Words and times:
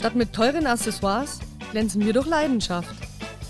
Statt 0.00 0.14
mit 0.14 0.32
teuren 0.32 0.66
Accessoires 0.66 1.40
glänzen 1.72 2.02
wir 2.02 2.14
durch 2.14 2.26
Leidenschaft. 2.26 2.96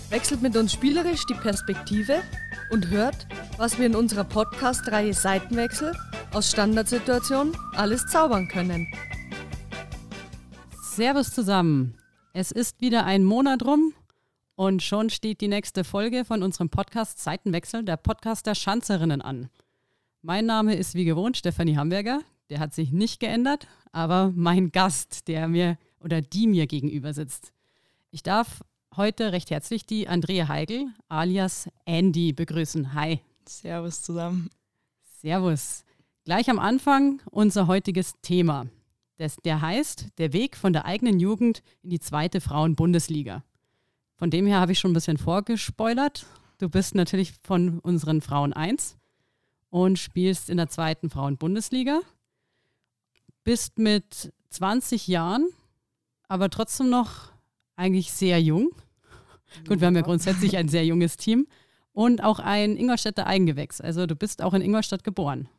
Wechselt 0.09 0.41
mit 0.41 0.57
uns 0.57 0.73
spielerisch 0.73 1.25
die 1.25 1.33
Perspektive 1.33 2.23
und 2.71 2.89
hört, 2.89 3.25
was 3.55 3.79
wir 3.79 3.85
in 3.85 3.95
unserer 3.95 4.25
Podcast-Reihe 4.25 5.13
Seitenwechsel 5.13 5.95
aus 6.33 6.51
Standardsituationen 6.51 7.55
alles 7.71 8.05
zaubern 8.07 8.49
können. 8.49 8.85
Servus 10.81 11.33
zusammen. 11.33 11.95
Es 12.33 12.51
ist 12.51 12.81
wieder 12.81 13.05
ein 13.05 13.23
Monat 13.23 13.63
rum 13.63 13.93
und 14.55 14.83
schon 14.83 15.09
steht 15.09 15.39
die 15.39 15.47
nächste 15.47 15.85
Folge 15.85 16.25
von 16.25 16.43
unserem 16.43 16.67
Podcast 16.67 17.19
Seitenwechsel, 17.19 17.85
der 17.85 17.95
Podcast 17.95 18.45
der 18.45 18.55
Schanzerinnen 18.55 19.21
an. 19.21 19.47
Mein 20.21 20.47
Name 20.47 20.75
ist 20.75 20.95
wie 20.95 21.05
gewohnt 21.05 21.37
Stefanie 21.37 21.77
Hamburger. 21.77 22.19
Der 22.49 22.59
hat 22.59 22.73
sich 22.73 22.91
nicht 22.91 23.21
geändert, 23.21 23.69
aber 23.93 24.33
mein 24.35 24.73
Gast, 24.73 25.29
der 25.29 25.47
mir 25.47 25.77
oder 26.03 26.21
die 26.21 26.47
mir 26.47 26.67
gegenüber 26.67 27.13
sitzt. 27.13 27.53
Ich 28.09 28.23
darf 28.23 28.61
heute 28.95 29.31
recht 29.31 29.51
herzlich 29.51 29.85
die 29.85 30.07
Andrea 30.07 30.47
Heigl 30.47 30.87
alias 31.07 31.69
Andy 31.85 32.33
begrüßen. 32.33 32.93
Hi. 32.93 33.21
Servus 33.47 34.01
zusammen. 34.01 34.49
Servus. 35.21 35.83
Gleich 36.23 36.49
am 36.49 36.59
Anfang 36.59 37.21
unser 37.31 37.67
heutiges 37.67 38.13
Thema. 38.21 38.67
Das, 39.17 39.35
der 39.37 39.61
heißt 39.61 40.07
Der 40.17 40.33
Weg 40.33 40.57
von 40.57 40.73
der 40.73 40.85
eigenen 40.85 41.19
Jugend 41.19 41.63
in 41.83 41.89
die 41.89 41.99
zweite 41.99 42.41
Frauen-Bundesliga. 42.41 43.43
Von 44.15 44.29
dem 44.29 44.45
her 44.45 44.59
habe 44.59 44.71
ich 44.71 44.79
schon 44.79 44.91
ein 44.91 44.95
bisschen 44.95 45.17
vorgespoilert. 45.17 46.25
Du 46.57 46.69
bist 46.69 46.95
natürlich 46.95 47.33
von 47.43 47.79
unseren 47.79 48.21
Frauen 48.21 48.53
1 48.53 48.97
und 49.69 49.97
spielst 49.97 50.49
in 50.49 50.57
der 50.57 50.69
zweiten 50.69 51.09
Frauen-Bundesliga. 51.09 52.01
Bist 53.43 53.79
mit 53.79 54.31
20 54.49 55.07
Jahren, 55.07 55.49
aber 56.31 56.49
trotzdem 56.49 56.89
noch 56.89 57.31
eigentlich 57.75 58.13
sehr 58.13 58.41
jung. 58.41 58.69
Gut, 59.67 59.81
wir 59.81 59.87
haben 59.87 59.95
ja 59.97 60.01
grundsätzlich 60.01 60.55
ein 60.55 60.69
sehr 60.69 60.85
junges 60.85 61.17
Team 61.17 61.45
und 61.91 62.23
auch 62.23 62.39
ein 62.39 62.77
Ingolstädter 62.77 63.27
Eigengewächs. 63.27 63.81
Also 63.81 64.05
du 64.05 64.15
bist 64.15 64.41
auch 64.41 64.53
in 64.53 64.61
Ingolstadt 64.61 65.03
geboren. 65.03 65.49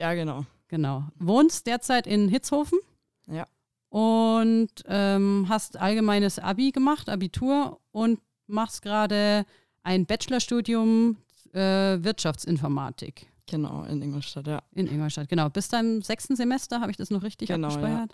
Ja, 0.00 0.14
genau. 0.14 0.46
Genau. 0.68 1.04
Wohnst 1.18 1.66
derzeit 1.66 2.06
in 2.06 2.28
Hitzhofen? 2.28 2.78
Ja. 3.26 3.46
Und 3.90 4.70
ähm, 4.86 5.46
hast 5.50 5.76
allgemeines 5.76 6.38
Abi 6.38 6.70
gemacht, 6.70 7.10
Abitur 7.10 7.78
und 7.92 8.18
machst 8.46 8.80
gerade 8.80 9.44
ein 9.82 10.06
Bachelorstudium 10.06 11.18
äh, 11.52 11.58
Wirtschaftsinformatik. 12.02 13.26
Genau, 13.48 13.84
in 13.84 14.00
Ingolstadt, 14.00 14.46
ja. 14.46 14.62
In 14.72 14.86
Ingolstadt, 14.86 15.28
genau. 15.28 15.50
Bis 15.50 15.68
deinem 15.68 16.00
sechsten 16.00 16.36
Semester, 16.36 16.80
habe 16.80 16.90
ich 16.90 16.96
das 16.96 17.10
noch 17.10 17.22
richtig 17.22 17.48
Genau, 17.48 17.68
abgespeichert? 17.68 18.12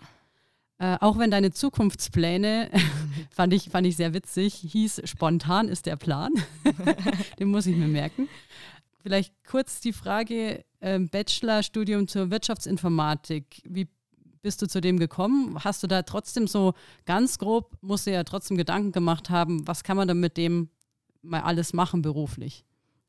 Äh, 0.78 0.96
auch 1.00 1.18
wenn 1.18 1.30
deine 1.30 1.52
Zukunftspläne, 1.52 2.70
fand, 3.30 3.52
ich, 3.52 3.70
fand 3.70 3.86
ich 3.86 3.96
sehr 3.96 4.14
witzig, 4.14 4.54
hieß 4.54 5.02
spontan 5.04 5.68
ist 5.68 5.86
der 5.86 5.96
Plan. 5.96 6.32
Den 7.38 7.48
muss 7.48 7.66
ich 7.66 7.76
mir 7.76 7.88
merken. 7.88 8.28
Vielleicht 9.02 9.34
kurz 9.44 9.80
die 9.80 9.92
Frage, 9.92 10.64
ähm, 10.80 11.08
Bachelorstudium 11.08 12.08
zur 12.08 12.30
Wirtschaftsinformatik. 12.30 13.62
Wie 13.64 13.88
bist 14.42 14.60
du 14.62 14.66
zu 14.66 14.80
dem 14.80 14.98
gekommen? 14.98 15.56
Hast 15.64 15.82
du 15.82 15.86
da 15.86 16.02
trotzdem 16.02 16.46
so 16.46 16.74
ganz 17.06 17.38
grob, 17.38 17.76
musst 17.80 18.06
du 18.06 18.12
ja 18.12 18.24
trotzdem 18.24 18.56
Gedanken 18.56 18.92
gemacht 18.92 19.30
haben, 19.30 19.66
was 19.66 19.84
kann 19.84 19.96
man 19.96 20.08
dann 20.08 20.20
mit 20.20 20.36
dem 20.36 20.68
mal 21.22 21.42
alles 21.42 21.72
machen 21.72 22.02
beruflich? 22.02 22.64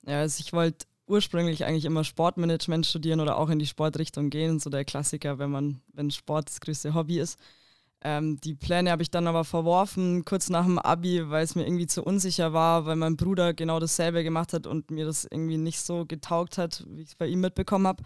Ja, 0.05 0.19
also 0.19 0.39
ich 0.39 0.53
wollte 0.53 0.85
ursprünglich 1.07 1.65
eigentlich 1.65 1.85
immer 1.85 2.03
Sportmanagement 2.03 2.85
studieren 2.85 3.19
oder 3.19 3.37
auch 3.37 3.49
in 3.49 3.59
die 3.59 3.65
Sportrichtung 3.65 4.29
gehen. 4.29 4.59
So 4.59 4.69
der 4.69 4.85
Klassiker, 4.85 5.39
wenn 5.39 5.51
man, 5.51 5.81
wenn 5.93 6.11
Sport 6.11 6.49
das 6.49 6.61
größte 6.61 6.93
Hobby 6.93 7.19
ist. 7.19 7.39
Ähm, 8.05 8.37
die 8.41 8.53
Pläne 8.53 8.91
habe 8.91 9.01
ich 9.01 9.11
dann 9.11 9.27
aber 9.27 9.45
verworfen, 9.45 10.25
kurz 10.25 10.49
nach 10.49 10.65
dem 10.65 10.77
Abi, 10.77 11.29
weil 11.29 11.43
es 11.43 11.55
mir 11.55 11.65
irgendwie 11.65 11.87
zu 11.87 12.03
unsicher 12.03 12.51
war, 12.51 12.85
weil 12.85 12.97
mein 12.97 13.15
Bruder 13.15 13.53
genau 13.53 13.79
dasselbe 13.79 14.23
gemacht 14.23 14.51
hat 14.51 14.67
und 14.67 14.91
mir 14.91 15.05
das 15.05 15.23
irgendwie 15.23 15.57
nicht 15.57 15.79
so 15.79 16.05
getaugt 16.05 16.57
hat, 16.57 16.83
wie 16.89 17.01
ich 17.03 17.09
es 17.09 17.15
bei 17.15 17.27
ihm 17.27 17.39
mitbekommen 17.39 17.87
habe. 17.87 18.03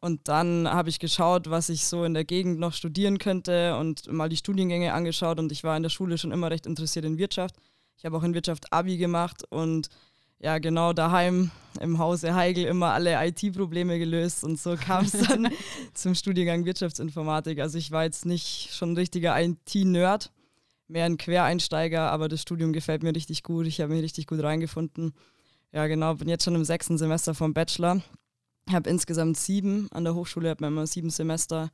Und 0.00 0.28
dann 0.28 0.68
habe 0.68 0.90
ich 0.90 0.98
geschaut, 0.98 1.48
was 1.48 1.70
ich 1.70 1.86
so 1.86 2.04
in 2.04 2.12
der 2.12 2.26
Gegend 2.26 2.58
noch 2.58 2.74
studieren 2.74 3.16
könnte 3.16 3.78
und 3.78 4.12
mal 4.12 4.28
die 4.28 4.36
Studiengänge 4.36 4.92
angeschaut 4.92 5.38
und 5.38 5.50
ich 5.50 5.64
war 5.64 5.74
in 5.78 5.82
der 5.82 5.90
Schule 5.90 6.18
schon 6.18 6.30
immer 6.30 6.50
recht 6.50 6.66
interessiert 6.66 7.06
in 7.06 7.16
Wirtschaft. 7.16 7.56
Ich 7.96 8.04
habe 8.04 8.18
auch 8.18 8.22
in 8.22 8.34
Wirtschaft 8.34 8.70
Abi 8.70 8.98
gemacht 8.98 9.44
und 9.48 9.88
ja, 10.44 10.58
genau 10.58 10.92
daheim 10.92 11.50
im 11.80 11.98
Hause 11.98 12.34
Heigl 12.34 12.66
immer 12.66 12.92
alle 12.92 13.16
IT-Probleme 13.26 13.98
gelöst 13.98 14.44
und 14.44 14.60
so 14.60 14.76
kam 14.76 15.06
es 15.06 15.12
dann 15.12 15.48
zum 15.94 16.14
Studiengang 16.14 16.66
Wirtschaftsinformatik. 16.66 17.60
Also 17.60 17.78
ich 17.78 17.90
war 17.92 18.04
jetzt 18.04 18.26
nicht 18.26 18.68
schon 18.74 18.92
ein 18.92 18.96
richtiger 18.96 19.40
IT-Nerd, 19.40 20.30
mehr 20.86 21.06
ein 21.06 21.16
Quereinsteiger, 21.16 22.10
aber 22.10 22.28
das 22.28 22.42
Studium 22.42 22.74
gefällt 22.74 23.02
mir 23.02 23.16
richtig 23.16 23.42
gut. 23.42 23.66
Ich 23.66 23.80
habe 23.80 23.94
mich 23.94 24.02
richtig 24.02 24.26
gut 24.26 24.42
reingefunden. 24.42 25.14
Ja, 25.72 25.86
genau, 25.86 26.14
bin 26.16 26.28
jetzt 26.28 26.44
schon 26.44 26.54
im 26.54 26.64
sechsten 26.64 26.98
Semester 26.98 27.34
vom 27.34 27.54
Bachelor. 27.54 28.02
Habe 28.70 28.90
insgesamt 28.90 29.38
sieben 29.38 29.88
an 29.92 30.04
der 30.04 30.14
Hochschule, 30.14 30.50
habe 30.50 30.66
immer 30.66 30.86
sieben 30.86 31.08
Semester. 31.08 31.70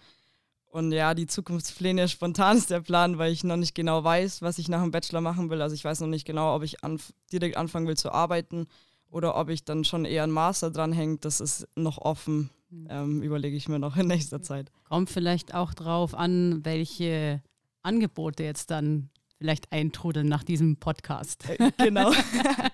Und 0.71 0.93
ja, 0.93 1.15
die 1.15 1.27
Zukunftspläne 1.27 2.09
spontan 2.09 2.57
ist 2.57 2.71
der 2.71 2.81
Plan, 2.81 3.19
weil 3.19 3.33
ich 3.33 3.43
noch 3.43 3.57
nicht 3.57 3.75
genau 3.75 4.05
weiß, 4.05 4.41
was 4.41 4.59
ich 4.59 4.69
nach 4.69 4.83
dem 4.83 4.93
Bachelor 4.93 5.21
machen 5.21 5.51
will. 5.51 5.61
Also 5.63 5.75
ich 5.75 5.85
weiß 5.85 6.01
noch 6.01 6.07
nicht 6.07 6.25
genau, 6.25 6.55
ob 6.55 6.63
ich 6.63 6.85
anf 6.85 7.13
direkt 7.33 7.57
anfangen 7.57 7.89
will 7.89 7.97
zu 7.97 8.13
arbeiten 8.13 8.69
oder 9.11 9.37
ob 9.37 9.49
ich 9.49 9.65
dann 9.65 9.83
schon 9.83 10.05
eher 10.05 10.23
ein 10.23 10.31
Master 10.31 10.71
dranhängt. 10.71 11.25
Das 11.25 11.41
ist 11.41 11.67
noch 11.75 11.99
offen, 11.99 12.51
ähm, 12.89 13.21
überlege 13.21 13.57
ich 13.57 13.69
mir 13.69 13.81
noch 13.81 13.97
in 13.97 14.07
nächster 14.07 14.43
Zeit. 14.43 14.71
Kommt 14.89 15.11
vielleicht 15.11 15.55
auch 15.55 15.75
drauf 15.75 16.15
an, 16.15 16.65
welche 16.65 17.43
Angebote 17.83 18.45
jetzt 18.45 18.71
dann 18.71 19.11
vielleicht 19.39 19.73
eintrudeln 19.73 20.29
nach 20.29 20.45
diesem 20.45 20.77
Podcast. 20.77 21.49
Äh, 21.49 21.73
genau. 21.79 22.13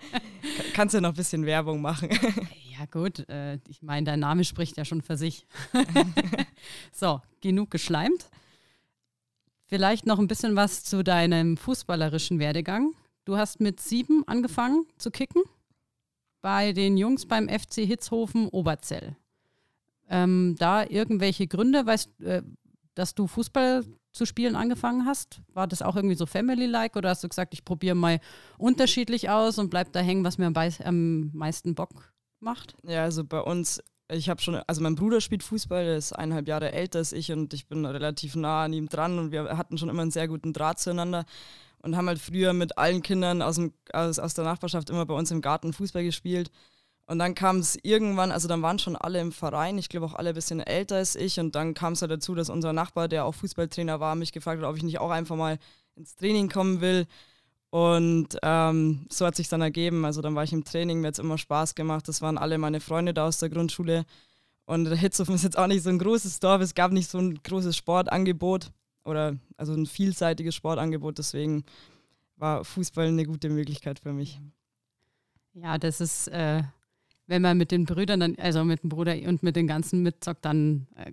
Kannst 0.74 0.94
du 0.94 1.00
noch 1.00 1.10
ein 1.10 1.16
bisschen 1.16 1.46
Werbung 1.46 1.80
machen? 1.80 2.10
Ja 2.78 2.84
gut, 2.86 3.28
äh, 3.28 3.58
ich 3.68 3.82
meine, 3.82 4.04
dein 4.04 4.20
Name 4.20 4.44
spricht 4.44 4.76
ja 4.76 4.84
schon 4.84 5.00
für 5.00 5.16
sich. 5.16 5.46
so, 6.92 7.22
genug 7.40 7.70
geschleimt. 7.70 8.28
Vielleicht 9.66 10.06
noch 10.06 10.18
ein 10.18 10.28
bisschen 10.28 10.56
was 10.56 10.84
zu 10.84 11.02
deinem 11.02 11.56
fußballerischen 11.56 12.38
Werdegang. 12.38 12.92
Du 13.24 13.36
hast 13.36 13.60
mit 13.60 13.80
sieben 13.80 14.26
angefangen 14.28 14.86
zu 14.98 15.10
kicken 15.10 15.42
bei 16.42 16.72
den 16.72 16.96
Jungs 16.96 17.26
beim 17.26 17.48
FC 17.48 17.80
Hitzhofen 17.86 18.48
Oberzell. 18.48 19.16
Ähm, 20.08 20.54
da 20.58 20.84
irgendwelche 20.84 21.48
Gründe, 21.48 21.84
weißt, 21.84 22.20
äh, 22.20 22.42
dass 22.94 23.14
du 23.14 23.26
Fußball 23.26 23.84
zu 24.12 24.24
spielen 24.24 24.56
angefangen 24.56 25.04
hast? 25.04 25.40
War 25.52 25.66
das 25.66 25.82
auch 25.82 25.96
irgendwie 25.96 26.14
so 26.14 26.26
family-like 26.26 26.96
oder 26.96 27.10
hast 27.10 27.24
du 27.24 27.28
gesagt, 27.28 27.52
ich 27.52 27.64
probiere 27.64 27.94
mal 27.94 28.20
unterschiedlich 28.58 29.28
aus 29.28 29.58
und 29.58 29.70
bleib 29.70 29.92
da 29.92 30.00
hängen, 30.00 30.24
was 30.24 30.38
mir 30.38 30.46
am, 30.46 30.54
am 30.84 31.30
meisten 31.34 31.74
Bock 31.74 32.12
macht? 32.40 32.76
Ja, 32.82 33.02
also 33.02 33.24
bei 33.24 33.40
uns, 33.40 33.82
ich 34.10 34.28
habe 34.28 34.40
schon, 34.40 34.56
also 34.66 34.82
mein 34.82 34.94
Bruder 34.94 35.20
spielt 35.20 35.42
Fußball, 35.42 35.84
der 35.84 35.96
ist 35.96 36.12
eineinhalb 36.12 36.48
Jahre 36.48 36.72
älter 36.72 37.00
als 37.00 37.12
ich 37.12 37.32
und 37.32 37.52
ich 37.54 37.66
bin 37.66 37.84
relativ 37.84 38.36
nah 38.36 38.64
an 38.64 38.72
ihm 38.72 38.88
dran 38.88 39.18
und 39.18 39.32
wir 39.32 39.56
hatten 39.56 39.78
schon 39.78 39.88
immer 39.88 40.02
einen 40.02 40.10
sehr 40.10 40.28
guten 40.28 40.52
Draht 40.52 40.78
zueinander 40.78 41.24
und 41.78 41.96
haben 41.96 42.08
halt 42.08 42.18
früher 42.18 42.52
mit 42.52 42.78
allen 42.78 43.02
Kindern 43.02 43.42
aus, 43.42 43.56
dem, 43.56 43.72
aus, 43.92 44.18
aus 44.18 44.34
der 44.34 44.44
Nachbarschaft 44.44 44.90
immer 44.90 45.06
bei 45.06 45.14
uns 45.14 45.30
im 45.30 45.40
Garten 45.40 45.72
Fußball 45.72 46.02
gespielt. 46.04 46.50
Und 47.08 47.20
dann 47.20 47.36
kam 47.36 47.58
es 47.58 47.78
irgendwann, 47.82 48.32
also 48.32 48.48
dann 48.48 48.62
waren 48.62 48.80
schon 48.80 48.96
alle 48.96 49.20
im 49.20 49.30
Verein, 49.30 49.78
ich 49.78 49.88
glaube 49.88 50.06
auch 50.06 50.14
alle 50.14 50.30
ein 50.30 50.34
bisschen 50.34 50.58
älter 50.58 50.96
als 50.96 51.14
ich. 51.14 51.38
Und 51.38 51.54
dann 51.54 51.72
kam 51.72 51.92
es 51.92 52.02
halt 52.02 52.10
dazu, 52.10 52.34
dass 52.34 52.50
unser 52.50 52.72
Nachbar, 52.72 53.06
der 53.06 53.24
auch 53.24 53.34
Fußballtrainer 53.36 54.00
war, 54.00 54.16
mich 54.16 54.32
gefragt 54.32 54.60
hat, 54.60 54.68
ob 54.68 54.76
ich 54.76 54.82
nicht 54.82 54.98
auch 54.98 55.10
einfach 55.10 55.36
mal 55.36 55.58
ins 55.94 56.16
Training 56.16 56.48
kommen 56.48 56.80
will. 56.80 57.06
Und 57.76 58.38
ähm, 58.42 59.04
so 59.10 59.26
hat 59.26 59.36
sich 59.36 59.50
dann 59.50 59.60
ergeben. 59.60 60.06
Also 60.06 60.22
dann 60.22 60.34
war 60.34 60.44
ich 60.44 60.52
im 60.54 60.64
Training, 60.64 61.02
mir 61.02 61.08
hat 61.08 61.16
es 61.16 61.18
immer 61.18 61.36
Spaß 61.36 61.74
gemacht. 61.74 62.08
Das 62.08 62.22
waren 62.22 62.38
alle 62.38 62.56
meine 62.56 62.80
Freunde 62.80 63.12
da 63.12 63.26
aus 63.26 63.36
der 63.36 63.50
Grundschule. 63.50 64.06
Und 64.64 64.86
Hitzhofen 64.86 65.34
ist 65.34 65.44
jetzt 65.44 65.58
auch 65.58 65.66
nicht 65.66 65.82
so 65.82 65.90
ein 65.90 65.98
großes 65.98 66.40
Dorf. 66.40 66.62
Es 66.62 66.74
gab 66.74 66.90
nicht 66.90 67.10
so 67.10 67.18
ein 67.18 67.38
großes 67.42 67.76
Sportangebot 67.76 68.70
oder 69.04 69.36
also 69.58 69.74
ein 69.74 69.84
vielseitiges 69.84 70.54
Sportangebot. 70.54 71.18
Deswegen 71.18 71.64
war 72.36 72.64
Fußball 72.64 73.08
eine 73.08 73.26
gute 73.26 73.50
Möglichkeit 73.50 73.98
für 73.98 74.14
mich. 74.14 74.40
Ja, 75.52 75.76
das 75.76 76.00
ist, 76.00 76.28
äh, 76.28 76.62
wenn 77.26 77.42
man 77.42 77.58
mit 77.58 77.72
den 77.72 77.84
Brüdern, 77.84 78.20
dann, 78.20 78.36
also 78.36 78.64
mit 78.64 78.84
dem 78.84 78.88
Bruder 78.88 79.16
und 79.26 79.42
mit 79.42 79.54
den 79.54 79.66
ganzen 79.66 80.02
mitzockt, 80.02 80.46
dann 80.46 80.86
äh, 80.96 81.12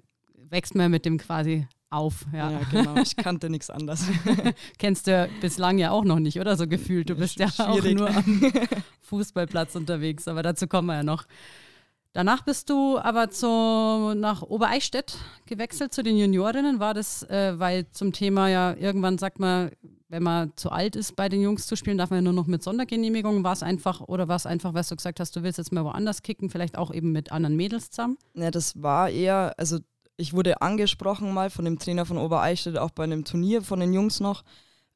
wächst 0.49 0.75
man 0.75 0.91
mit 0.91 1.03
dem 1.03 1.17
quasi 1.17 1.67
auf. 1.93 2.25
Ja, 2.33 2.51
ja 2.51 2.61
genau. 2.71 2.95
Ich 3.01 3.15
kannte 3.15 3.49
nichts 3.49 3.69
anderes. 3.69 4.05
Kennst 4.77 5.07
du 5.07 5.29
bislang 5.41 5.77
ja 5.77 5.91
auch 5.91 6.03
noch 6.03 6.19
nicht, 6.19 6.39
oder? 6.39 6.57
So 6.57 6.67
gefühlt. 6.67 7.09
Du 7.09 7.15
bist 7.15 7.39
ja 7.39 7.47
auch 7.57 7.83
nur 7.83 8.09
am 8.09 8.51
Fußballplatz 9.01 9.75
unterwegs, 9.75 10.27
aber 10.27 10.43
dazu 10.43 10.67
kommen 10.67 10.87
wir 10.87 10.95
ja 10.95 11.03
noch. 11.03 11.25
Danach 12.13 12.43
bist 12.43 12.69
du 12.69 12.99
aber 12.99 13.31
zu, 13.31 14.13
nach 14.15 14.43
Obereichstätt 14.43 15.17
gewechselt 15.47 15.93
zu 15.93 16.03
den 16.03 16.15
Juniorinnen. 16.15 16.79
War 16.79 16.93
das, 16.93 17.23
äh, 17.23 17.57
weil 17.57 17.89
zum 17.89 18.13
Thema 18.13 18.49
ja 18.49 18.75
irgendwann 18.75 19.17
sagt 19.17 19.39
man, 19.39 19.71
wenn 20.09 20.21
man 20.21 20.53
zu 20.55 20.69
alt 20.69 20.95
ist, 20.95 21.15
bei 21.15 21.27
den 21.27 21.41
Jungs 21.41 21.65
zu 21.65 21.75
spielen, 21.75 21.97
darf 21.97 22.11
man 22.11 22.17
ja 22.17 22.21
nur 22.21 22.33
noch 22.33 22.45
mit 22.45 22.61
Sondergenehmigung. 22.61 23.43
War 23.43 23.53
es 23.53 23.63
einfach 23.63 24.01
oder 24.01 24.27
war 24.27 24.35
es 24.35 24.45
einfach, 24.45 24.75
weil 24.75 24.83
du 24.87 24.95
gesagt 24.95 25.19
hast, 25.19 25.35
du 25.35 25.41
willst 25.41 25.57
jetzt 25.57 25.71
mal 25.71 25.83
woanders 25.83 26.21
kicken, 26.21 26.51
vielleicht 26.51 26.77
auch 26.77 26.93
eben 26.93 27.11
mit 27.11 27.31
anderen 27.31 27.55
Mädels 27.55 27.89
zusammen? 27.89 28.19
Ja, 28.35 28.51
das 28.51 28.79
war 28.83 29.09
eher, 29.09 29.55
also 29.57 29.79
ich 30.17 30.33
wurde 30.33 30.61
angesprochen 30.61 31.33
mal 31.33 31.49
von 31.49 31.65
dem 31.65 31.79
Trainer 31.79 32.05
von 32.05 32.17
Obereichstätt, 32.17 32.77
auch 32.77 32.91
bei 32.91 33.03
einem 33.03 33.25
Turnier 33.25 33.61
von 33.61 33.79
den 33.79 33.93
Jungs 33.93 34.19
noch. 34.19 34.43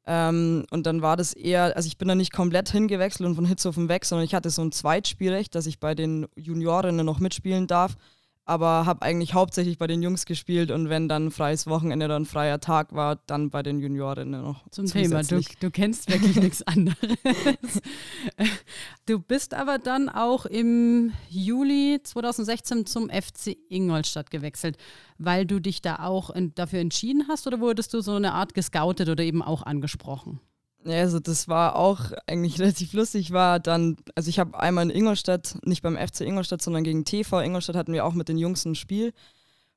Ähm, 0.06 0.64
und 0.70 0.86
dann 0.86 1.02
war 1.02 1.16
das 1.16 1.34
eher, 1.34 1.76
also 1.76 1.86
ich 1.86 1.98
bin 1.98 2.08
da 2.08 2.14
nicht 2.14 2.32
komplett 2.32 2.70
hingewechselt 2.70 3.28
und 3.28 3.34
von 3.34 3.44
Hitzhofen 3.44 3.88
weg, 3.88 4.04
sondern 4.04 4.24
ich 4.24 4.34
hatte 4.34 4.50
so 4.50 4.62
ein 4.62 4.72
Zweitspielrecht, 4.72 5.54
dass 5.54 5.66
ich 5.66 5.80
bei 5.80 5.94
den 5.94 6.26
Juniorinnen 6.36 7.04
noch 7.04 7.20
mitspielen 7.20 7.66
darf 7.66 7.96
aber 8.48 8.86
habe 8.86 9.02
eigentlich 9.02 9.34
hauptsächlich 9.34 9.76
bei 9.76 9.86
den 9.86 10.02
Jungs 10.02 10.24
gespielt 10.24 10.70
und 10.70 10.88
wenn 10.88 11.08
dann 11.08 11.30
freies 11.30 11.66
Wochenende 11.66 12.06
oder 12.06 12.16
ein 12.18 12.24
freier 12.24 12.60
Tag 12.60 12.94
war, 12.94 13.16
dann 13.26 13.50
bei 13.50 13.62
den 13.62 13.78
Juniorinnen 13.78 14.40
noch. 14.40 14.68
Zum 14.70 14.86
Thema, 14.86 15.22
du, 15.22 15.40
du 15.60 15.70
kennst 15.70 16.10
wirklich 16.10 16.36
nichts 16.42 16.62
anderes. 16.62 16.98
Du 19.06 19.18
bist 19.18 19.52
aber 19.52 19.78
dann 19.78 20.08
auch 20.08 20.46
im 20.46 21.12
Juli 21.28 22.00
2016 22.02 22.86
zum 22.86 23.10
FC 23.10 23.56
Ingolstadt 23.68 24.30
gewechselt, 24.30 24.78
weil 25.18 25.44
du 25.44 25.60
dich 25.60 25.82
da 25.82 26.00
auch 26.00 26.30
dafür 26.54 26.80
entschieden 26.80 27.26
hast 27.28 27.46
oder 27.46 27.60
wurdest 27.60 27.92
du 27.92 28.00
so 28.00 28.14
eine 28.14 28.32
Art 28.32 28.54
gescoutet 28.54 29.08
oder 29.08 29.24
eben 29.24 29.42
auch 29.42 29.62
angesprochen? 29.62 30.40
Ja, 30.84 31.00
also 31.00 31.20
das 31.20 31.48
war 31.48 31.76
auch 31.76 32.12
eigentlich 32.26 32.58
relativ 32.60 32.92
lustig. 32.92 33.32
War 33.32 33.60
dann, 33.60 33.96
also 34.14 34.28
ich 34.28 34.38
habe 34.38 34.58
einmal 34.58 34.84
in 34.84 34.96
Ingolstadt, 34.96 35.56
nicht 35.64 35.82
beim 35.82 35.96
FC 35.96 36.22
Ingolstadt, 36.22 36.62
sondern 36.62 36.84
gegen 36.84 37.04
TV 37.04 37.40
Ingolstadt 37.40 37.76
hatten 37.76 37.92
wir 37.92 38.04
auch 38.04 38.14
mit 38.14 38.28
den 38.28 38.38
Jungs 38.38 38.64
ein 38.64 38.74
Spiel. 38.74 39.12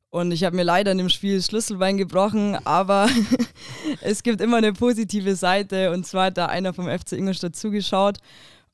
Und 0.09 0.33
ich 0.33 0.43
habe 0.43 0.57
mir 0.57 0.63
leider 0.63 0.91
in 0.91 0.97
dem 0.97 1.07
Spiel 1.07 1.41
Schlüsselbein 1.41 1.97
gebrochen, 1.97 2.57
aber 2.65 3.07
es 4.01 4.23
gibt 4.23 4.41
immer 4.41 4.57
eine 4.57 4.73
positive 4.73 5.35
Seite. 5.35 5.91
Und 5.91 6.05
zwar 6.05 6.25
hat 6.25 6.37
da 6.37 6.47
einer 6.47 6.73
vom 6.73 6.87
FC 6.87 7.13
Ingolstadt 7.13 7.55
zugeschaut 7.55 8.17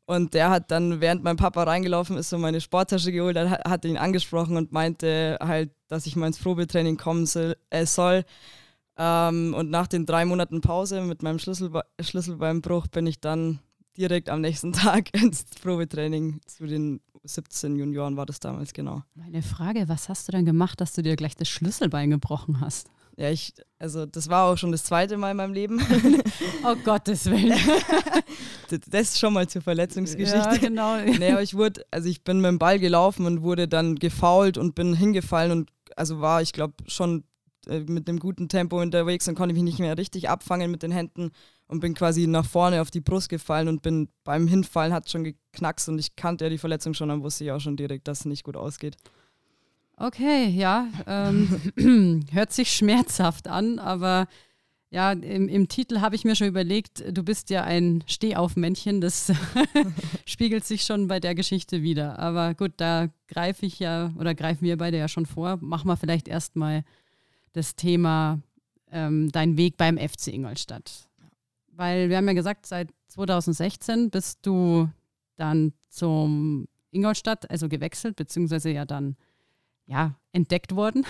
und 0.08 0.34
der 0.34 0.50
hat 0.50 0.72
dann, 0.72 1.02
während 1.02 1.24
mein 1.24 1.36
Papa 1.36 1.64
reingelaufen 1.64 2.18
ist, 2.18 2.30
so 2.30 2.38
meine 2.38 2.62
Sporttasche 2.62 3.12
geholt, 3.12 3.38
hat, 3.38 3.70
hat 3.70 3.86
ihn 3.86 3.98
angesprochen 3.98 4.56
und 4.56 4.72
meinte 4.72 5.38
halt, 5.42 5.70
dass 5.90 6.06
ich 6.06 6.16
mal 6.16 6.28
ins 6.28 6.40
Probetraining 6.40 6.96
kommen 6.96 7.26
soll. 7.26 7.58
Äh, 7.70 7.86
soll 7.86 8.24
ähm, 8.98 9.54
und 9.54 9.70
nach 9.70 9.88
den 9.88 10.06
drei 10.06 10.26
Monaten 10.26 10.62
Pause 10.62 11.02
mit 11.02 11.24
meinem 11.24 11.40
Schlüsselbe 11.40 11.84
Schlüsselbeinbruch 12.00 12.88
bin 12.88 13.08
ich 13.08 13.20
dann 13.20 13.60
direkt 13.98 14.30
am 14.30 14.42
nächsten 14.42 14.74
Tag 14.74 15.14
ins 15.14 15.46
Probetraining 15.62 16.42
zu 16.46 16.66
den 16.66 17.02
17 17.24 17.76
Junioren 17.76 18.16
war 18.16 18.26
das 18.26 18.40
damals, 18.40 18.74
genau. 18.74 19.04
Meine 19.16 19.42
Frage, 19.42 19.90
was 19.90 20.08
hast 20.10 20.28
du 20.28 20.32
denn 20.32 20.46
gemacht, 20.46 20.80
dass 20.80 20.94
du 20.94 21.02
dir 21.02 21.16
gleich 21.16 21.36
das 21.36 21.50
Schlüsselbein 21.50 22.10
gebrochen 22.10 22.62
hast? 22.62 22.90
Ja, 23.18 23.32
ich, 23.32 23.54
also 23.80 24.06
das 24.06 24.30
war 24.30 24.46
auch 24.46 24.58
schon 24.58 24.72
das 24.72 24.84
zweite 24.84 25.18
Mal 25.18 25.32
in 25.32 25.38
meinem 25.38 25.54
Leben. 25.54 25.82
oh 26.64 26.76
Gottes 26.84 27.26
Willen. 27.26 27.60
das 28.70 29.02
ist 29.10 29.20
schon 29.20 29.34
mal 29.34 29.48
zur 29.50 29.64
Verletzungsgeschichte. 29.64 30.38
Ja, 30.38 30.58
genau. 30.58 30.98
Nee, 30.98 31.32
aber 31.32 31.42
ich 31.42 31.56
wurde, 31.56 31.84
also 31.90 32.08
ich 32.08 32.24
bin 32.24 32.42
mit 32.42 32.50
dem 32.50 32.60
Ball 32.60 32.78
gelaufen 32.78 33.26
und 33.26 33.42
wurde 33.42 33.68
dann 33.68 33.96
gefault 33.96 34.60
und 34.60 34.76
bin 34.76 34.94
hingefallen 34.94 35.52
und 35.52 35.72
also 35.96 36.22
war, 36.22 36.44
ich 36.44 36.54
glaube, 36.54 36.76
schon 36.86 37.24
mit 37.68 38.08
einem 38.08 38.20
guten 38.20 38.50
Tempo 38.50 38.82
unterwegs 38.82 39.28
und 39.28 39.36
konnte 39.36 39.54
mich 39.54 39.64
nicht 39.64 39.80
mehr 39.80 39.98
richtig 39.98 40.30
abfangen 40.30 40.72
mit 40.72 40.84
den 40.84 40.92
Händen 40.92 41.32
und 41.68 41.80
bin 41.80 41.94
quasi 41.94 42.28
nach 42.28 42.46
vorne 42.46 42.82
auf 42.82 42.92
die 42.92 43.02
Brust 43.02 43.30
gefallen 43.30 43.68
und 43.68 43.82
bin 43.82 44.10
beim 44.24 44.48
Hinfallen 44.48 44.94
hat 44.94 45.10
schon 45.10 45.24
geknackst 45.24 45.90
und 45.90 46.00
ich 46.00 46.16
kannte 46.16 46.46
ja 46.46 46.50
die 46.50 46.58
Verletzung 46.58 46.94
schon, 46.94 47.10
dann 47.10 47.24
wusste 47.24 47.44
ich 47.44 47.52
auch 47.52 47.60
schon 47.60 47.78
direkt, 47.78 48.08
dass 48.08 48.22
es 48.22 48.26
nicht 48.26 48.44
gut 48.44 48.56
ausgeht. 48.56 48.96
Okay, 49.98 50.50
ja, 50.50 50.88
ähm, 51.08 52.26
hört 52.32 52.54
sich 52.54 52.72
schmerzhaft 52.72 53.48
an, 53.48 53.80
aber 53.80 54.28
ja, 54.90 55.12
im, 55.12 55.50
im 55.50 55.68
Titel 55.68 56.00
habe 56.00 56.16
ich 56.16 56.24
mir 56.24 56.36
schon 56.36 56.48
überlegt, 56.48 57.04
du 57.12 57.24
bist 57.24 57.50
ja 57.50 57.64
ein 57.64 58.04
Stehaufmännchen, 58.08 59.02
das 59.02 59.34
spiegelt 60.26 60.64
sich 60.64 60.84
schon 60.84 61.08
bei 61.08 61.20
der 61.20 61.36
Geschichte 61.36 61.82
wieder. 61.82 62.20
Aber 62.20 62.54
gut, 62.54 62.74
da 62.78 63.10
greife 63.28 63.66
ich 63.66 63.80
ja 63.80 64.14
oder 64.18 64.34
greifen 64.34 64.64
wir 64.64 64.78
beide 64.78 64.98
ja 64.98 65.10
schon 65.10 65.26
vor. 65.26 65.58
Machen 65.60 65.90
wir 65.90 65.98
vielleicht 65.98 66.30
erstmal 66.30 66.86
das 67.58 67.76
Thema 67.76 68.40
ähm, 68.92 69.32
dein 69.32 69.58
Weg 69.58 69.78
beim 69.78 69.98
FC 69.98 70.28
Ingolstadt. 70.28 71.10
Weil 71.72 72.10
wir 72.10 72.18
haben 72.18 72.28
ja 72.28 72.34
gesagt, 72.34 72.66
seit 72.66 72.90
2016 73.10 74.10
bist 74.10 74.40
du 74.46 74.90
dann 75.36 75.74
zum 75.90 76.68
Ingolstadt, 76.92 77.50
also 77.50 77.68
gewechselt, 77.68 78.16
beziehungsweise 78.16 78.72
ja 78.72 78.86
dann 78.86 79.16
ja, 79.86 80.16
entdeckt 80.32 80.76
worden. 80.76 81.06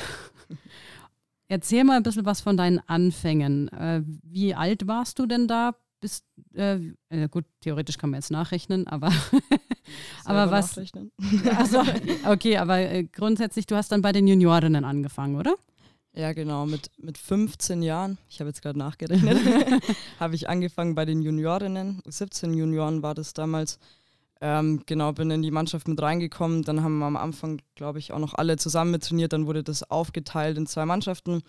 Erzähl 1.47 1.83
mal 1.83 1.97
ein 1.97 2.03
bisschen 2.03 2.25
was 2.25 2.41
von 2.41 2.57
deinen 2.57 2.79
Anfängen. 2.88 3.69
Äh, 3.69 4.03
wie 4.23 4.53
alt 4.53 4.88
warst 4.88 5.19
du 5.19 5.25
denn 5.25 5.47
da? 5.47 5.75
Bist, 6.00 6.25
äh, 6.53 6.79
äh, 7.09 7.27
gut, 7.29 7.45
theoretisch 7.61 7.97
kann 7.97 8.11
man 8.11 8.19
jetzt 8.19 8.29
nachrechnen, 8.29 8.85
aber, 8.88 9.11
aber 10.25 10.51
was. 10.51 10.77
Also, 10.77 11.83
okay, 12.25 12.57
aber 12.57 12.79
äh, 12.79 13.03
grundsätzlich, 13.05 13.65
du 13.65 13.75
hast 13.75 13.91
dann 13.91 14.01
bei 14.01 14.11
den 14.11 14.27
Juniorinnen 14.27 14.83
angefangen, 14.83 15.38
oder? 15.38 15.55
Ja, 16.17 16.33
genau. 16.33 16.65
Mit, 16.65 16.89
mit 16.97 17.15
15 17.19 17.83
Jahren, 17.83 18.17
ich 18.27 18.39
habe 18.39 18.49
jetzt 18.49 18.63
gerade 18.63 18.79
nachgerechnet, 18.79 19.37
habe 20.19 20.33
ich 20.33 20.49
angefangen 20.49 20.95
bei 20.95 21.05
den 21.05 21.21
Juniorinnen. 21.21 22.01
17 22.07 22.55
Junioren 22.55 23.03
war 23.03 23.13
das 23.13 23.33
damals. 23.33 23.77
Ähm, 24.41 24.81
genau, 24.87 25.13
bin 25.13 25.29
in 25.29 25.43
die 25.43 25.51
Mannschaft 25.51 25.87
mit 25.87 26.01
reingekommen. 26.01 26.63
Dann 26.63 26.81
haben 26.81 26.97
wir 26.97 27.05
am 27.05 27.17
Anfang, 27.17 27.61
glaube 27.75 27.99
ich, 27.99 28.13
auch 28.13 28.19
noch 28.19 28.33
alle 28.33 28.57
zusammen 28.57 28.91
mit 28.91 29.03
trainiert. 29.03 29.31
Dann 29.31 29.45
wurde 29.45 29.63
das 29.63 29.89
aufgeteilt 29.91 30.57
in 30.57 30.65
zwei 30.65 30.85
Mannschaften. 30.85 31.43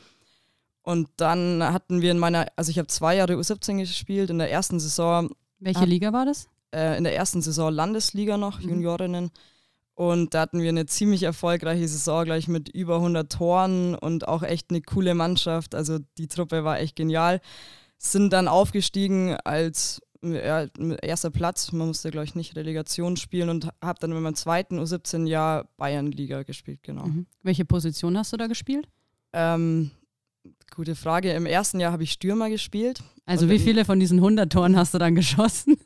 Und 0.83 1.09
dann 1.17 1.63
hatten 1.63 2.03
wir 2.03 2.11
in 2.11 2.19
meiner, 2.19 2.47
also 2.57 2.71
ich 2.71 2.79
habe 2.79 2.89
zwei 2.89 3.17
Jahre 3.17 3.35
U17 3.35 3.79
gespielt. 3.79 4.29
In 4.29 4.39
der 4.39 4.51
ersten 4.51 4.81
Saison. 4.81 5.31
Welche 5.61 5.81
hat, 5.81 5.89
Liga 5.89 6.13
war 6.13 6.27
das? 6.27 6.47
Äh, 6.75 6.99
in 6.99 7.05
der 7.05 7.17
ersten 7.17 7.41
Saison 7.41 7.73
Landesliga 7.73 8.37
noch, 8.37 8.61
mhm. 8.61 8.69
Juniorinnen. 8.69 9.31
Und 9.99 10.33
da 10.33 10.43
hatten 10.43 10.63
wir 10.63 10.69
eine 10.69 10.87
ziemlich 10.87 11.25
erfolgreiche 11.25 11.89
Saison 11.89 12.25
gleich 12.25 12.47
mit 12.47 12.69
über 12.69 12.99
100 12.99 13.33
Toren 13.33 13.97
und 13.97 14.29
auch 14.29 14.45
echt 14.45 14.71
eine 14.71 14.81
coole 14.81 15.13
Mannschaft. 15.17 15.75
Also 15.75 15.99
die 16.19 16.29
Truppe 16.29 16.63
war 16.63 16.79
echt 16.79 16.95
genial. 16.95 17.41
Sind 17.97 18.33
dann 18.33 18.47
aufgestiegen 18.47 19.35
als 19.43 20.01
ja, 20.23 20.67
erster 21.03 21.31
Platz. 21.31 21.73
Man 21.73 21.89
musste, 21.89 22.13
glaube 22.13 22.27
ich, 22.27 22.37
nicht 22.37 22.55
Relegation 22.55 23.17
spielen 23.17 23.49
und 23.49 23.71
habe 23.83 23.99
dann 23.99 24.13
in 24.13 24.23
meinem 24.23 24.37
zweiten 24.37 24.79
U17-Jahr 24.79 25.69
Bayernliga 25.77 26.45
gespielt, 26.45 26.85
genau. 26.85 27.07
Mhm. 27.07 27.27
Welche 27.43 27.65
Position 27.65 28.17
hast 28.17 28.33
du 28.33 28.37
da 28.37 28.47
gespielt? 28.47 28.89
Ähm, 29.33 29.91
gute 30.77 30.95
Frage. 30.95 31.33
Im 31.33 31.45
ersten 31.45 31.81
Jahr 31.81 31.91
habe 31.91 32.05
ich 32.05 32.13
Stürmer 32.13 32.51
gespielt. 32.51 33.03
Also 33.27 33.51
wie 33.51 33.59
viele 33.59 33.85
von 33.85 33.99
diesen 33.99 34.19
100 34.19 34.53
Toren 34.53 34.77
hast 34.77 34.95
du 34.95 34.99
dann 34.99 35.17
geschossen? 35.17 35.77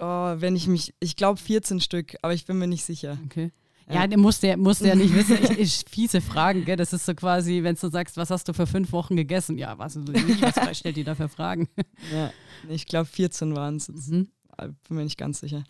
Oh, 0.00 0.34
wenn 0.38 0.56
ich 0.56 0.68
mich, 0.68 0.94
ich 1.00 1.16
glaube 1.16 1.38
14 1.38 1.80
Stück, 1.80 2.16
aber 2.22 2.32
ich 2.32 2.46
bin 2.46 2.56
mir 2.56 2.66
nicht 2.66 2.84
sicher. 2.84 3.18
Okay. 3.26 3.52
Ja, 3.90 4.06
der 4.06 4.18
musste, 4.18 4.56
musste 4.56 4.88
ja 4.88 4.94
nicht 4.94 5.14
wissen. 5.14 5.38
Ich, 5.42 5.58
ich, 5.58 5.84
fiese 5.90 6.20
Fragen, 6.20 6.64
gell? 6.64 6.76
Das 6.76 6.92
ist 6.92 7.06
so 7.06 7.14
quasi, 7.14 7.62
wenn 7.62 7.74
du 7.74 7.88
sagst, 7.88 8.16
was 8.16 8.30
hast 8.30 8.48
du 8.48 8.52
für 8.52 8.66
fünf 8.66 8.92
Wochen 8.92 9.16
gegessen? 9.16 9.56
Ja, 9.58 9.78
was, 9.78 9.96
was 9.96 10.78
stellt 10.78 10.96
die 10.96 11.04
da 11.04 11.14
für 11.14 11.28
Fragen? 11.28 11.68
Ja, 12.12 12.30
ich 12.68 12.86
glaube 12.86 13.06
14 13.06 13.54
waren 13.56 13.76
es. 13.76 13.88
Mhm. 13.88 14.28
Bin 14.56 14.96
mir 14.96 15.04
nicht 15.04 15.18
ganz 15.18 15.40
sicher. 15.40 15.64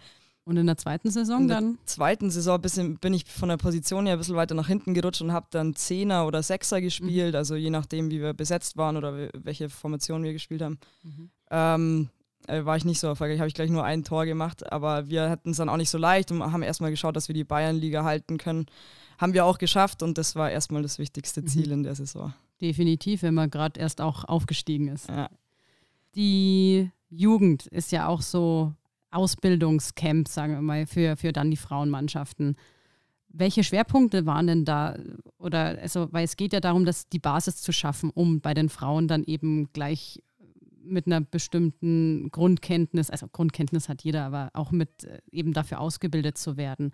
Und 0.48 0.56
in 0.56 0.66
der 0.66 0.78
zweiten 0.78 1.10
Saison 1.10 1.42
in 1.42 1.48
dann? 1.48 1.64
In 1.64 1.75
der 1.75 1.87
zweiten 1.87 2.30
Saison 2.30 2.58
bisschen, 2.58 2.96
bin 2.96 3.12
ich 3.12 3.26
von 3.26 3.50
der 3.50 3.58
Position 3.58 4.06
her 4.06 4.14
ein 4.14 4.18
bisschen 4.18 4.34
weiter 4.34 4.54
nach 4.54 4.66
hinten 4.66 4.94
gerutscht 4.94 5.20
und 5.20 5.30
habe 5.30 5.46
dann 5.50 5.75
Zehner 5.75 6.26
oder 6.26 6.42
Sechser 6.42 6.80
gespielt, 6.80 7.34
mhm. 7.34 7.37
also 7.37 7.54
je 7.54 7.68
nachdem, 7.68 8.10
wie 8.10 8.22
wir 8.22 8.32
besetzt 8.32 8.78
waren 8.78 8.96
oder 8.96 9.28
welche 9.34 9.68
Formation 9.68 10.22
wir 10.22 10.32
gespielt 10.32 10.62
haben. 10.62 10.78
Mhm. 11.02 11.30
Ähm, 11.50 12.08
äh, 12.47 12.64
war 12.64 12.76
ich 12.76 12.85
nicht 12.85 13.00
so 13.00 13.07
erfolgreich. 13.07 13.38
Habe 13.38 13.49
ich 13.49 13.54
gleich 13.54 13.71
nur 13.71 13.85
ein 13.85 14.04
Tor 14.04 14.25
gemacht, 14.25 14.71
aber 14.73 15.09
wir 15.09 15.28
hatten 15.28 15.50
es 15.50 15.57
dann 15.57 15.68
auch 15.68 15.76
nicht 15.76 15.90
so 15.90 15.99
leicht 15.99 16.30
und 16.30 16.42
haben 16.42 16.62
erstmal 16.62 16.90
geschaut, 16.90 17.16
dass 17.16 17.28
wir 17.28 17.35
die 17.35 17.45
Bayernliga 17.45 18.04
halten 18.04 18.38
können. 18.38 18.66
Haben 19.18 19.35
wir 19.35 19.45
auch 19.45 19.59
geschafft 19.59 20.02
und 20.02 20.16
das 20.16 20.37
war 20.37 20.50
erstmal 20.50 20.83
das 20.83 20.99
wichtigste 20.99 21.45
Ziel 21.45 21.66
mhm. 21.66 21.73
in 21.73 21.83
der 21.83 21.95
Saison. 21.95 22.33
Definitiv, 22.61 23.23
wenn 23.23 23.35
man 23.35 23.50
gerade 23.50 23.78
erst 23.78 24.00
auch 24.00 24.25
aufgestiegen 24.25 24.88
ist. 24.88 25.09
Ja. 25.09 25.28
Die 26.14 26.90
Jugend 27.11 27.66
ist 27.66 27.92
ja 27.92 28.09
auch 28.09 28.23
so 28.23 28.73
Ausbildungscamp, 29.11 30.28
sagen 30.28 30.54
wir 30.54 30.62
mal, 30.62 30.87
für, 30.87 31.16
für 31.16 31.33
dann 31.33 31.50
die 31.50 31.57
Frauenmannschaften. 31.57 32.57
Welche 33.28 33.62
Schwerpunkte 33.62 34.26
waren 34.26 34.47
denn 34.47 34.64
da? 34.64 34.97
Oder 35.38 35.78
also, 35.80 36.09
weil 36.12 36.25
es 36.25 36.37
geht 36.37 36.52
ja 36.52 36.61
darum, 36.61 36.85
dass 36.85 37.09
die 37.09 37.18
Basis 37.18 37.57
zu 37.57 37.73
schaffen, 37.73 38.11
um 38.11 38.40
bei 38.40 38.54
den 38.54 38.68
Frauen 38.68 39.07
dann 39.09 39.25
eben 39.25 39.71
gleich 39.73 40.23
mit 40.82 41.06
einer 41.06 41.20
bestimmten 41.20 42.30
Grundkenntnis, 42.30 43.11
also 43.11 43.26
Grundkenntnis 43.28 43.88
hat 43.88 44.02
jeder, 44.02 44.25
aber 44.25 44.50
auch 44.54 44.70
mit 44.70 45.04
äh, 45.04 45.20
eben 45.30 45.52
dafür 45.52 45.80
ausgebildet 45.80 46.38
zu 46.38 46.56
werden. 46.56 46.92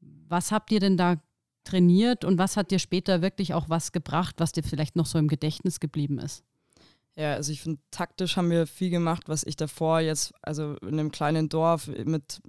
Was 0.00 0.52
habt 0.52 0.70
ihr 0.72 0.80
denn 0.80 0.96
da 0.96 1.16
trainiert 1.64 2.24
und 2.24 2.38
was 2.38 2.56
hat 2.56 2.70
dir 2.70 2.78
später 2.78 3.22
wirklich 3.22 3.54
auch 3.54 3.68
was 3.68 3.92
gebracht, 3.92 4.36
was 4.38 4.52
dir 4.52 4.62
vielleicht 4.62 4.96
noch 4.96 5.06
so 5.06 5.18
im 5.18 5.28
Gedächtnis 5.28 5.80
geblieben 5.80 6.18
ist? 6.18 6.44
Ja, 7.16 7.34
also 7.34 7.52
ich 7.52 7.60
finde, 7.62 7.80
taktisch 7.90 8.36
haben 8.36 8.50
wir 8.50 8.66
viel 8.66 8.90
gemacht, 8.90 9.24
was 9.28 9.44
ich 9.44 9.56
davor 9.56 10.00
jetzt, 10.00 10.34
also 10.42 10.74
in 10.82 10.98
einem 10.98 11.12
kleinen 11.12 11.48
Dorf 11.48 11.86
mit 11.86 12.40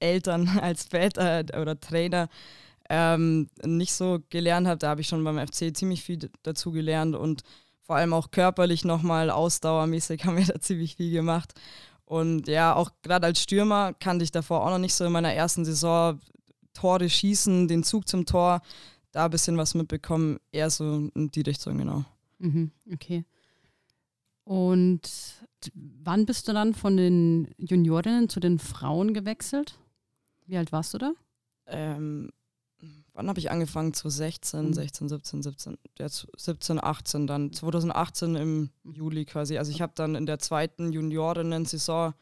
Eltern 0.00 0.48
als 0.60 0.84
Väter 0.84 1.44
oder 1.60 1.78
Trainer 1.78 2.28
ähm, 2.88 3.48
nicht 3.64 3.92
so 3.92 4.20
gelernt 4.30 4.66
habe. 4.66 4.78
Da 4.78 4.88
habe 4.88 5.02
ich 5.02 5.08
schon 5.08 5.24
beim 5.24 5.38
FC 5.38 5.76
ziemlich 5.76 6.02
viel 6.02 6.30
dazu 6.42 6.72
gelernt 6.72 7.16
und 7.16 7.42
vor 7.84 7.96
allem 7.96 8.12
auch 8.12 8.30
körperlich 8.30 8.84
nochmal 8.84 9.30
ausdauermäßig 9.30 10.24
haben 10.24 10.36
wir 10.36 10.46
da 10.46 10.60
ziemlich 10.60 10.96
viel 10.96 11.12
gemacht. 11.12 11.54
Und 12.06 12.48
ja, 12.48 12.74
auch 12.74 12.90
gerade 13.02 13.26
als 13.26 13.40
Stürmer 13.40 13.94
kannte 13.94 14.24
ich 14.24 14.32
davor 14.32 14.64
auch 14.64 14.70
noch 14.70 14.78
nicht 14.78 14.94
so 14.94 15.04
in 15.04 15.12
meiner 15.12 15.32
ersten 15.32 15.64
Saison 15.64 16.20
Tore 16.74 17.08
schießen, 17.08 17.68
den 17.68 17.84
Zug 17.84 18.08
zum 18.08 18.26
Tor. 18.26 18.60
da 19.12 19.26
ein 19.26 19.30
bisschen 19.30 19.56
was 19.56 19.74
mitbekommen, 19.74 20.38
eher 20.50 20.70
so 20.70 21.08
in 21.14 21.30
die 21.30 21.42
Richtung, 21.42 21.78
genau. 21.78 22.04
Mhm, 22.38 22.72
okay. 22.92 23.24
Und 24.42 25.00
wann 25.72 26.26
bist 26.26 26.48
du 26.48 26.52
dann 26.52 26.74
von 26.74 26.96
den 26.96 27.54
Juniorinnen 27.56 28.28
zu 28.28 28.40
den 28.40 28.58
Frauen 28.58 29.14
gewechselt? 29.14 29.78
Wie 30.46 30.56
alt 30.56 30.72
warst 30.72 30.94
du 30.94 30.98
da? 30.98 31.12
Ähm, 31.66 32.30
wann 33.14 33.28
habe 33.28 33.38
ich 33.38 33.50
angefangen? 33.50 33.94
Zu 33.94 34.10
16, 34.10 34.74
16, 34.74 35.08
17, 35.08 35.42
17, 35.42 35.78
ja, 35.98 36.08
17, 36.08 36.82
18 36.82 37.26
dann. 37.26 37.52
2018 37.52 38.36
im 38.36 38.70
Juli 38.84 39.24
quasi. 39.24 39.56
Also 39.56 39.70
ich 39.70 39.80
habe 39.80 39.92
dann 39.94 40.14
in 40.14 40.26
der 40.26 40.38
zweiten 40.38 40.92
Juniorinnen-Saison 40.92 42.14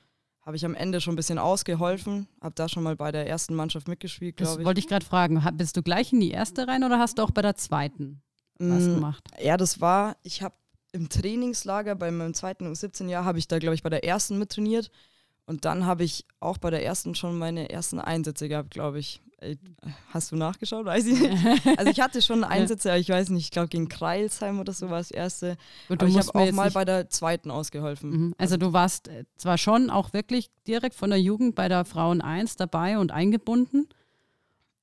habe 0.43 0.57
ich 0.57 0.65
am 0.65 0.75
Ende 0.75 1.01
schon 1.01 1.13
ein 1.15 1.17
bisschen 1.17 1.39
ausgeholfen, 1.39 2.27
habe 2.41 2.55
da 2.57 2.69
schon 2.69 2.83
mal 2.83 2.97
bei 2.97 3.13
der 3.13 3.29
ersten 3.29 3.55
Mannschaft 3.55 3.87
mitgespielt, 3.87 4.37
glaube 4.37 4.53
ich. 4.53 4.57
Das 4.59 4.67
wollte 4.67 4.81
ich 4.81 4.89
gerade 4.89 5.07
fragen. 5.07 5.43
Bist 5.55 5.77
du 5.77 5.83
gleich 5.83 6.13
in 6.13 6.21
die 6.21 6.33
erste 6.33 6.67
rein 6.67 6.83
oder 6.83 6.99
hast 6.99 7.19
du 7.19 7.23
auch 7.23 7.31
bei 7.31 7.43
der 7.43 7.55
zweiten 7.55 8.23
was 8.59 8.83
mm, 8.83 8.95
gemacht? 8.95 9.25
Ja, 9.41 9.57
das 9.57 9.81
war, 9.81 10.17
ich 10.25 10.43
habe 10.43 10.57
im 10.91 11.09
Trainingslager 11.09 11.95
bei 11.95 12.11
meinem 12.11 12.35
zweiten 12.35 12.67
U17-Jahr, 12.67 13.25
habe 13.25 13.39
ich 13.39 13.49
da, 13.49 13.59
glaube 13.59 13.75
ich, 13.75 13.83
bei 13.83 13.89
der 13.89 14.05
ersten 14.05 14.39
mittrainiert. 14.39 14.91
Und 15.47 15.65
dann 15.65 15.87
habe 15.87 16.05
ich 16.05 16.27
auch 16.41 16.59
bei 16.59 16.71
der 16.71 16.85
ersten 16.85 17.15
schon 17.15 17.39
meine 17.39 17.71
ersten 17.71 17.99
Einsätze 17.99 18.49
gehabt, 18.49 18.71
glaube 18.71 18.99
ich. 18.99 19.23
Ey, 19.43 19.59
hast 20.13 20.31
du 20.31 20.37
nachgeschaut? 20.37 20.85
Weiß 20.85 21.07
ich 21.07 21.21
nicht. 21.21 21.33
Also 21.77 21.91
ich 21.91 22.01
hatte 22.01 22.23
schon 22.23 22.45
Einsätze, 22.45 22.91
aber 22.91 22.99
ich 22.99 23.09
weiß 23.09 23.31
nicht, 23.31 23.45
ich 23.45 23.51
glaube 23.51 23.69
gegen 23.69 23.89
Kreilsheim 23.89 24.61
oder 24.61 24.73
so 24.73 24.89
war 24.89 24.99
das 24.99 25.11
erste. 25.11 25.57
Aber 25.89 26.07
ich 26.07 26.17
habe 26.17 26.35
auch 26.35 26.53
mal 26.53 26.71
bei 26.71 26.85
der 26.85 27.11
zweiten 27.11 27.51
ausgeholfen. 27.51 28.11
Mhm. 28.11 28.35
Also 28.39 28.57
du 28.57 28.73
warst 28.73 29.09
äh, 29.09 29.25
zwar 29.37 29.59
schon 29.59 29.91
auch 29.91 30.13
wirklich 30.13 30.51
direkt 30.67 30.95
von 30.95 31.11
der 31.11 31.21
Jugend 31.21 31.55
bei 31.55 31.69
der 31.69 31.85
Frauen 31.85 32.21
1 32.21 32.57
dabei 32.57 32.99
und 32.99 33.11
eingebunden. 33.11 33.89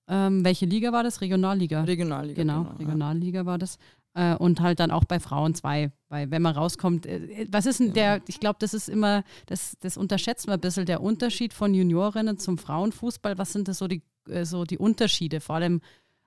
Ähm, 0.10 0.44
welche 0.44 0.66
Liga 0.66 0.92
war 0.92 1.04
das? 1.04 1.22
Regionalliga? 1.22 1.84
Regionalliga. 1.84 2.42
Genau, 2.42 2.64
genau 2.64 2.76
Regionalliga 2.78 3.42
ja. 3.42 3.46
war 3.46 3.58
das. 3.58 3.78
Äh, 4.16 4.36
und 4.36 4.60
halt 4.60 4.80
dann 4.80 4.90
auch 4.90 5.06
bei 5.06 5.20
Frauen 5.20 5.54
2. 5.54 5.92
Weil 6.10 6.32
wenn 6.32 6.42
man 6.42 6.56
rauskommt, 6.56 7.06
äh, 7.06 7.48
was 7.52 7.68
ist 7.68 7.80
denn 7.80 7.94
der, 7.94 8.22
ich 8.28 8.40
glaube, 8.40 8.58
das 8.60 8.74
ist 8.74 8.90
immer, 8.90 9.24
das, 9.46 9.78
das 9.82 9.98
unterschätzt 9.98 10.48
man 10.48 10.56
ein 10.56 10.62
bisschen, 10.62 10.88
der 10.88 11.02
Unterschied 11.02 11.54
von 11.54 11.76
Juniorinnen 11.76 12.40
zum 12.40 12.58
Frauenfußball. 12.58 13.38
Was 13.38 13.54
sind 13.54 13.68
das 13.68 13.78
so 13.78 13.88
die, 13.88 13.98
äh, 13.98 14.02
so 14.44 14.64
die 14.64 14.78
Unterschiede, 14.78 15.42
vor 15.42 15.56
allem 15.56 15.82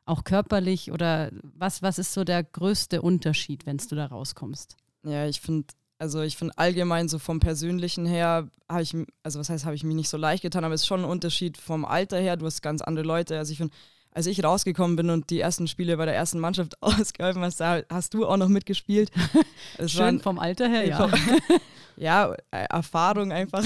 auch 0.05 0.25
körperlich 0.25 0.91
oder 0.91 1.31
was, 1.43 1.83
was 1.83 1.99
ist 1.99 2.13
so 2.13 2.25
der 2.25 2.43
größte 2.43 3.03
Unterschied, 3.03 3.67
wenn 3.67 3.77
du 3.77 3.95
da 3.95 4.07
rauskommst? 4.07 4.77
Ja, 5.05 5.27
ich 5.27 5.41
finde, 5.41 5.69
also 5.99 6.23
ich 6.23 6.37
finde 6.37 6.57
allgemein 6.59 7.09
so 7.09 7.19
vom 7.19 7.41
Persönlichen 7.41 8.07
her 8.07 8.49
habe 8.69 8.83
ich, 8.83 8.97
also 9.23 9.39
was 9.39 9.49
heißt, 9.49 9.65
habe 9.65 9.77
ich 9.77 9.85
mich 9.85 9.95
nicht 9.95 10.09
so 10.09 10.17
leicht 10.17 10.43
getan, 10.43 10.65
aber 10.65 10.75
es 10.75 10.83
ist 10.83 10.87
schon 10.87 11.01
ein 11.01 11.11
Unterschied 11.11 11.57
vom 11.57 11.85
Alter 11.85 12.19
her. 12.19 12.37
Du 12.37 12.47
hast 12.47 12.63
ganz 12.63 12.83
andere 12.83 13.07
Leute. 13.07 13.39
Also 13.39 13.53
ich 13.53 13.59
finde, 13.59 13.75
als 14.15 14.27
ich 14.27 14.45
rausgekommen 14.45 14.97
bin 14.97 15.11
und 15.11 15.31
die 15.31 15.41
ersten 15.41 15.67
Spiele 15.67 15.97
bei 15.97 16.05
der 16.05 16.15
ersten 16.15 16.39
Mannschaft 16.39 16.81
ausgeholfen 16.83 17.43
hast, 17.43 17.61
da 17.61 17.83
hast 17.91 18.15
du 18.15 18.27
auch 18.27 18.37
noch 18.37 18.49
mitgespielt. 18.49 19.11
Es 19.79 19.93
Schön 19.93 20.01
waren, 20.01 20.21
vom 20.21 20.39
Alter 20.39 20.69
her, 20.69 20.87
ja. 20.87 21.09
ja, 21.97 22.35
äh, 22.51 22.65
Erfahrung 22.69 23.33
einfach. 23.33 23.65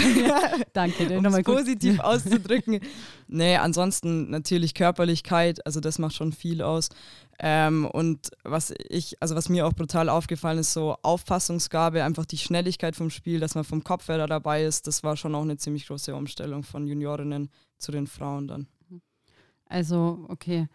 Danke, 0.72 1.18
um 1.18 1.24
es 1.24 1.42
positiv 1.42 1.98
auszudrücken. 2.00 2.80
Nee, 3.26 3.56
ansonsten 3.56 4.30
natürlich 4.30 4.74
Körperlichkeit, 4.74 5.64
also 5.66 5.80
das 5.80 5.98
macht 5.98 6.14
schon 6.14 6.32
viel 6.32 6.62
aus. 6.62 6.90
Ähm, 7.38 7.86
und 7.86 8.30
was 8.44 8.72
ich, 8.88 9.20
also 9.20 9.34
was 9.34 9.48
mir 9.48 9.66
auch 9.66 9.72
brutal 9.72 10.08
aufgefallen 10.08 10.58
ist, 10.58 10.72
so 10.72 10.96
Auffassungsgabe, 11.02 12.04
einfach 12.04 12.24
die 12.24 12.38
Schnelligkeit 12.38 12.94
vom 12.94 13.10
Spiel, 13.10 13.40
dass 13.40 13.54
man 13.54 13.64
vom 13.64 13.82
Kopf 13.82 14.08
her 14.08 14.18
da 14.18 14.26
dabei 14.26 14.64
ist, 14.64 14.86
das 14.86 15.02
war 15.02 15.16
schon 15.16 15.34
auch 15.34 15.42
eine 15.42 15.56
ziemlich 15.56 15.86
große 15.86 16.14
Umstellung 16.14 16.62
von 16.62 16.86
Juniorinnen 16.86 17.50
zu 17.78 17.90
den 17.90 18.06
Frauen 18.06 18.48
dann. 18.48 18.68
Also, 19.68 20.24
okay. 20.28 20.68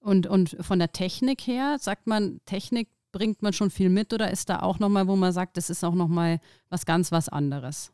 Und, 0.00 0.26
und 0.26 0.56
von 0.60 0.78
der 0.78 0.92
Technik 0.92 1.46
her, 1.46 1.76
sagt 1.78 2.06
man, 2.06 2.40
Technik 2.46 2.88
bringt 3.12 3.42
man 3.42 3.52
schon 3.52 3.70
viel 3.70 3.88
mit 3.88 4.12
oder 4.12 4.30
ist 4.30 4.48
da 4.48 4.60
auch 4.60 4.78
nochmal, 4.78 5.08
wo 5.08 5.16
man 5.16 5.32
sagt, 5.32 5.56
das 5.56 5.70
ist 5.70 5.84
auch 5.84 5.94
nochmal 5.94 6.40
was 6.68 6.86
ganz 6.86 7.10
was 7.10 7.28
anderes? 7.28 7.90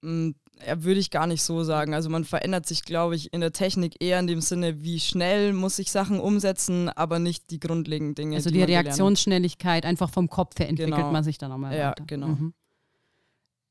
Mm, 0.00 0.30
ja, 0.66 0.82
würde 0.82 1.00
ich 1.00 1.10
gar 1.10 1.26
nicht 1.26 1.42
so 1.42 1.64
sagen. 1.64 1.94
Also 1.94 2.08
man 2.08 2.24
verändert 2.24 2.66
sich, 2.66 2.84
glaube 2.84 3.16
ich, 3.16 3.32
in 3.32 3.40
der 3.40 3.52
Technik 3.52 3.96
eher 4.00 4.20
in 4.20 4.26
dem 4.26 4.40
Sinne, 4.40 4.82
wie 4.82 5.00
schnell 5.00 5.52
muss 5.52 5.78
ich 5.78 5.90
Sachen 5.90 6.20
umsetzen, 6.20 6.88
aber 6.88 7.18
nicht 7.18 7.50
die 7.50 7.60
grundlegenden 7.60 8.14
Dinge. 8.14 8.36
Also 8.36 8.50
die, 8.50 8.58
die 8.58 8.64
Reaktionsschnelligkeit, 8.64 9.84
einfach 9.84 10.10
vom 10.10 10.28
Kopf 10.28 10.58
her 10.58 10.68
entwickelt 10.68 10.96
genau. 10.96 11.12
man 11.12 11.24
sich 11.24 11.38
dann 11.38 11.50
nochmal 11.50 11.76
Ja, 11.76 11.90
weiter. 11.90 12.04
genau. 12.06 12.28
Mhm. 12.28 12.54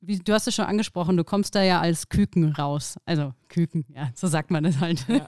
Wie, 0.02 0.18
du 0.18 0.34
hast 0.34 0.48
es 0.48 0.56
schon 0.56 0.66
angesprochen, 0.66 1.16
du 1.16 1.24
kommst 1.24 1.54
da 1.54 1.62
ja 1.62 1.80
als 1.80 2.10
Küken 2.10 2.54
raus. 2.54 2.98
Also 3.06 3.34
Küken, 3.50 3.86
ja, 3.96 4.10
so 4.16 4.28
sagt 4.28 4.50
man 4.50 4.66
es 4.66 4.80
halt. 4.80 5.06
Ja. 5.08 5.26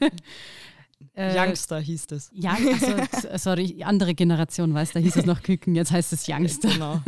äh, 1.14 1.48
Youngster 1.48 1.80
hieß 1.80 2.08
es. 2.12 2.32
Ja, 2.34 2.58
also, 2.58 3.38
sorry, 3.38 3.84
andere 3.84 4.16
Generation 4.16 4.74
weiß, 4.74 4.94
da 4.94 5.00
hieß 5.00 5.16
es 5.16 5.26
noch 5.26 5.44
Küken, 5.44 5.76
jetzt 5.76 5.92
heißt 5.92 6.12
es 6.12 6.28
Youngster. 6.28 6.70
Genau. 6.70 7.02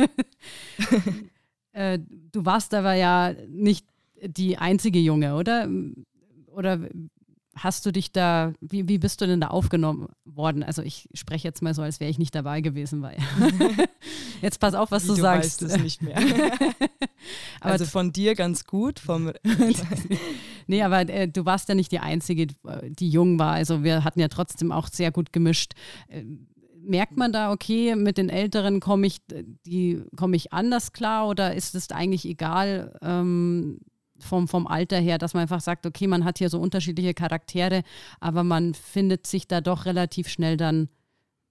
äh, 1.72 1.98
du 2.32 2.44
warst 2.44 2.72
aber 2.72 2.94
ja 2.94 3.34
nicht 3.48 3.84
die 4.22 4.58
einzige 4.58 5.00
Junge, 5.00 5.34
oder? 5.34 5.68
Oder 6.46 6.78
hast 7.56 7.86
du 7.86 7.90
dich 7.90 8.12
da, 8.12 8.52
wie, 8.60 8.88
wie 8.88 8.98
bist 8.98 9.20
du 9.20 9.26
denn 9.26 9.40
da 9.40 9.48
aufgenommen 9.48 10.08
worden? 10.24 10.62
Also 10.62 10.82
ich 10.82 11.08
spreche 11.14 11.48
jetzt 11.48 11.62
mal 11.62 11.74
so, 11.74 11.82
als 11.82 12.00
wäre 12.00 12.10
ich 12.10 12.18
nicht 12.18 12.34
dabei 12.34 12.60
gewesen, 12.60 13.02
weil 13.02 13.16
jetzt 14.42 14.60
pass 14.60 14.74
auf, 14.74 14.90
was 14.90 15.04
wie 15.04 15.08
du, 15.08 15.14
du 15.14 15.20
sagst. 15.20 15.62
Weißt 15.62 15.74
es 15.74 15.82
nicht 15.82 16.02
mehr. 16.02 16.18
also 17.60 17.86
von 17.86 18.12
dir 18.12 18.34
ganz 18.34 18.66
gut, 18.66 18.98
vom 18.98 19.32
nee, 20.66 20.82
aber 20.82 21.08
äh, 21.08 21.28
du 21.28 21.44
warst 21.46 21.68
ja 21.68 21.74
nicht 21.74 21.92
die 21.92 22.00
Einzige, 22.00 22.46
die 22.46 23.08
jung 23.08 23.38
war. 23.38 23.52
Also 23.52 23.82
wir 23.82 24.04
hatten 24.04 24.20
ja 24.20 24.28
trotzdem 24.28 24.70
auch 24.70 24.88
sehr 24.88 25.10
gut 25.10 25.32
gemischt. 25.32 25.72
Äh, 26.08 26.24
merkt 26.82 27.16
man 27.16 27.32
da, 27.32 27.52
okay, 27.52 27.96
mit 27.96 28.18
den 28.18 28.28
Älteren 28.28 28.80
komme 28.80 29.06
ich, 29.06 29.18
die 29.66 30.02
komme 30.14 30.36
ich 30.36 30.52
anders 30.52 30.92
klar 30.92 31.26
oder 31.26 31.54
ist 31.54 31.74
es 31.74 31.90
eigentlich 31.90 32.24
egal? 32.26 32.96
Ähm, 33.02 33.80
vom, 34.18 34.48
vom 34.48 34.66
Alter 34.66 34.98
her, 34.98 35.18
dass 35.18 35.34
man 35.34 35.42
einfach 35.42 35.60
sagt, 35.60 35.86
okay, 35.86 36.06
man 36.06 36.24
hat 36.24 36.38
hier 36.38 36.50
so 36.50 36.60
unterschiedliche 36.60 37.14
Charaktere, 37.14 37.82
aber 38.20 38.44
man 38.44 38.74
findet 38.74 39.26
sich 39.26 39.48
da 39.48 39.60
doch 39.60 39.84
relativ 39.86 40.28
schnell 40.28 40.56
dann 40.56 40.88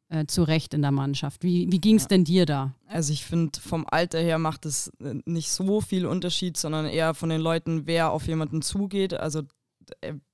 äh, 0.10 0.26
zurecht 0.28 0.74
in 0.74 0.82
der 0.82 0.92
Mannschaft. 0.92 1.44
Wie, 1.44 1.72
wie 1.72 1.80
ging 1.80 1.96
es 1.96 2.04
ja. 2.04 2.10
denn 2.10 2.24
dir 2.24 2.46
da? 2.46 2.76
Also 2.88 3.12
ich 3.12 3.26
finde, 3.26 3.60
vom 3.60 3.86
Alter 3.90 4.20
her 4.20 4.38
macht 4.38 4.66
es 4.66 4.92
äh, 5.00 5.16
nicht 5.26 5.50
so 5.50 5.82
viel 5.82 6.06
Unterschied, 6.06 6.58
sondern 6.58 6.86
eher 6.86 7.14
von 7.14 7.30
den 7.30 7.42
Leuten, 7.42 7.88
wer 7.88 8.12
auf 8.12 8.28
jemanden 8.28 8.62
zugeht. 8.62 9.14
Also 9.14 9.44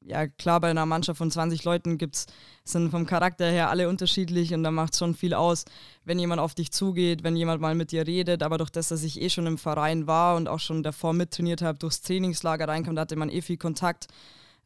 ja 0.01 0.27
klar, 0.27 0.59
bei 0.59 0.69
einer 0.69 0.85
Mannschaft 0.85 1.17
von 1.17 1.31
20 1.31 1.63
Leuten 1.63 1.97
gibt's, 1.97 2.27
sind 2.63 2.91
vom 2.91 3.05
Charakter 3.05 3.49
her 3.49 3.69
alle 3.69 3.89
unterschiedlich 3.89 4.53
und 4.53 4.63
da 4.63 4.71
macht 4.71 4.95
schon 4.95 5.15
viel 5.15 5.33
aus, 5.33 5.65
wenn 6.05 6.19
jemand 6.19 6.41
auf 6.41 6.53
dich 6.55 6.71
zugeht, 6.71 7.23
wenn 7.23 7.35
jemand 7.35 7.61
mal 7.61 7.75
mit 7.75 7.91
dir 7.91 8.07
redet, 8.07 8.43
aber 8.43 8.57
durch 8.57 8.69
das, 8.69 8.89
dass 8.89 9.03
ich 9.03 9.21
eh 9.21 9.29
schon 9.29 9.47
im 9.47 9.57
Verein 9.57 10.07
war 10.07 10.35
und 10.35 10.47
auch 10.47 10.59
schon 10.59 10.83
davor 10.83 11.13
mittrainiert 11.13 11.61
habe, 11.61 11.77
durchs 11.79 12.01
Trainingslager 12.01 12.67
reinkam, 12.67 12.95
da 12.95 13.01
hatte 13.01 13.15
man 13.15 13.29
eh 13.29 13.41
viel 13.41 13.57
Kontakt, 13.57 14.07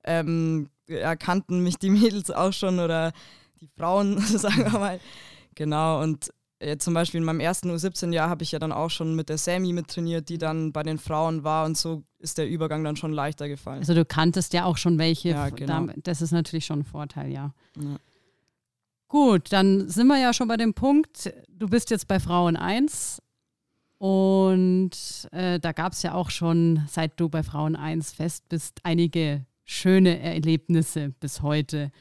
ähm, 0.04 0.70
ja, 0.88 1.16
kannten 1.16 1.62
mich 1.62 1.78
die 1.78 1.90
Mädels 1.90 2.32
auch 2.32 2.54
schon 2.54 2.80
oder 2.80 3.12
die 3.62 3.68
Frauen, 3.68 4.20
sagen 4.22 4.72
wir 4.72 4.80
mal. 4.80 5.00
Genau, 5.56 6.02
und 6.02 6.32
äh, 6.60 6.78
zum 6.78 6.94
Beispiel 6.94 7.20
in 7.20 7.26
meinem 7.26 7.42
ersten 7.42 7.70
U17-Jahr 7.70 8.30
habe 8.30 8.44
ich 8.44 8.52
ja 8.52 8.60
dann 8.60 8.72
auch 8.72 8.90
schon 8.90 9.16
mit 9.16 9.30
der 9.30 9.38
Sammy 9.38 9.74
mittrainiert, 9.74 10.30
die 10.30 10.38
dann 10.38 10.72
bei 10.72 10.84
den 10.84 10.98
Frauen 10.98 11.44
war 11.44 11.66
und 11.66 11.78
so 11.78 12.04
ist 12.20 12.38
der 12.38 12.48
Übergang 12.48 12.84
dann 12.84 12.96
schon 12.96 13.12
leichter 13.12 13.48
gefallen. 13.48 13.80
Also 13.80 13.94
du 13.94 14.06
kanntest 14.06 14.54
ja 14.54 14.66
auch 14.66 14.78
schon 14.78 14.98
welche, 14.98 15.30
ja, 15.30 15.50
genau. 15.50 15.88
das 15.98 16.22
ist 16.22 16.32
natürlich 16.32 16.66
schon 16.66 16.80
ein 16.80 16.86
Vorteil, 16.86 17.32
ja. 17.32 17.54
ja. 17.78 17.98
Gut, 19.08 19.52
dann 19.52 19.90
sind 19.90 20.08
wir 20.08 20.18
ja 20.18 20.34
schon 20.34 20.48
bei 20.48 20.58
dem 20.58 20.74
Punkt, 20.74 21.32
du 21.50 21.68
bist 21.68 21.90
jetzt 21.90 22.08
bei 22.08 22.20
Frauen 22.20 22.56
1 22.56 23.22
und 23.98 24.92
äh, 25.32 25.60
da 25.60 25.72
gab 25.72 25.94
es 25.94 26.04
ja 26.04 26.14
auch 26.14 26.30
schon, 26.30 26.86
seit 26.88 27.20
du 27.20 27.30
bei 27.30 27.44
Frauen 27.44 27.76
1 27.76 28.14
fest 28.14 28.48
bist, 28.50 28.80
einige 28.84 29.46
schöne 29.66 30.20
Erlebnisse 30.20 31.10
bis 31.20 31.42
heute. 31.42 31.92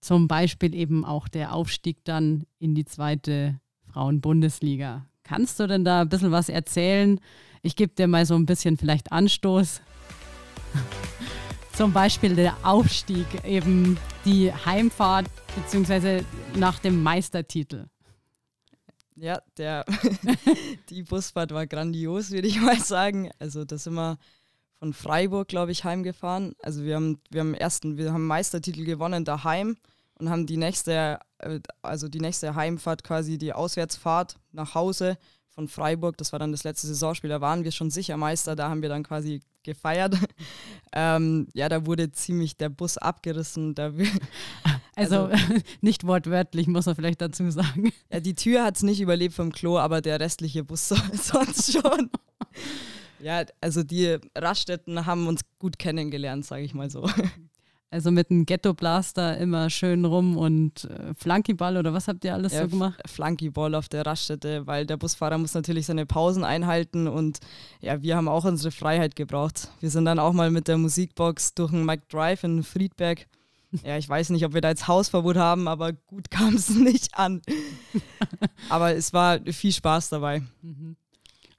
Zum 0.00 0.28
Beispiel 0.28 0.74
eben 0.74 1.04
auch 1.04 1.28
der 1.28 1.54
Aufstieg 1.54 2.04
dann 2.04 2.44
in 2.58 2.74
die 2.74 2.84
zweite 2.84 3.60
Frauen-Bundesliga. 3.94 5.06
Kannst 5.22 5.60
du 5.60 5.68
denn 5.68 5.84
da 5.84 6.02
ein 6.02 6.08
bisschen 6.08 6.32
was 6.32 6.48
erzählen? 6.48 7.20
Ich 7.62 7.76
gebe 7.76 7.94
dir 7.94 8.08
mal 8.08 8.26
so 8.26 8.34
ein 8.34 8.44
bisschen 8.44 8.76
vielleicht 8.76 9.12
Anstoß. 9.12 9.80
Zum 11.74 11.92
Beispiel 11.92 12.34
der 12.34 12.56
Aufstieg, 12.64 13.26
eben 13.44 13.96
die 14.24 14.52
Heimfahrt 14.52 15.26
beziehungsweise 15.54 16.24
nach 16.56 16.78
dem 16.80 17.02
Meistertitel. 17.02 17.86
Ja, 19.14 19.40
der, 19.56 19.84
die 20.90 21.04
Busfahrt 21.04 21.52
war 21.52 21.66
grandios, 21.68 22.32
würde 22.32 22.48
ich 22.48 22.60
mal 22.60 22.80
sagen. 22.80 23.30
Also 23.38 23.64
da 23.64 23.78
sind 23.78 23.94
wir 23.94 24.18
von 24.80 24.92
Freiburg, 24.92 25.46
glaube 25.46 25.70
ich, 25.70 25.84
heimgefahren. 25.84 26.56
Also 26.62 26.82
wir 26.84 26.96
haben, 26.96 27.20
wir 27.30 27.40
haben 27.40 27.54
ersten, 27.54 27.96
wir 27.96 28.12
haben 28.12 28.26
Meistertitel 28.26 28.84
gewonnen 28.84 29.24
daheim 29.24 29.76
und 30.18 30.30
haben 30.30 30.46
die 30.46 30.56
nächste, 30.56 31.18
äh, 31.38 31.60
also 31.82 32.08
die 32.08 32.20
nächste 32.20 32.54
Heimfahrt 32.54 33.04
quasi 33.04 33.38
die 33.38 33.52
Auswärtsfahrt 33.52 34.36
nach 34.52 34.74
Hause 34.74 35.18
von 35.50 35.68
Freiburg, 35.68 36.16
das 36.16 36.32
war 36.32 36.38
dann 36.38 36.52
das 36.52 36.64
letzte 36.64 36.88
Saisonspiel, 36.88 37.30
da 37.30 37.40
waren 37.40 37.64
wir 37.64 37.70
schon 37.70 37.90
sicher 37.90 38.16
Meister, 38.16 38.56
da 38.56 38.68
haben 38.68 38.82
wir 38.82 38.88
dann 38.88 39.04
quasi 39.04 39.40
gefeiert. 39.62 40.16
ähm, 40.92 41.48
ja, 41.54 41.68
da 41.68 41.86
wurde 41.86 42.12
ziemlich 42.12 42.56
der 42.56 42.68
Bus 42.68 42.98
abgerissen. 42.98 43.74
Da 43.74 43.92
Also, 44.96 45.24
also 45.24 45.54
nicht 45.80 46.06
wortwörtlich, 46.06 46.68
muss 46.68 46.86
man 46.86 46.94
vielleicht 46.94 47.20
dazu 47.20 47.50
sagen. 47.50 47.92
Ja, 48.12 48.20
die 48.20 48.34
Tür 48.34 48.62
hat 48.64 48.76
es 48.76 48.82
nicht 48.82 49.00
überlebt 49.00 49.34
vom 49.34 49.50
Klo, 49.50 49.78
aber 49.78 50.00
der 50.00 50.20
restliche 50.20 50.62
Bus 50.62 50.88
sonst 50.88 51.72
schon. 51.72 52.10
ja, 53.20 53.44
also 53.60 53.82
die 53.82 54.18
Raststätten 54.36 55.04
haben 55.06 55.26
uns 55.26 55.40
gut 55.58 55.78
kennengelernt, 55.78 56.44
sage 56.44 56.62
ich 56.62 56.74
mal 56.74 56.90
so. 56.90 57.08
Also 57.94 58.10
mit 58.10 58.28
einem 58.28 58.44
Ghetto-Blaster 58.44 59.38
immer 59.38 59.70
schön 59.70 60.04
rum 60.04 60.36
und 60.36 60.86
äh, 60.86 61.14
Flunkyball 61.14 61.76
oder 61.76 61.94
was 61.94 62.08
habt 62.08 62.24
ihr 62.24 62.34
alles 62.34 62.52
ja, 62.52 62.62
so 62.62 62.68
gemacht? 62.70 63.00
Flunkyball 63.06 63.72
auf 63.76 63.88
der 63.88 64.04
Raststätte, 64.04 64.66
weil 64.66 64.84
der 64.84 64.96
Busfahrer 64.96 65.38
muss 65.38 65.54
natürlich 65.54 65.86
seine 65.86 66.04
Pausen 66.04 66.42
einhalten 66.42 67.06
und 67.06 67.38
ja, 67.80 68.02
wir 68.02 68.16
haben 68.16 68.26
auch 68.26 68.44
unsere 68.46 68.72
Freiheit 68.72 69.14
gebraucht. 69.14 69.70
Wir 69.78 69.90
sind 69.90 70.06
dann 70.06 70.18
auch 70.18 70.32
mal 70.32 70.50
mit 70.50 70.66
der 70.66 70.76
Musikbox 70.76 71.54
durch 71.54 71.70
den 71.70 71.84
Mike 71.84 72.02
Drive 72.08 72.42
in 72.42 72.64
Friedberg. 72.64 73.28
Ja, 73.84 73.96
ich 73.96 74.08
weiß 74.08 74.30
nicht, 74.30 74.44
ob 74.44 74.54
wir 74.54 74.60
da 74.60 74.70
jetzt 74.70 74.88
Hausverbot 74.88 75.36
haben, 75.36 75.68
aber 75.68 75.92
gut 75.92 76.30
kam 76.32 76.56
es 76.56 76.70
nicht 76.70 77.16
an. 77.16 77.42
aber 78.70 78.96
es 78.96 79.12
war 79.12 79.38
viel 79.38 79.72
Spaß 79.72 80.08
dabei. 80.08 80.42
Mhm. 80.62 80.96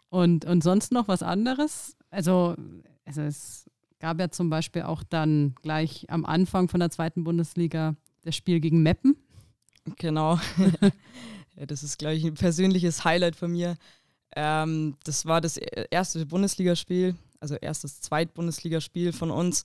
Und, 0.10 0.44
und 0.44 0.66
sonst 0.66 0.92
noch 0.92 1.08
was 1.08 1.24
anderes? 1.24 1.96
Also, 2.12 2.56
also 3.06 3.22
es 3.22 3.65
gab 4.00 4.20
ja 4.20 4.30
zum 4.30 4.50
Beispiel 4.50 4.84
auch 4.84 5.04
dann 5.04 5.56
gleich 5.62 6.06
am 6.10 6.26
Anfang 6.26 6.68
von 6.70 6.80
der 6.80 6.90
zweiten 6.90 7.24
Bundesliga 7.24 7.96
das 8.24 8.36
Spiel 8.36 8.60
gegen 8.60 8.84
Meppen. 8.84 9.16
Genau. 9.98 10.40
ja, 11.56 11.66
das 11.66 11.84
ist, 11.84 12.00
glaube 12.00 12.16
ich, 12.16 12.26
ein 12.26 12.34
persönliches 12.34 13.06
Highlight 13.06 13.36
von 13.36 13.52
mir. 13.52 13.78
Ähm, 14.36 14.96
das 15.04 15.26
war 15.26 15.42
das 15.42 15.58
e-, 15.58 15.86
erste 15.92 16.26
Bundesligaspiel, 16.26 17.16
also 17.40 17.56
erstes 17.56 18.02
Zweitbundesligaspiel 18.02 19.14
von 19.14 19.32
uns. 19.32 19.64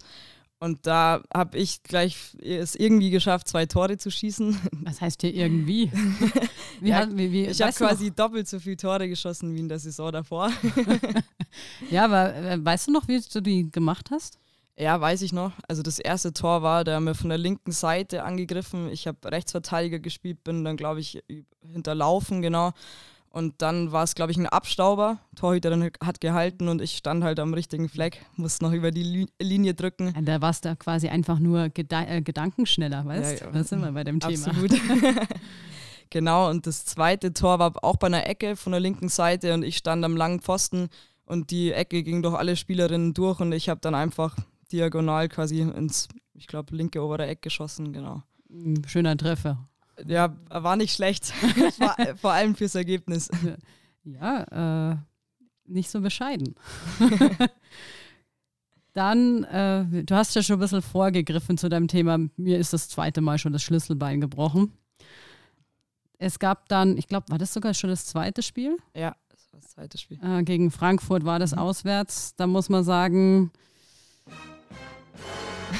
Und 0.62 0.86
da 0.86 1.22
habe 1.32 1.56
ich 1.56 1.82
gleich 1.82 2.36
es 2.42 2.74
irgendwie 2.74 3.08
geschafft, 3.08 3.48
zwei 3.48 3.64
Tore 3.64 3.96
zu 3.96 4.10
schießen. 4.10 4.58
Was 4.84 5.00
heißt 5.00 5.22
hier 5.22 5.34
irgendwie? 5.34 5.90
wie 6.80 6.90
ja, 6.90 7.08
wie, 7.10 7.32
wie, 7.32 7.46
ich 7.46 7.62
habe 7.62 7.72
quasi 7.72 8.08
noch? 8.08 8.16
doppelt 8.16 8.46
so 8.46 8.60
viele 8.60 8.76
Tore 8.76 9.08
geschossen 9.08 9.54
wie 9.54 9.60
in 9.60 9.70
der 9.70 9.78
Saison 9.78 10.12
davor. 10.12 10.52
ja, 11.90 12.04
aber 12.04 12.34
äh, 12.34 12.62
weißt 12.62 12.88
du 12.88 12.92
noch, 12.92 13.08
wie 13.08 13.18
du 13.20 13.40
die 13.40 13.70
gemacht 13.72 14.10
hast? 14.10 14.38
Ja, 14.76 15.00
weiß 15.00 15.22
ich 15.22 15.32
noch. 15.32 15.52
Also 15.66 15.82
das 15.82 15.98
erste 15.98 16.34
Tor 16.34 16.60
war, 16.60 16.84
der 16.84 16.96
hat 16.96 17.02
mir 17.02 17.14
von 17.14 17.30
der 17.30 17.38
linken 17.38 17.72
Seite 17.72 18.22
angegriffen. 18.22 18.90
Ich 18.90 19.06
habe 19.06 19.18
Rechtsverteidiger 19.24 19.98
gespielt, 19.98 20.44
bin 20.44 20.62
dann, 20.62 20.76
glaube 20.76 21.00
ich, 21.00 21.22
hinterlaufen, 21.72 22.42
genau. 22.42 22.72
Und 23.32 23.62
dann 23.62 23.92
war 23.92 24.02
es, 24.02 24.16
glaube 24.16 24.32
ich, 24.32 24.38
ein 24.38 24.46
Abstauber. 24.46 25.20
Torhüterin 25.36 25.92
hat 26.02 26.20
gehalten 26.20 26.68
und 26.68 26.82
ich 26.82 26.96
stand 26.96 27.22
halt 27.22 27.38
am 27.38 27.54
richtigen 27.54 27.88
Fleck, 27.88 28.24
musste 28.36 28.64
noch 28.64 28.72
über 28.72 28.90
die 28.90 29.28
Linie 29.40 29.74
drücken. 29.74 30.12
Da 30.24 30.40
warst 30.40 30.64
du 30.64 30.74
quasi 30.74 31.08
einfach 31.08 31.38
nur 31.38 31.68
Geda 31.68 32.02
äh, 32.08 32.22
gedankenschneller, 32.22 33.06
weißt 33.06 33.40
du? 33.40 33.44
Ja, 33.44 33.50
ja. 33.50 33.52
Das 33.52 33.68
sind 33.68 33.82
wir 33.82 33.92
bei 33.92 34.02
dem 34.02 34.18
Thema. 34.18 34.48
Absolut. 34.48 34.72
genau, 36.10 36.50
und 36.50 36.66
das 36.66 36.84
zweite 36.84 37.32
Tor 37.32 37.60
war 37.60 37.72
auch 37.84 37.96
bei 37.96 38.08
einer 38.08 38.26
Ecke 38.26 38.56
von 38.56 38.72
der 38.72 38.80
linken 38.80 39.08
Seite 39.08 39.54
und 39.54 39.62
ich 39.62 39.76
stand 39.76 40.04
am 40.04 40.16
langen 40.16 40.40
Pfosten 40.40 40.88
und 41.24 41.52
die 41.52 41.70
Ecke 41.70 42.02
ging 42.02 42.22
durch 42.22 42.34
alle 42.34 42.56
Spielerinnen 42.56 43.14
durch 43.14 43.38
und 43.38 43.52
ich 43.52 43.68
habe 43.68 43.80
dann 43.80 43.94
einfach 43.94 44.36
diagonal 44.72 45.28
quasi 45.28 45.60
ins, 45.60 46.08
ich 46.34 46.48
glaube, 46.48 46.74
linke 46.74 47.00
obere 47.00 47.28
Eck 47.28 47.42
geschossen, 47.42 47.92
genau. 47.92 48.24
Schöner 48.86 49.16
Treffer. 49.16 49.69
Ja, 50.06 50.36
war 50.48 50.76
nicht 50.76 50.94
schlecht. 50.94 51.26
vor, 51.78 51.96
vor 52.16 52.32
allem 52.32 52.54
fürs 52.54 52.74
Ergebnis. 52.74 53.28
Ja, 54.04 54.92
äh, 54.92 54.96
nicht 55.66 55.90
so 55.90 56.00
bescheiden. 56.00 56.54
Dann, 58.92 59.44
äh, 59.44 60.04
du 60.04 60.14
hast 60.14 60.34
ja 60.34 60.42
schon 60.42 60.56
ein 60.56 60.60
bisschen 60.60 60.82
vorgegriffen 60.82 61.56
zu 61.56 61.68
deinem 61.68 61.86
Thema. 61.86 62.18
Mir 62.36 62.58
ist 62.58 62.72
das 62.72 62.88
zweite 62.88 63.20
Mal 63.20 63.38
schon 63.38 63.52
das 63.52 63.62
Schlüsselbein 63.62 64.20
gebrochen. 64.20 64.72
Es 66.18 66.38
gab 66.38 66.68
dann, 66.68 66.98
ich 66.98 67.08
glaube, 67.08 67.28
war 67.30 67.38
das 67.38 67.54
sogar 67.54 67.72
schon 67.72 67.88
das 67.88 68.04
zweite 68.06 68.42
Spiel? 68.42 68.76
Ja, 68.94 69.16
das 69.30 69.52
war 69.52 69.60
das 69.60 69.70
zweite 69.70 69.96
Spiel. 69.96 70.18
Äh, 70.22 70.42
gegen 70.42 70.70
Frankfurt 70.70 71.24
war 71.24 71.38
das 71.38 71.52
mhm. 71.52 71.60
auswärts. 71.60 72.34
Da 72.36 72.46
muss 72.46 72.68
man 72.68 72.82
sagen, 72.82 73.52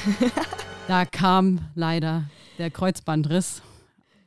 da 0.87 1.05
kam 1.05 1.59
leider 1.75 2.29
der 2.57 2.71
Kreuzbandriss. 2.71 3.61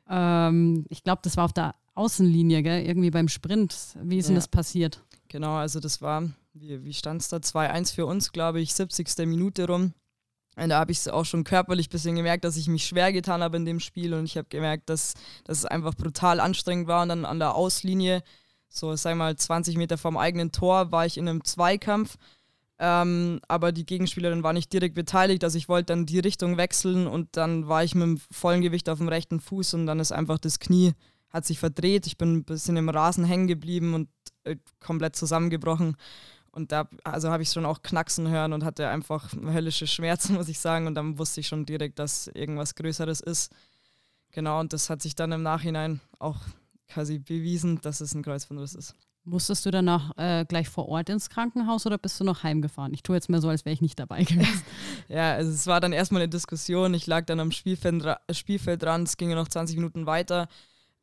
Ähm, 0.08 0.86
ich 0.88 1.02
glaube, 1.02 1.20
das 1.22 1.36
war 1.36 1.44
auf 1.44 1.52
der 1.52 1.74
Außenlinie, 1.94 2.62
gell? 2.62 2.84
irgendwie 2.84 3.10
beim 3.10 3.28
Sprint. 3.28 3.74
Wie 4.02 4.18
ist 4.18 4.26
ja. 4.26 4.28
denn 4.30 4.36
das 4.36 4.48
passiert? 4.48 5.02
Genau, 5.28 5.54
also 5.54 5.80
das 5.80 6.02
war, 6.02 6.28
wie, 6.52 6.84
wie 6.84 6.94
stand 6.94 7.22
es 7.22 7.28
da? 7.28 7.38
2-1 7.38 7.94
für 7.94 8.06
uns, 8.06 8.32
glaube 8.32 8.60
ich, 8.60 8.74
70. 8.74 9.26
Minute 9.26 9.66
rum. 9.66 9.94
Und 10.56 10.68
da 10.68 10.78
habe 10.78 10.92
ich 10.92 10.98
es 10.98 11.08
auch 11.08 11.24
schon 11.24 11.42
körperlich 11.42 11.88
ein 11.88 11.90
bisschen 11.90 12.14
gemerkt, 12.14 12.44
dass 12.44 12.56
ich 12.56 12.68
mich 12.68 12.86
schwer 12.86 13.12
getan 13.12 13.42
habe 13.42 13.56
in 13.56 13.64
dem 13.64 13.80
Spiel 13.80 14.14
und 14.14 14.24
ich 14.24 14.36
habe 14.36 14.46
gemerkt, 14.48 14.88
dass, 14.88 15.14
dass 15.44 15.58
es 15.58 15.64
einfach 15.64 15.94
brutal 15.94 16.38
anstrengend 16.38 16.86
war. 16.86 17.02
Und 17.02 17.08
dann 17.08 17.24
an 17.24 17.40
der 17.40 17.56
Auslinie, 17.56 18.22
so 18.68 18.94
sag 18.94 19.16
mal 19.16 19.36
20 19.36 19.76
Meter 19.76 19.98
vom 19.98 20.16
eigenen 20.16 20.52
Tor, 20.52 20.92
war 20.92 21.06
ich 21.06 21.18
in 21.18 21.28
einem 21.28 21.42
Zweikampf 21.42 22.16
ähm, 22.78 23.40
aber 23.48 23.72
die 23.72 23.86
Gegenspielerin 23.86 24.42
war 24.42 24.52
nicht 24.52 24.72
direkt 24.72 24.94
beteiligt, 24.94 25.44
also 25.44 25.58
ich 25.58 25.68
wollte 25.68 25.86
dann 25.86 26.06
die 26.06 26.18
Richtung 26.18 26.56
wechseln 26.56 27.06
und 27.06 27.36
dann 27.36 27.68
war 27.68 27.84
ich 27.84 27.94
mit 27.94 28.02
dem 28.02 28.18
vollen 28.30 28.62
Gewicht 28.62 28.88
auf 28.88 28.98
dem 28.98 29.08
rechten 29.08 29.40
Fuß 29.40 29.74
und 29.74 29.86
dann 29.86 30.00
ist 30.00 30.12
einfach 30.12 30.38
das 30.38 30.58
Knie 30.58 30.94
hat 31.34 31.44
sich 31.44 31.58
verdreht. 31.58 32.06
Ich 32.06 32.16
bin 32.16 32.36
ein 32.36 32.44
bisschen 32.44 32.76
im 32.76 32.88
Rasen 32.88 33.24
hängen 33.24 33.48
geblieben 33.48 33.92
und 33.92 34.08
äh, 34.44 34.56
komplett 34.78 35.16
zusammengebrochen. 35.16 35.96
Und 36.52 36.70
da 36.70 36.88
also 37.02 37.30
habe 37.30 37.42
ich 37.42 37.50
schon 37.50 37.66
auch 37.66 37.82
knacksen 37.82 38.28
hören 38.28 38.52
und 38.52 38.64
hatte 38.64 38.88
einfach 38.88 39.32
höllische 39.32 39.88
Schmerzen, 39.88 40.34
muss 40.36 40.48
ich 40.48 40.60
sagen. 40.60 40.86
Und 40.86 40.94
dann 40.94 41.18
wusste 41.18 41.40
ich 41.40 41.48
schon 41.48 41.66
direkt, 41.66 41.98
dass 41.98 42.28
irgendwas 42.28 42.76
Größeres 42.76 43.20
ist. 43.20 43.52
Genau, 44.30 44.60
und 44.60 44.72
das 44.72 44.88
hat 44.88 45.02
sich 45.02 45.16
dann 45.16 45.32
im 45.32 45.42
Nachhinein 45.42 46.00
auch 46.20 46.38
quasi 46.88 47.18
bewiesen, 47.18 47.80
dass 47.80 48.00
es 48.00 48.14
ein 48.14 48.22
Kreuzbandriss 48.22 48.76
ist. 48.76 48.94
Musstest 49.26 49.64
du 49.64 49.70
danach 49.70 50.16
äh, 50.18 50.44
gleich 50.44 50.68
vor 50.68 50.86
Ort 50.88 51.08
ins 51.08 51.30
Krankenhaus 51.30 51.86
oder 51.86 51.96
bist 51.96 52.20
du 52.20 52.24
noch 52.24 52.42
heimgefahren? 52.42 52.92
Ich 52.92 53.02
tue 53.02 53.16
jetzt 53.16 53.30
mal 53.30 53.40
so, 53.40 53.48
als 53.48 53.64
wäre 53.64 53.72
ich 53.72 53.80
nicht 53.80 53.98
dabei 53.98 54.22
gewesen. 54.22 54.62
ja, 55.08 55.32
also 55.32 55.50
es 55.50 55.66
war 55.66 55.80
dann 55.80 55.94
erstmal 55.94 56.22
eine 56.22 56.28
Diskussion. 56.28 56.92
Ich 56.92 57.06
lag 57.06 57.24
dann 57.24 57.40
am 57.40 57.50
Spielfeld, 57.50 58.04
Spielfeld 58.32 58.82
dran, 58.82 59.04
es 59.04 59.16
ging 59.16 59.30
ja 59.30 59.36
noch 59.36 59.48
20 59.48 59.76
Minuten 59.76 60.04
weiter. 60.04 60.48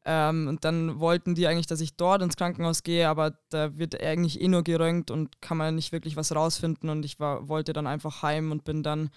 Ähm, 0.06 0.48
und 0.48 0.66
dann 0.66 1.00
wollten 1.00 1.34
die 1.34 1.48
eigentlich, 1.48 1.68
dass 1.68 1.82
ich 1.82 1.96
dort 1.96 2.22
ins 2.22 2.36
Krankenhaus 2.36 2.84
gehe, 2.84 3.10
aber 3.10 3.38
da 3.50 3.78
wird 3.78 4.00
eigentlich 4.00 4.40
eh 4.40 4.48
nur 4.48 4.64
geröntgt 4.64 5.10
und 5.10 5.42
kann 5.42 5.58
man 5.58 5.76
nicht 5.76 5.92
wirklich 5.92 6.16
was 6.16 6.36
rausfinden. 6.36 6.90
Und 6.90 7.06
ich 7.06 7.20
war, 7.20 7.48
wollte 7.48 7.74
dann 7.74 7.88
einfach 7.88 8.22
heim 8.22 8.52
und 8.52 8.64
bin 8.64 8.84
dann 8.84 9.10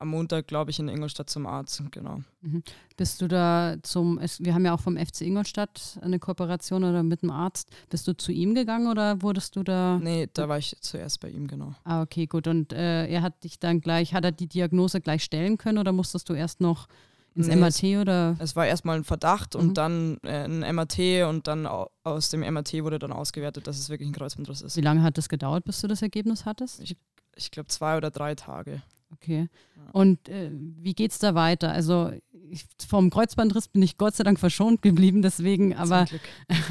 am 0.00 0.08
Montag, 0.08 0.46
glaube 0.46 0.70
ich, 0.70 0.78
in 0.78 0.88
Ingolstadt 0.88 1.28
zum 1.28 1.46
Arzt, 1.46 1.82
genau. 1.90 2.22
Mhm. 2.40 2.62
Bist 2.96 3.20
du 3.20 3.28
da 3.28 3.76
zum, 3.82 4.18
wir 4.38 4.54
haben 4.54 4.64
ja 4.64 4.74
auch 4.74 4.80
vom 4.80 4.96
FC 4.96 5.22
Ingolstadt 5.22 5.98
eine 6.00 6.18
Kooperation 6.18 6.84
oder 6.84 7.02
mit 7.02 7.22
dem 7.22 7.30
Arzt. 7.30 7.70
Bist 7.90 8.08
du 8.08 8.16
zu 8.16 8.32
ihm 8.32 8.54
gegangen 8.54 8.88
oder 8.88 9.20
wurdest 9.20 9.56
du 9.56 9.62
da? 9.62 9.98
Nee, 10.02 10.28
da 10.32 10.48
war 10.48 10.56
ich 10.56 10.74
zuerst 10.80 11.20
bei 11.20 11.28
ihm, 11.28 11.46
genau. 11.46 11.74
Ah, 11.84 12.00
okay, 12.00 12.26
gut. 12.26 12.46
Und 12.48 12.72
äh, 12.72 13.06
er 13.08 13.20
hat 13.20 13.44
dich 13.44 13.58
dann 13.58 13.82
gleich, 13.82 14.14
hat 14.14 14.24
er 14.24 14.32
die 14.32 14.46
Diagnose 14.46 15.02
gleich 15.02 15.22
stellen 15.22 15.58
können 15.58 15.76
oder 15.76 15.92
musstest 15.92 16.30
du 16.30 16.32
erst 16.32 16.62
noch 16.62 16.88
ins 17.34 17.48
nee, 17.48 17.56
MRT 17.56 18.00
oder? 18.00 18.36
Es 18.38 18.56
war 18.56 18.66
erstmal 18.66 18.96
ein 18.96 19.04
Verdacht 19.04 19.54
mhm. 19.54 19.60
und 19.60 19.74
dann 19.74 20.16
äh, 20.22 20.44
ein 20.44 20.60
MRT 20.74 21.28
und 21.28 21.46
dann 21.46 21.68
aus 22.04 22.30
dem 22.30 22.40
MRT 22.40 22.82
wurde 22.84 22.98
dann 22.98 23.12
ausgewertet, 23.12 23.66
dass 23.66 23.78
es 23.78 23.90
wirklich 23.90 24.08
ein 24.08 24.14
Kreuzbandriss 24.14 24.62
ist. 24.62 24.76
Wie 24.76 24.80
lange 24.80 25.02
hat 25.02 25.18
das 25.18 25.28
gedauert, 25.28 25.64
bis 25.64 25.80
du 25.82 25.88
das 25.88 26.00
Ergebnis 26.00 26.46
hattest? 26.46 26.80
Ich, 26.80 26.96
ich 27.36 27.50
glaube 27.50 27.68
zwei 27.68 27.98
oder 27.98 28.10
drei 28.10 28.34
Tage. 28.34 28.82
Okay. 29.12 29.48
Und 29.92 30.28
äh, 30.28 30.50
wie 30.52 30.94
es 31.06 31.18
da 31.18 31.34
weiter? 31.34 31.72
Also 31.72 32.12
ich, 32.50 32.64
vom 32.86 33.10
Kreuzbandriss 33.10 33.68
bin 33.68 33.82
ich 33.82 33.98
Gott 33.98 34.14
sei 34.14 34.24
Dank 34.24 34.38
verschont 34.38 34.82
geblieben, 34.82 35.22
deswegen, 35.22 35.74
aber 35.76 36.06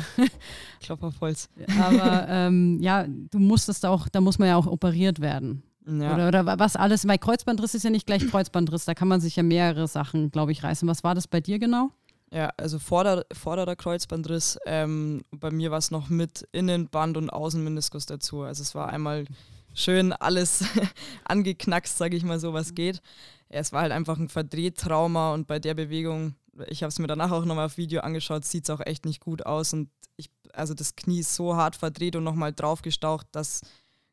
Klopf 0.80 1.04
auf 1.04 1.22
Holz. 1.22 1.50
aber 1.80 2.28
ähm, 2.30 2.80
ja, 2.82 3.06
du 3.08 3.40
musstest 3.40 3.86
auch, 3.86 4.08
da 4.08 4.22
muss 4.22 4.40
man 4.40 4.48
ja 4.48 4.56
auch 4.56 4.68
operiert 4.68 5.20
werden. 5.20 5.64
Ja. 5.86 6.14
Oder, 6.14 6.28
oder 6.28 6.60
was 6.60 6.76
alles, 6.76 7.08
weil 7.08 7.18
Kreuzbandriss 7.18 7.74
ist 7.74 7.84
ja 7.84 7.90
nicht 7.90 8.06
gleich 8.06 8.28
Kreuzbandriss, 8.28 8.86
da 8.86 8.94
kann 8.94 9.08
man 9.08 9.22
sich 9.22 9.36
ja 9.36 9.44
mehrere 9.44 9.88
Sachen, 9.88 10.30
glaube 10.32 10.52
ich, 10.52 10.64
reißen. 10.64 10.88
Was 10.88 11.04
war 11.04 11.16
das 11.16 11.28
bei 11.28 11.42
dir 11.42 11.58
genau? 11.58 11.90
Ja, 12.32 12.52
also 12.58 12.78
vorder, 12.78 13.26
vorderer 13.34 13.76
Kreuzbandriss, 13.76 14.60
ähm, 14.66 15.24
bei 15.32 15.50
mir 15.50 15.72
war 15.72 15.80
es 15.80 15.90
noch 15.90 16.10
mit 16.10 16.48
Innenband 16.52 17.18
und 17.18 17.32
Außenmeniskus 17.32 18.06
dazu. 18.06 18.42
Also 18.42 18.62
es 18.62 18.76
war 18.76 18.90
einmal 18.90 19.26
schön 19.74 20.14
alles 20.14 20.64
angeknackst, 21.26 21.98
sage 21.98 22.18
ich 22.18 22.24
mal 22.24 22.40
so, 22.40 22.54
was 22.54 22.76
geht. 22.76 23.02
Es 23.50 23.74
war 23.74 23.82
halt 23.82 23.92
einfach 23.92 24.18
ein 24.18 24.30
Verdrehtrauma 24.30 25.34
und 25.34 25.48
bei 25.48 25.60
der 25.60 25.74
Bewegung, 25.74 26.36
ich 26.68 26.84
habe 26.84 26.90
es 26.90 27.00
mir 27.00 27.08
danach 27.08 27.32
auch 27.32 27.46
nochmal 27.46 27.66
auf 27.66 27.78
Video 27.78 28.02
angeschaut, 28.02 28.46
sieht 28.46 28.66
es 28.66 28.70
auch 28.70 28.86
echt 28.86 29.06
nicht 29.06 29.22
gut 29.22 29.46
aus 29.46 29.74
und 29.74 29.90
ich, 30.18 30.30
also 30.54 30.74
das 30.74 30.96
Knie 30.96 31.22
ist 31.22 31.36
so 31.36 31.56
hart 31.56 31.76
verdreht 31.76 32.16
und 32.16 32.24
nochmal 32.24 32.54
draufgestaucht, 32.54 33.28
dass 33.32 33.62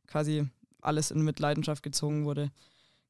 quasi 0.07 0.49
alles 0.81 1.11
in 1.11 1.23
Mitleidenschaft 1.23 1.83
gezogen 1.83 2.25
wurde. 2.25 2.51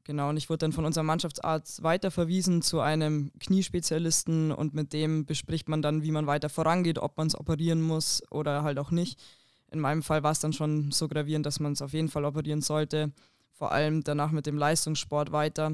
Genau, 0.07 0.29
und 0.29 0.37
ich 0.37 0.49
wurde 0.49 0.59
dann 0.59 0.73
von 0.73 0.85
unserem 0.85 1.07
Mannschaftsarzt 1.07 1.83
weiterverwiesen 1.83 2.63
zu 2.63 2.81
einem 2.81 3.33
Kniespezialisten 3.41 4.53
und 4.53 4.73
mit 4.73 4.93
dem 4.93 5.27
bespricht 5.27 5.69
man 5.69 5.83
dann, 5.83 6.05
wie 6.05 6.13
man 6.13 6.29
weiter 6.29 6.49
vorangeht, 6.49 7.01
ob 7.01 7.17
man 7.17 7.27
es 7.27 7.39
operieren 7.39 7.83
muss 7.83 8.23
oder 8.31 8.63
halt 8.63 8.79
auch 8.79 8.93
nicht. 8.93 9.21
In 9.71 9.81
meinem 9.81 10.03
Fall 10.03 10.23
war 10.23 10.33
es 10.33 10.41
dann 10.41 10.53
schon 10.53 10.91
so 10.93 11.09
gravierend, 11.09 11.47
dass 11.47 11.61
man 11.61 11.73
es 11.73 11.83
auf 11.83 11.93
jeden 11.93 12.09
Fall 12.09 12.25
operieren 12.25 12.63
sollte. 12.63 13.13
Vor 13.53 13.73
allem 13.73 14.05
danach 14.05 14.31
mit 14.31 14.47
dem 14.47 14.59
Leistungssport 14.59 15.33
weiter. 15.33 15.73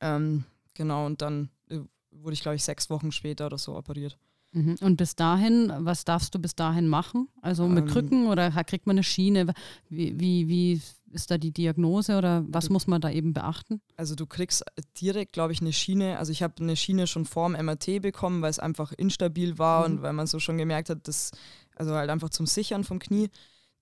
Ähm, 0.00 0.44
genau, 0.74 1.06
und 1.06 1.20
dann 1.20 1.50
äh, 1.68 1.80
wurde 2.10 2.34
ich, 2.34 2.42
glaube 2.42 2.56
ich, 2.56 2.64
sechs 2.64 2.90
Wochen 2.90 3.12
später 3.12 3.46
oder 3.46 3.58
so 3.58 3.76
operiert. 3.76 4.18
Mhm. 4.52 4.76
Und 4.80 4.96
bis 4.96 5.16
dahin, 5.16 5.72
was 5.78 6.04
darfst 6.04 6.34
du 6.34 6.38
bis 6.38 6.54
dahin 6.54 6.88
machen? 6.88 7.28
Also 7.40 7.66
mit 7.66 7.84
ähm, 7.84 7.90
Krücken 7.90 8.26
oder 8.26 8.50
kriegt 8.64 8.86
man 8.86 8.94
eine 8.94 9.02
Schiene? 9.02 9.54
Wie, 9.88 10.18
wie, 10.20 10.48
wie 10.48 10.80
ist 11.10 11.30
da 11.30 11.38
die 11.38 11.52
Diagnose 11.52 12.16
oder 12.18 12.44
was 12.48 12.68
muss 12.68 12.86
man 12.86 13.00
da 13.00 13.10
eben 13.10 13.32
beachten? 13.32 13.80
Also 13.96 14.14
du 14.14 14.26
kriegst 14.26 14.64
direkt, 15.00 15.32
glaube 15.32 15.52
ich, 15.52 15.60
eine 15.60 15.72
Schiene. 15.72 16.18
Also 16.18 16.32
ich 16.32 16.42
habe 16.42 16.54
eine 16.60 16.76
Schiene 16.76 17.06
schon 17.06 17.24
vorm 17.24 17.52
MRT 17.52 18.02
bekommen, 18.02 18.42
weil 18.42 18.50
es 18.50 18.58
einfach 18.58 18.92
instabil 18.92 19.58
war 19.58 19.88
mhm. 19.88 19.94
und 19.94 20.02
weil 20.02 20.12
man 20.12 20.26
so 20.26 20.38
schon 20.38 20.58
gemerkt 20.58 20.90
hat, 20.90 21.08
dass, 21.08 21.30
also 21.76 21.94
halt 21.94 22.10
einfach 22.10 22.30
zum 22.30 22.46
Sichern 22.46 22.84
vom 22.84 22.98
Knie. 22.98 23.30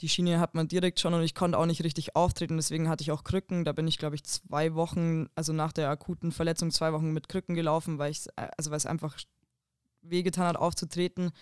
Die 0.00 0.09
Schiene 0.09 0.40
hat 0.40 0.55
man 0.55 0.66
direkt 0.66 0.98
schon 0.98 1.12
und 1.12 1.22
ich 1.22 1.35
konnte 1.35 1.59
auch 1.59 1.66
nicht 1.66 1.85
richtig 1.85 2.16
auftreten, 2.16 2.57
deswegen 2.57 2.88
hatte 2.88 3.03
ich 3.03 3.12
auch 3.12 3.22
Krücken. 3.22 3.64
Da 3.64 3.72
bin 3.72 3.87
ich, 3.87 3.98
glaube 3.98 4.16
ich, 4.16 4.24
zwei 4.24 4.74
Wochen, 4.74 5.29
also 5.35 5.53
nach 5.53 5.72
der 5.72 5.90
akuten 5.90 6.33
Verletzung, 6.33 6.70
zwei 6.70 6.92
Wochen 6.92 7.12
mit 7.12 7.29
Krücken 7.29 7.55
gelaufen, 7.55 7.98
weil 7.98 8.11
ich, 8.11 8.26
also 8.57 8.70
weil 8.70 8.79
es 8.79 8.87
einfach 8.87 9.18
wehgetan 10.00 10.46
hat, 10.46 10.57
aufzutreten. 10.57 11.33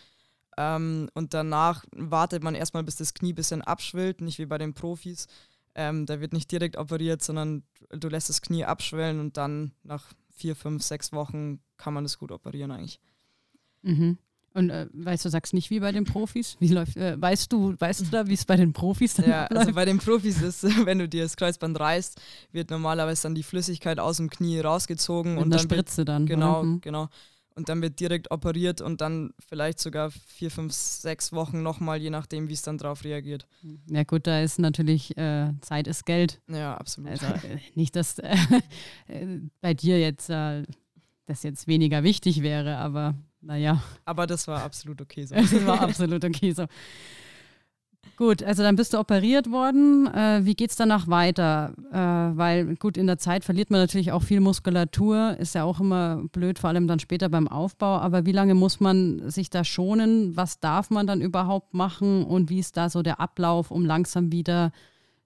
Ähm, 0.56 1.08
und 1.14 1.34
danach 1.34 1.84
wartet 1.92 2.42
man 2.42 2.56
erstmal, 2.56 2.82
bis 2.82 2.96
das 2.96 3.14
Knie 3.14 3.32
ein 3.32 3.36
bisschen 3.36 3.62
abschwillt, 3.62 4.20
nicht 4.20 4.40
wie 4.40 4.46
bei 4.46 4.58
den 4.58 4.74
Profis. 4.74 5.28
Ähm, 5.76 6.06
da 6.06 6.20
wird 6.20 6.32
nicht 6.32 6.50
direkt 6.50 6.76
operiert, 6.76 7.22
sondern 7.22 7.62
du 7.90 8.08
lässt 8.08 8.28
das 8.28 8.42
Knie 8.42 8.64
abschwellen 8.64 9.20
und 9.20 9.36
dann 9.36 9.72
nach 9.84 10.12
vier, 10.30 10.56
fünf, 10.56 10.82
sechs 10.82 11.12
Wochen 11.12 11.60
kann 11.76 11.94
man 11.94 12.02
das 12.02 12.18
gut 12.18 12.32
operieren 12.32 12.72
eigentlich. 12.72 13.00
Mhm. 13.82 14.18
Und 14.54 14.70
äh, 14.70 14.86
weißt 14.92 15.24
du, 15.24 15.28
sagst 15.28 15.54
nicht 15.54 15.70
wie 15.70 15.80
bei 15.80 15.92
den 15.92 16.04
Profis? 16.04 16.56
Wie 16.58 16.68
läuft, 16.68 16.96
äh, 16.96 17.20
weißt 17.20 17.52
du, 17.52 17.74
weißt 17.78 18.00
du 18.00 18.04
da, 18.06 18.26
wie 18.26 18.34
es 18.34 18.44
bei 18.44 18.56
den 18.56 18.72
Profis 18.72 19.14
dann 19.14 19.28
Ja, 19.28 19.40
läuft? 19.42 19.56
also 19.56 19.72
bei 19.74 19.84
den 19.84 19.98
Profis 19.98 20.40
ist, 20.42 20.62
wenn 20.86 20.98
du 20.98 21.08
dir 21.08 21.22
das 21.22 21.36
Kreuzband 21.36 21.78
reißt, 21.78 22.20
wird 22.52 22.70
normalerweise 22.70 23.24
dann 23.24 23.34
die 23.34 23.42
Flüssigkeit 23.42 24.00
aus 24.00 24.16
dem 24.16 24.30
Knie 24.30 24.60
rausgezogen 24.60 25.34
Mit 25.34 25.44
und 25.44 25.50
dann 25.50 25.60
Spritze 25.60 26.04
dann. 26.04 26.26
Genau, 26.26 26.64
mhm. 26.64 26.80
genau 26.80 27.08
und 27.58 27.68
dann 27.68 27.82
wird 27.82 27.98
direkt 27.98 28.30
operiert 28.30 28.80
und 28.80 29.00
dann 29.00 29.32
vielleicht 29.40 29.80
sogar 29.80 30.12
vier, 30.12 30.48
fünf, 30.48 30.72
sechs 30.72 31.32
Wochen 31.32 31.64
nochmal, 31.64 32.00
je 32.00 32.08
nachdem, 32.08 32.48
wie 32.48 32.52
es 32.52 32.62
dann 32.62 32.78
drauf 32.78 33.02
reagiert. 33.02 33.48
Ja 33.90 34.04
gut, 34.04 34.28
da 34.28 34.40
ist 34.40 34.60
natürlich 34.60 35.16
äh, 35.18 35.52
Zeit 35.60 35.88
ist 35.88 36.06
Geld. 36.06 36.40
Ja, 36.46 36.76
absolut. 36.76 37.10
Also 37.10 37.26
äh, 37.48 37.58
nicht, 37.74 37.96
dass 37.96 38.18
äh, 39.08 39.40
bei 39.60 39.74
dir 39.74 39.98
jetzt 39.98 40.30
äh, 40.30 40.62
das 41.26 41.42
jetzt 41.42 41.66
weniger 41.66 42.04
wichtig 42.04 42.42
wäre, 42.42 42.76
aber 42.76 43.16
naja. 43.40 43.82
Aber 44.04 44.26
das 44.26 44.48
war 44.48 44.62
absolut 44.62 45.00
okay 45.00 45.24
so. 45.24 45.34
das 45.34 45.66
war 45.66 45.80
absolut 45.82 46.24
okay 46.24 46.52
so. 46.52 46.66
Gut, 48.16 48.42
also 48.42 48.64
dann 48.64 48.74
bist 48.74 48.94
du 48.94 48.98
operiert 48.98 49.50
worden. 49.50 50.08
Äh, 50.12 50.44
wie 50.44 50.54
geht 50.54 50.70
es 50.70 50.76
danach 50.76 51.06
weiter? 51.06 51.72
Äh, 51.92 52.36
weil 52.36 52.74
gut, 52.74 52.96
in 52.96 53.06
der 53.06 53.18
Zeit 53.18 53.44
verliert 53.44 53.70
man 53.70 53.80
natürlich 53.80 54.10
auch 54.10 54.24
viel 54.24 54.40
Muskulatur, 54.40 55.36
ist 55.38 55.54
ja 55.54 55.62
auch 55.62 55.78
immer 55.78 56.24
blöd, 56.32 56.58
vor 56.58 56.68
allem 56.70 56.88
dann 56.88 56.98
später 56.98 57.28
beim 57.28 57.46
Aufbau. 57.46 57.98
Aber 57.98 58.26
wie 58.26 58.32
lange 58.32 58.54
muss 58.54 58.80
man 58.80 59.30
sich 59.30 59.50
da 59.50 59.62
schonen? 59.62 60.36
Was 60.36 60.58
darf 60.58 60.90
man 60.90 61.06
dann 61.06 61.20
überhaupt 61.20 61.74
machen? 61.74 62.24
Und 62.24 62.50
wie 62.50 62.58
ist 62.58 62.76
da 62.76 62.90
so 62.90 63.02
der 63.02 63.20
Ablauf, 63.20 63.70
um 63.70 63.86
langsam 63.86 64.32
wieder 64.32 64.72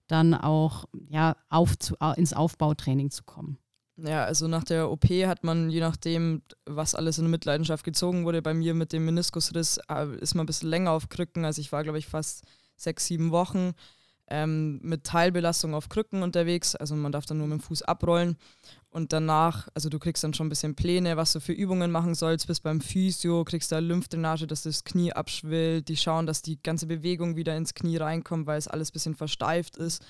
dann 0.07 0.35
auch 0.35 0.85
ja, 1.09 1.37
auf 1.49 1.79
zu, 1.79 1.97
ins 2.17 2.35
Aufbautraining 2.35 3.11
zu 3.11 3.23
kommen? 3.25 3.57
Ja, 3.97 4.25
also 4.25 4.49
nach 4.49 4.65
der 4.65 4.91
OP 4.91 5.05
hat 5.05 5.45
man, 5.45 5.69
je 5.69 5.81
nachdem, 5.81 6.43
was 6.65 6.95
alles 6.95 7.19
in 7.19 7.31
Mitleidenschaft 7.31 7.85
gezogen 7.85 8.25
wurde, 8.25 8.41
bei 8.41 8.55
mir 8.55 8.75
mit 8.75 8.93
dem 8.93 9.05
Meniskusriss 9.05 9.79
äh, 9.89 10.17
ist 10.17 10.35
man 10.35 10.45
ein 10.45 10.47
bisschen 10.47 10.71
länger 10.71 10.93
auf 10.93 11.09
Krücken. 11.09 11.45
Also 11.45 11.61
ich 11.61 11.73
war, 11.73 11.83
glaube 11.83 11.99
ich, 11.99 12.07
fast 12.07 12.45
sechs, 12.77 13.07
sieben 13.07 13.31
Wochen 13.33 13.75
ähm, 14.29 14.81
mit 14.83 15.05
Teilbelastung 15.05 15.75
auf 15.75 15.91
Krücken 15.91 16.23
unterwegs. 16.23 16.75
Also 16.75 16.97
man 16.97 17.13
darf 17.13 17.27
dann 17.27 17.39
nur 17.39 17.47
mit 17.49 17.61
dem 17.61 17.63
Fuß 17.63 17.83
abrollen. 17.83 18.39
Und 18.89 19.13
danach, 19.13 19.69
also 19.75 19.91
du 19.91 19.99
kriegst 19.99 20.25
dann 20.25 20.35
schon 20.35 20.47
ein 20.47 20.51
bisschen 20.51 20.75
Pläne, 20.75 21.17
was 21.19 21.33
du 21.35 21.41
für 21.41 21.53
Übungen 21.53 21.91
machen 21.91 22.15
sollst. 22.15 22.47
Bis 22.47 22.61
beim 22.61 22.81
Physio 22.81 23.45
kriegst 23.45 23.73
du 23.73 23.79
Lymphdrainage, 23.79 24.47
dass 24.47 24.63
das 24.63 24.85
Knie 24.85 25.13
abschwillt. 25.13 25.89
Die 25.89 25.97
schauen, 25.97 26.27
dass 26.27 26.41
die 26.41 26.63
ganze 26.63 26.87
Bewegung 26.87 27.37
wieder 27.37 27.57
ins 27.57 27.75
Knie 27.75 27.99
reinkommt, 27.99 28.47
weil 28.47 28.59
es 28.59 28.69
alles 28.69 28.91
ein 28.91 28.95
bisschen 28.95 29.15
versteift 29.15 29.77
ist. 29.77 30.03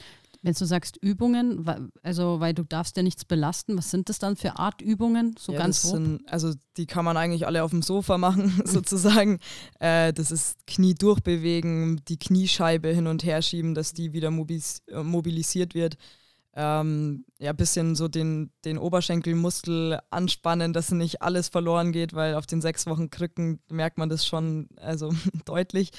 Wenn 0.44 0.54
du 0.54 0.64
sagst 0.64 0.96
Übungen, 0.96 1.64
also 2.02 2.40
weil 2.40 2.52
du 2.52 2.64
darfst 2.64 2.96
ja 2.96 3.04
nichts 3.04 3.24
belasten, 3.24 3.78
was 3.78 3.92
sind 3.92 4.08
das 4.08 4.18
dann 4.18 4.34
für 4.34 4.58
Art 4.58 4.82
Übungen? 4.82 5.36
So 5.38 5.52
ja, 5.52 5.58
ganz 5.58 5.82
sind, 5.82 6.28
also 6.28 6.52
die 6.76 6.86
kann 6.86 7.04
man 7.04 7.16
eigentlich 7.16 7.46
alle 7.46 7.62
auf 7.62 7.70
dem 7.70 7.82
Sofa 7.82 8.18
machen, 8.18 8.60
sozusagen. 8.64 9.38
Äh, 9.78 10.12
das 10.12 10.32
ist 10.32 10.66
Knie 10.66 10.94
durchbewegen, 10.94 12.02
die 12.08 12.18
Kniescheibe 12.18 12.88
hin 12.88 13.06
und 13.06 13.22
her 13.22 13.40
schieben, 13.40 13.74
dass 13.74 13.92
die 13.92 14.12
wieder 14.12 14.32
mobilis 14.32 14.82
äh, 14.88 15.04
mobilisiert 15.04 15.74
wird. 15.74 15.96
Ähm, 16.54 17.24
ja, 17.38 17.50
ein 17.50 17.56
bisschen 17.56 17.94
so 17.94 18.08
den, 18.08 18.50
den 18.64 18.76
Oberschenkelmuskel 18.76 20.00
anspannen, 20.10 20.72
dass 20.72 20.90
nicht 20.90 21.22
alles 21.22 21.48
verloren 21.48 21.92
geht, 21.92 22.12
weil 22.12 22.34
auf 22.34 22.46
den 22.46 22.60
sechs 22.60 22.86
Wochen 22.86 23.08
Krücken 23.08 23.60
merkt 23.70 23.96
man 23.96 24.08
das 24.08 24.26
schon 24.26 24.68
also 24.76 25.14
deutlich. 25.46 25.92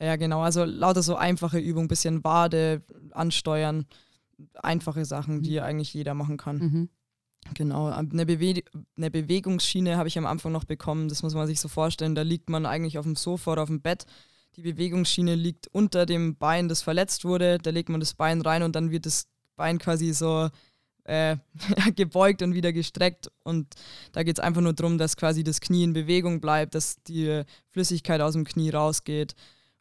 Ja, 0.00 0.16
genau. 0.16 0.40
Also 0.40 0.64
lauter 0.64 1.02
so 1.02 1.16
einfache 1.16 1.58
Übungen, 1.58 1.88
bisschen 1.88 2.24
Wade 2.24 2.82
ansteuern, 3.10 3.86
einfache 4.54 5.04
Sachen, 5.04 5.42
die 5.42 5.58
mhm. 5.58 5.64
eigentlich 5.64 5.92
jeder 5.92 6.14
machen 6.14 6.38
kann. 6.38 6.56
Mhm. 6.58 6.88
Genau. 7.54 7.86
Eine, 7.86 8.26
Bewe 8.26 8.62
eine 8.96 9.10
Bewegungsschiene 9.10 9.96
habe 9.96 10.08
ich 10.08 10.18
am 10.18 10.26
Anfang 10.26 10.52
noch 10.52 10.64
bekommen. 10.64 11.08
Das 11.08 11.22
muss 11.22 11.34
man 11.34 11.46
sich 11.46 11.60
so 11.60 11.68
vorstellen. 11.68 12.14
Da 12.14 12.22
liegt 12.22 12.48
man 12.50 12.66
eigentlich 12.66 12.98
auf 12.98 13.04
dem 13.04 13.16
Sofa 13.16 13.52
oder 13.52 13.62
auf 13.62 13.68
dem 13.68 13.82
Bett. 13.82 14.06
Die 14.56 14.62
Bewegungsschiene 14.62 15.34
liegt 15.34 15.68
unter 15.68 16.06
dem 16.06 16.36
Bein, 16.36 16.68
das 16.68 16.82
verletzt 16.82 17.24
wurde. 17.24 17.58
Da 17.58 17.70
legt 17.70 17.88
man 17.88 18.00
das 18.00 18.14
Bein 18.14 18.40
rein 18.40 18.62
und 18.62 18.76
dann 18.76 18.90
wird 18.90 19.06
das 19.06 19.28
Bein 19.56 19.78
quasi 19.78 20.12
so 20.12 20.48
äh, 21.04 21.36
gebeugt 21.96 22.42
und 22.42 22.54
wieder 22.54 22.72
gestreckt. 22.72 23.30
Und 23.42 23.74
da 24.12 24.22
geht 24.22 24.38
es 24.38 24.44
einfach 24.44 24.60
nur 24.60 24.72
darum, 24.72 24.98
dass 24.98 25.16
quasi 25.16 25.44
das 25.44 25.60
Knie 25.60 25.84
in 25.84 25.92
Bewegung 25.92 26.40
bleibt, 26.40 26.74
dass 26.74 27.02
die 27.02 27.42
Flüssigkeit 27.70 28.20
aus 28.20 28.34
dem 28.34 28.44
Knie 28.44 28.70
rausgeht. 28.70 29.34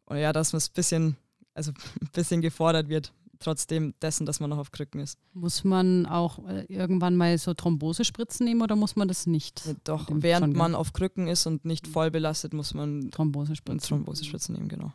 Und 0.10 0.18
ja, 0.18 0.34
dass 0.34 0.52
man 0.54 0.62
ein 0.62 0.74
bisschen, 0.74 1.16
also 1.54 1.72
ein 2.02 2.10
bisschen 2.12 2.42
gefordert 2.42 2.90
wird, 2.90 3.14
trotzdem 3.40 3.94
dessen, 4.02 4.26
dass 4.26 4.40
man 4.40 4.50
noch 4.50 4.58
auf 4.58 4.72
Krücken 4.72 5.00
ist. 5.00 5.18
Muss 5.34 5.64
man 5.64 6.06
auch 6.06 6.46
äh, 6.48 6.66
irgendwann 6.68 7.16
mal 7.16 7.38
so 7.38 7.54
Thrombosespritzen 7.54 8.46
nehmen 8.46 8.62
oder 8.62 8.76
muss 8.76 8.96
man 8.96 9.08
das 9.08 9.28
nicht? 9.28 9.66
Ja, 9.66 9.74
doch, 9.86 10.08
während 10.12 10.56
man 10.56 10.76
auf 10.76 10.94
Krücken 10.94 11.28
ist 11.28 11.46
und 11.46 11.64
nicht 11.64 11.88
voll 11.88 12.12
belastet, 12.12 12.54
muss 12.54 12.74
man 12.74 13.10
Thrombosespritzen, 13.12 13.88
Thrombosespritzen 13.88 14.56
nehmen, 14.56 14.68
genau. 14.68 14.92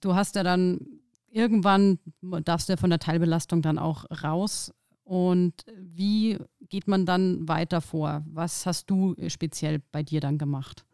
Du 0.00 0.14
hast 0.14 0.36
ja 0.36 0.42
dann 0.42 0.80
irgendwann, 1.30 1.98
darfst 2.44 2.68
du 2.68 2.74
ja 2.74 2.76
von 2.76 2.90
der 2.90 2.98
Teilbelastung 2.98 3.62
dann 3.62 3.78
auch 3.78 4.04
raus. 4.22 4.72
Und 5.04 5.64
wie 5.76 6.38
geht 6.68 6.86
man 6.86 7.06
dann 7.06 7.48
weiter 7.48 7.80
vor? 7.80 8.22
Was 8.26 8.66
hast 8.66 8.90
du 8.90 9.16
speziell 9.28 9.80
bei 9.90 10.02
dir 10.02 10.20
dann 10.20 10.38
gemacht? 10.38 10.84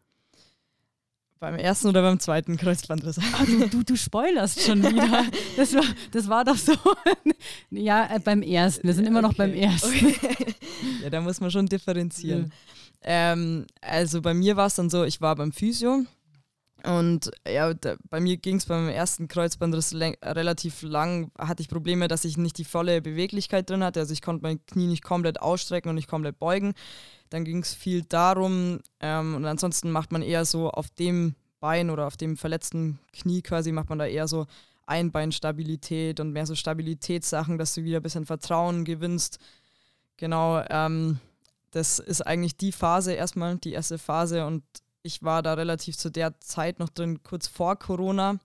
Beim 1.41 1.55
ersten 1.55 1.89
oder 1.89 2.03
beim 2.03 2.19
zweiten 2.19 2.57
Kreuzbandriss? 2.57 3.19
Ah, 3.19 3.45
du, 3.45 3.69
du, 3.69 3.83
du 3.85 3.97
spoilerst 3.97 4.61
schon 4.61 4.83
wieder. 4.83 5.25
Das 5.57 5.75
war, 5.75 5.85
das 6.13 6.29
war 6.29 6.45
doch 6.45 6.57
so. 6.57 6.73
ja, 7.71 8.15
äh, 8.15 8.21
beim 8.21 8.43
ersten. 8.43 8.87
Wir 8.87 8.95
sind 8.95 9.07
immer 9.07 9.21
okay. 9.21 9.29
noch 9.29 9.35
beim 9.35 9.55
ersten. 9.55 10.07
Okay. 10.07 10.55
Ja, 11.03 11.11
da 11.11 11.21
muss 11.21 11.41
man 11.41 11.51
schon 11.51 11.67
differenzieren. 11.67 12.53
Ja. 13.05 13.33
Ähm, 13.33 13.67
also 13.81 14.21
bei 14.23 14.35
mir 14.35 14.57
war 14.57 14.67
es 14.67 14.75
dann 14.75 14.91
so, 14.91 15.05
ich 15.05 15.21
war 15.21 15.35
beim 15.37 15.53
Physio 15.53 16.05
und 16.85 17.31
ja, 17.47 17.75
da, 17.75 17.97
bei 18.09 18.21
mir 18.21 18.37
ging 18.37 18.57
es 18.57 18.67
beim 18.67 18.89
ersten 18.89 19.27
Kreuzbandriss 19.27 19.95
relativ 19.95 20.83
lang, 20.83 21.31
hatte 21.37 21.61
ich 21.61 21.69
Probleme, 21.69 22.07
dass 22.07 22.25
ich 22.25 22.37
nicht 22.37 22.57
die 22.59 22.65
volle 22.65 23.03
Beweglichkeit 23.03 23.69
drin 23.69 23.83
hatte. 23.83 24.01
Also 24.01 24.13
ich 24.13 24.23
konnte 24.23 24.43
mein 24.43 24.65
Knie 24.67 24.87
nicht 24.87 25.03
komplett 25.03 25.41
ausstrecken 25.41 25.89
und 25.89 25.97
nicht 25.97 26.09
komplett 26.09 26.39
beugen. 26.39 26.75
Dann 27.31 27.45
ging 27.45 27.63
es 27.63 27.75
viel 27.75 28.03
darum 28.03 28.81
ähm, 29.01 29.35
und 29.35 29.45
ansonsten 29.45 29.91
macht 29.91 30.13
man 30.13 30.23
eher 30.23 30.45
so 30.45 30.71
auf 30.71 30.89
dem 30.91 31.35
Bein 31.61 31.91
oder 31.91 32.07
auf 32.07 32.17
dem 32.17 32.37
verletzten 32.37 33.01
Knie 33.13 33.43
quasi, 33.43 33.73
macht 33.73 33.89
man 33.89 33.99
da 33.99 34.07
eher 34.07 34.29
so 34.29 34.47
Einbeinstabilität 34.87 36.21
und 36.21 36.33
mehr 36.33 36.47
so 36.47 36.55
Stabilitätssachen, 36.55 37.59
dass 37.59 37.75
du 37.75 37.83
wieder 37.83 37.99
ein 37.99 38.03
bisschen 38.03 38.25
Vertrauen 38.25 38.85
gewinnst. 38.85 39.39
Genau, 40.17 40.63
ähm, 40.71 41.19
das 41.73 41.99
ist 41.99 42.25
eigentlich 42.27 42.57
die 42.57 42.73
Phase 42.73 43.13
erstmal, 43.13 43.59
die 43.59 43.73
erste 43.73 43.99
Phase 43.99 44.47
und 44.47 44.63
ich 45.09 45.23
war 45.23 45.43
da 45.43 45.55
relativ 45.55 45.97
zu 45.97 46.11
der 46.11 46.39
Zeit 46.41 46.79
noch 46.79 46.91
drin, 46.91 47.23
kurz 47.23 47.49
vor 47.49 47.77
Corona. 47.77 48.39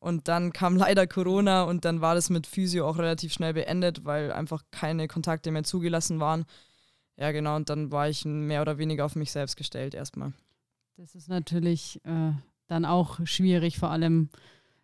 Und 0.00 0.28
dann 0.28 0.52
kam 0.52 0.76
leider 0.84 1.06
Corona 1.06 1.64
und 1.64 1.84
dann 1.84 2.00
war 2.00 2.14
das 2.14 2.30
mit 2.30 2.46
Physio 2.46 2.88
auch 2.88 2.98
relativ 2.98 3.32
schnell 3.32 3.52
beendet, 3.52 4.04
weil 4.04 4.32
einfach 4.32 4.62
keine 4.70 5.08
Kontakte 5.08 5.50
mehr 5.50 5.64
zugelassen 5.64 6.20
waren. 6.20 6.46
Ja, 7.16 7.30
genau, 7.32 7.56
und 7.56 7.68
dann 7.68 7.92
war 7.92 8.08
ich 8.08 8.24
mehr 8.24 8.62
oder 8.62 8.78
weniger 8.78 9.04
auf 9.04 9.14
mich 9.14 9.30
selbst 9.30 9.56
gestellt 9.56 9.94
erstmal. 9.94 10.32
Das 10.96 11.14
ist 11.14 11.28
natürlich 11.28 12.00
äh, 12.04 12.32
dann 12.66 12.84
auch 12.84 13.20
schwierig, 13.24 13.78
vor 13.78 13.90
allem 13.90 14.30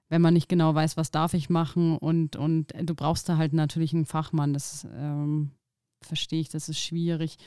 wenn 0.09 0.23
man 0.23 0.35
nicht 0.35 0.49
genau 0.49 0.75
weiß, 0.75 0.97
was 0.97 1.13
darf 1.13 1.35
ich 1.35 1.51
machen 1.51 1.97
und, 1.97 2.35
und 2.35 2.73
du 2.83 2.95
brauchst 2.95 3.29
da 3.29 3.37
halt 3.37 3.53
natürlich 3.53 3.95
einen 3.95 4.07
Fachmann. 4.07 4.53
Das 4.53 4.85
ähm, 4.93 5.53
verstehe 6.03 6.41
ich, 6.41 6.49
das 6.49 6.69
ist 6.69 6.81
schwierig. 6.81 7.39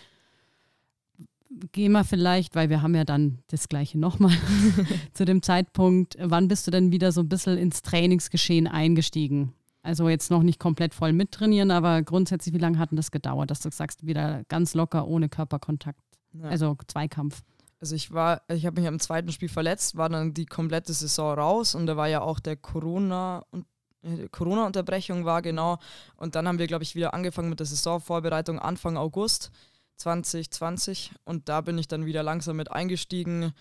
Geh 1.72 1.90
mal 1.90 2.04
vielleicht, 2.04 2.56
weil 2.56 2.70
wir 2.70 2.82
haben 2.82 2.96
ja 2.96 3.04
dann 3.04 3.40
das 3.48 3.70
gleiche 3.70 4.00
nochmal 4.00 4.32
zu 5.14 5.26
dem 5.26 5.42
Zeitpunkt, 5.42 6.16
wann 6.20 6.48
bist 6.48 6.66
du 6.68 6.72
denn 6.72 6.92
wieder 6.92 7.12
so 7.12 7.22
ein 7.22 7.30
bisschen 7.30 7.58
ins 7.58 7.82
Trainingsgeschehen 7.82 8.68
eingestiegen? 8.68 9.54
Also 9.84 10.08
jetzt 10.08 10.32
noch 10.32 10.44
nicht 10.44 10.60
komplett 10.60 10.94
voll 10.94 11.12
mittrainieren, 11.12 11.70
aber 11.70 12.02
grundsätzlich, 12.04 12.54
wie 12.54 12.60
lange 12.60 12.80
hat 12.80 12.92
denn 12.92 12.96
das 12.96 13.12
gedauert, 13.12 13.52
dass 13.52 13.60
du 13.60 13.70
sagst, 13.70 14.06
wieder 14.06 14.44
ganz 14.48 14.74
locker 14.74 15.08
ohne 15.08 15.28
Körperkontakt? 15.28 16.00
Ja. 16.32 16.46
Also 16.50 16.78
Zweikampf. 16.88 17.42
Also 17.82 17.96
ich 17.96 18.14
war, 18.14 18.42
ich 18.48 18.66
habe 18.66 18.80
mich 18.80 18.88
am 18.88 19.00
zweiten 19.00 19.34
Spiel 19.34 19.50
verletzt, 19.50 19.98
war 19.98 20.08
dann 20.08 20.34
die 20.34 20.46
komplette 20.46 20.94
Saison 20.94 21.34
raus 21.34 21.76
und 21.76 21.86
da 21.86 21.98
war 21.98 22.08
ja 22.08 22.22
auch 22.22 22.40
der 22.40 22.56
Corona 22.56 23.44
und 23.52 23.66
äh, 24.04 24.30
Corona-Unterbrechung 24.30 25.26
war 25.26 25.42
genau. 25.42 25.78
Und 26.16 26.36
dann 26.36 26.48
haben 26.48 26.60
wir, 26.60 26.68
glaube 26.68 26.84
ich, 26.84 26.96
wieder 26.96 27.14
angefangen 27.14 27.50
mit 27.50 27.60
der 27.60 27.66
Saisonvorbereitung 27.66 28.60
Anfang 28.60 28.96
August 28.96 29.52
2020 29.98 31.12
und 31.24 31.50
da 31.50 31.62
bin 31.62 31.78
ich 31.78 31.88
dann 31.88 32.06
wieder 32.06 32.24
langsam 32.24 32.58
mit 32.58 32.72
eingestiegen. 32.72 33.54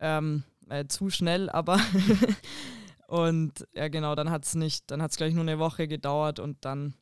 Ähm, 0.00 0.44
äh, 0.68 0.86
zu 0.86 1.10
schnell, 1.10 1.50
aber 1.50 1.78
und 3.06 3.66
ja 3.74 3.88
genau, 3.88 4.14
dann 4.14 4.30
hat 4.30 4.44
es 4.44 4.54
nicht, 4.54 4.90
dann 4.90 5.02
hat 5.02 5.10
es 5.10 5.16
gleich 5.16 5.34
nur 5.34 5.42
eine 5.42 5.58
Woche 5.58 5.88
gedauert 5.88 6.40
und 6.40 6.64
dann 6.64 6.94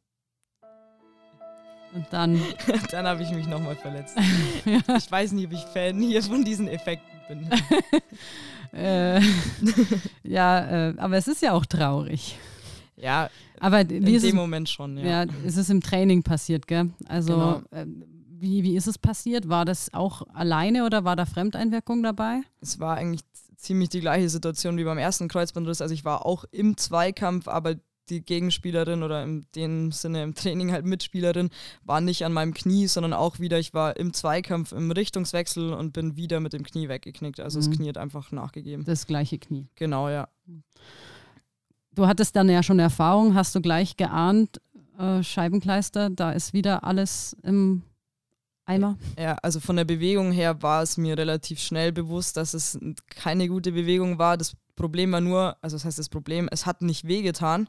und 1.95 2.07
dann. 2.11 2.41
dann 2.91 3.07
habe 3.07 3.23
ich 3.23 3.31
mich 3.31 3.47
nochmal 3.47 3.77
verletzt. 3.77 4.17
ja. 4.65 4.97
Ich 4.97 5.11
weiß 5.11 5.33
nicht, 5.33 5.47
ob 5.47 5.53
ich 5.53 5.61
Fan 5.61 6.01
hier 6.01 6.23
von 6.23 6.45
diesen 6.45 6.69
Effekten 6.69 7.21
bin. 7.29 7.51
äh, 8.73 9.21
ja, 10.23 10.89
äh, 10.89 10.95
aber 10.97 11.17
es 11.17 11.29
ist 11.29 11.43
ja 11.43 11.53
auch 11.53 11.67
traurig. 11.67 12.39
Ja, 12.97 13.29
aber 13.61 13.81
in 13.81 14.05
dem 14.05 14.15
es, 14.15 14.33
Moment 14.33 14.69
schon, 14.69 14.97
ja. 14.97 15.25
Ja, 15.25 15.33
es 15.47 15.57
ist 15.57 15.71
im 15.71 15.81
Training 15.81 16.23
passiert, 16.23 16.67
gell? 16.67 16.91
Also, 17.09 17.63
genau. 17.71 17.87
Wie, 18.43 18.65
wie 18.65 18.77
ist 18.77 18.89
es 18.89 18.99
passiert? 18.99 19.49
War 19.49 19.65
das 19.65 19.95
auch 19.95 20.23
alleine 20.35 20.85
oder 20.85 21.05
war 21.05 21.17
da 21.17 21.25
Fremdeinwirkung 21.25 22.03
dabei? 22.03 22.43
Es 22.61 22.81
war 22.81 22.97
eigentlich 22.97 23.23
ziemlich 23.57 23.89
die 23.89 24.01
gleiche 24.01 24.29
Situation 24.29 24.77
wie 24.77 24.85
beim 24.85 24.99
ersten 24.99 25.29
Kreuzbandriss. 25.29 25.81
Also 25.81 25.95
ich 25.95 26.05
war 26.05 26.27
auch 26.27 26.45
im 26.51 26.77
Zweikampf, 26.77 27.47
aber 27.47 27.77
die 28.09 28.21
Gegenspielerin 28.21 29.05
oder 29.05 29.23
in 29.23 29.47
dem 29.55 29.93
Sinne 29.93 30.25
im 30.25 30.35
Training 30.35 30.73
halt 30.73 30.85
Mitspielerin 30.85 31.51
war 31.85 32.01
nicht 32.01 32.25
an 32.25 32.33
meinem 32.33 32.53
Knie, 32.53 32.89
sondern 32.89 33.13
auch 33.13 33.39
wieder, 33.39 33.61
ich 33.61 33.75
war 33.75 33.97
im 33.97 34.13
Zweikampf 34.13 34.73
im 34.73 34.91
Richtungswechsel 34.91 35.73
und 35.73 35.93
bin 35.93 36.17
wieder 36.17 36.41
mit 36.41 36.53
dem 36.53 36.65
Knie 36.65 36.89
weggeknickt. 36.89 37.39
Also 37.39 37.61
mhm. 37.61 37.65
das 37.65 37.71
Knie 37.71 37.89
hat 37.89 37.99
einfach 37.99 38.33
nachgegeben. 38.33 38.85
Das 38.85 39.07
gleiche 39.07 39.39
Knie. 39.39 39.69
Genau, 39.77 40.09
ja. 40.09 40.29
Du 41.95 42.09
hattest 42.09 42.35
dann 42.35 42.49
ja 42.49 42.65
schon 42.65 42.81
Erfahrung, 42.81 43.35
hast 43.37 43.55
du 43.55 43.61
gleich 43.61 43.97
geahnt, 43.97 44.61
äh, 44.99 45.23
Scheibenkleister, 45.23 46.11
da 46.11 46.33
ist 46.33 46.53
wieder 46.53 46.83
alles 46.83 47.37
im 47.45 47.83
Eimer? 48.73 48.97
Ja, 49.19 49.37
also 49.43 49.61
von 49.61 49.77
der 49.77 49.85
Bewegung 49.85 50.33
her 50.33 50.63
war 50.63 50.83
es 50.83 50.97
mir 50.97 51.17
relativ 51.17 51.61
schnell 51.61 51.93
bewusst, 51.93 52.37
dass 52.37 52.55
es 52.55 52.79
keine 53.09 53.49
gute 53.49 53.73
Bewegung 53.73 54.19
war. 54.19 54.37
Das 54.37 54.55
Problem 54.77 55.13
war 55.13 55.21
nur, 55.21 55.57
also 55.61 55.77
das 55.77 55.85
heißt 55.85 55.99
das 55.99 56.09
Problem, 56.09 56.49
es 56.51 56.65
hat 56.65 56.81
nicht 56.83 57.07
wehgetan. 57.07 57.69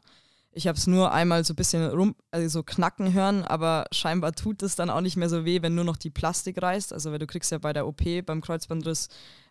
Ich 0.52 0.66
habe 0.66 0.78
es 0.78 0.86
nur 0.86 1.12
einmal 1.12 1.44
so 1.44 1.52
ein 1.52 1.56
bisschen 1.56 1.84
rum, 1.90 2.14
also 2.30 2.48
so 2.48 2.62
knacken 2.62 3.12
hören, 3.12 3.42
aber 3.42 3.86
scheinbar 3.92 4.32
tut 4.32 4.62
es 4.62 4.76
dann 4.76 4.88
auch 4.88 5.00
nicht 5.00 5.16
mehr 5.16 5.28
so 5.28 5.44
weh, 5.44 5.60
wenn 5.62 5.74
nur 5.74 5.84
noch 5.84 5.96
die 5.96 6.10
Plastik 6.10 6.62
reißt. 6.62 6.92
Also 6.92 7.10
weil 7.12 7.18
du 7.18 7.26
kriegst 7.26 7.50
ja 7.50 7.58
bei 7.58 7.72
der 7.72 7.86
OP, 7.86 8.02
beim 8.24 8.40
Kreuzbandriss, 8.40 9.08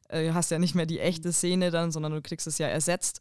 äh, 0.10 0.32
hast 0.32 0.50
ja 0.50 0.60
nicht 0.60 0.76
mehr 0.76 0.86
die 0.86 1.00
echte 1.00 1.32
Sehne 1.32 1.72
dann, 1.72 1.92
sondern 1.92 2.14
du 2.14 2.22
kriegst 2.22 2.48
es 2.48 2.58
ja 2.58 2.68
ersetzt. 2.68 3.20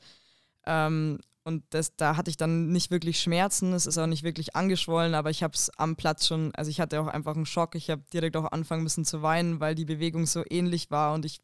Ähm, 0.65 1.19
und 1.45 1.65
das, 1.71 1.97
da 1.97 2.17
hatte 2.17 2.31
ich 2.31 2.37
dann 2.37 2.69
nicht 2.69 2.91
wirklich 2.91 3.21
Schmerzen, 3.21 3.73
es 3.73 3.87
ist 3.87 3.99
auch 3.99 4.07
nicht 4.07 4.23
wirklich 4.23 4.55
angeschwollen, 4.55 5.15
aber 5.15 5.31
ich 5.31 5.43
habe 5.43 5.55
es 5.55 5.71
am 5.77 5.97
Platz 5.97 6.27
schon, 6.27 6.55
also 6.55 6.71
ich 6.71 6.81
hatte 6.81 7.01
auch 7.01 7.09
einfach 7.09 7.35
einen 7.35 7.47
Schock. 7.47 7.75
Ich 7.75 7.91
habe 7.91 8.03
direkt 8.13 8.37
auch 8.37 8.53
anfangen 8.53 8.85
müssen 8.85 9.05
zu 9.05 9.23
weinen, 9.23 9.59
weil 9.59 9.75
die 9.75 9.85
Bewegung 9.85 10.27
so 10.27 10.45
ähnlich 10.49 10.91
war 10.91 11.15
und 11.15 11.25
ich 11.25 11.41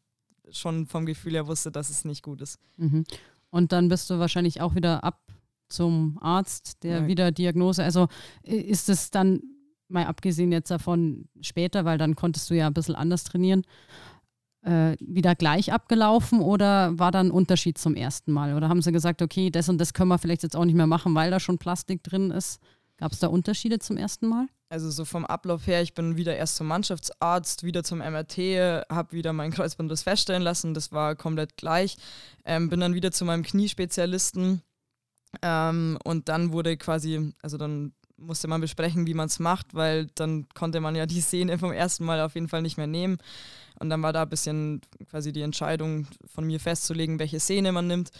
schon 0.51 0.87
vom 0.87 1.05
Gefühl 1.05 1.33
her 1.33 1.47
wusste, 1.47 1.71
dass 1.71 1.89
es 1.89 2.05
nicht 2.05 2.23
gut 2.23 2.41
ist. 2.41 2.59
Mhm. 2.77 3.03
Und 3.49 3.71
dann 3.71 3.89
bist 3.89 4.09
du 4.09 4.19
wahrscheinlich 4.19 4.61
auch 4.61 4.75
wieder 4.75 5.03
ab 5.03 5.19
zum 5.67 6.17
Arzt, 6.21 6.83
der 6.83 7.01
ja. 7.01 7.07
wieder 7.07 7.31
Diagnose, 7.31 7.83
also 7.83 8.07
ist 8.41 8.89
es 8.89 9.11
dann, 9.11 9.41
mal 9.89 10.05
abgesehen 10.05 10.51
jetzt 10.51 10.71
davon 10.71 11.27
später, 11.41 11.83
weil 11.83 11.97
dann 11.97 12.15
konntest 12.15 12.49
du 12.49 12.55
ja 12.55 12.67
ein 12.67 12.73
bisschen 12.73 12.95
anders 12.95 13.23
trainieren, 13.23 13.63
äh, 14.61 14.95
wieder 14.99 15.35
gleich 15.35 15.71
abgelaufen 15.71 16.41
oder 16.41 16.97
war 16.97 17.11
da 17.11 17.19
ein 17.19 17.31
Unterschied 17.31 17.77
zum 17.77 17.95
ersten 17.95 18.31
Mal? 18.31 18.55
Oder 18.55 18.69
haben 18.69 18.81
sie 18.81 18.91
gesagt, 18.91 19.21
okay, 19.21 19.49
das 19.49 19.69
und 19.69 19.79
das 19.79 19.93
können 19.93 20.09
wir 20.09 20.17
vielleicht 20.17 20.43
jetzt 20.43 20.55
auch 20.55 20.65
nicht 20.65 20.75
mehr 20.75 20.87
machen, 20.87 21.15
weil 21.15 21.31
da 21.31 21.39
schon 21.39 21.57
Plastik 21.57 22.03
drin 22.03 22.31
ist? 22.31 22.59
Gab 22.97 23.13
es 23.13 23.19
da 23.19 23.27
Unterschiede 23.27 23.79
zum 23.79 23.95
ersten 23.95 24.27
Mal? 24.27 24.47
Also 24.67 24.91
so 24.91 25.05
vom 25.05 25.25
Ablauf 25.25 25.65
her, 25.65 25.81
ich 25.81 25.93
bin 25.93 26.17
wieder 26.17 26.35
erst 26.35 26.57
zum 26.57 26.67
Mannschaftsarzt, 26.67 27.63
wieder 27.63 27.83
zum 27.83 27.99
MRT, 27.99 28.85
habe 28.89 29.13
wieder 29.13 29.33
mein 29.33 29.51
Kreuzbandriss 29.51 30.03
feststellen 30.03 30.43
lassen, 30.43 30.73
das 30.73 30.91
war 30.91 31.15
komplett 31.15 31.57
gleich. 31.57 31.97
Ähm, 32.45 32.69
bin 32.69 32.79
dann 32.79 32.93
wieder 32.93 33.11
zu 33.11 33.25
meinem 33.25 33.43
Kniespezialisten 33.43 34.61
ähm, 35.41 35.97
und 36.03 36.29
dann 36.29 36.51
wurde 36.51 36.77
quasi, 36.77 37.33
also 37.41 37.57
dann 37.57 37.93
musste 38.19 38.47
man 38.47 38.61
besprechen, 38.61 39.07
wie 39.07 39.13
man 39.13 39.27
es 39.27 39.39
macht, 39.39 39.73
weil 39.73 40.07
dann 40.15 40.47
konnte 40.53 40.79
man 40.79 40.95
ja 40.95 41.05
die 41.05 41.21
Szene 41.21 41.57
vom 41.57 41.71
ersten 41.71 42.05
Mal 42.05 42.21
auf 42.21 42.35
jeden 42.35 42.47
Fall 42.47 42.61
nicht 42.61 42.77
mehr 42.77 42.87
nehmen. 42.87 43.17
Und 43.79 43.89
dann 43.89 44.01
war 44.01 44.13
da 44.13 44.23
ein 44.23 44.29
bisschen 44.29 44.81
quasi 45.09 45.31
die 45.31 45.41
Entscheidung 45.41 46.07
von 46.25 46.45
mir 46.45 46.59
festzulegen, 46.59 47.19
welche 47.19 47.39
Szene 47.39 47.71
man 47.71 47.87
nimmt. 47.87 48.11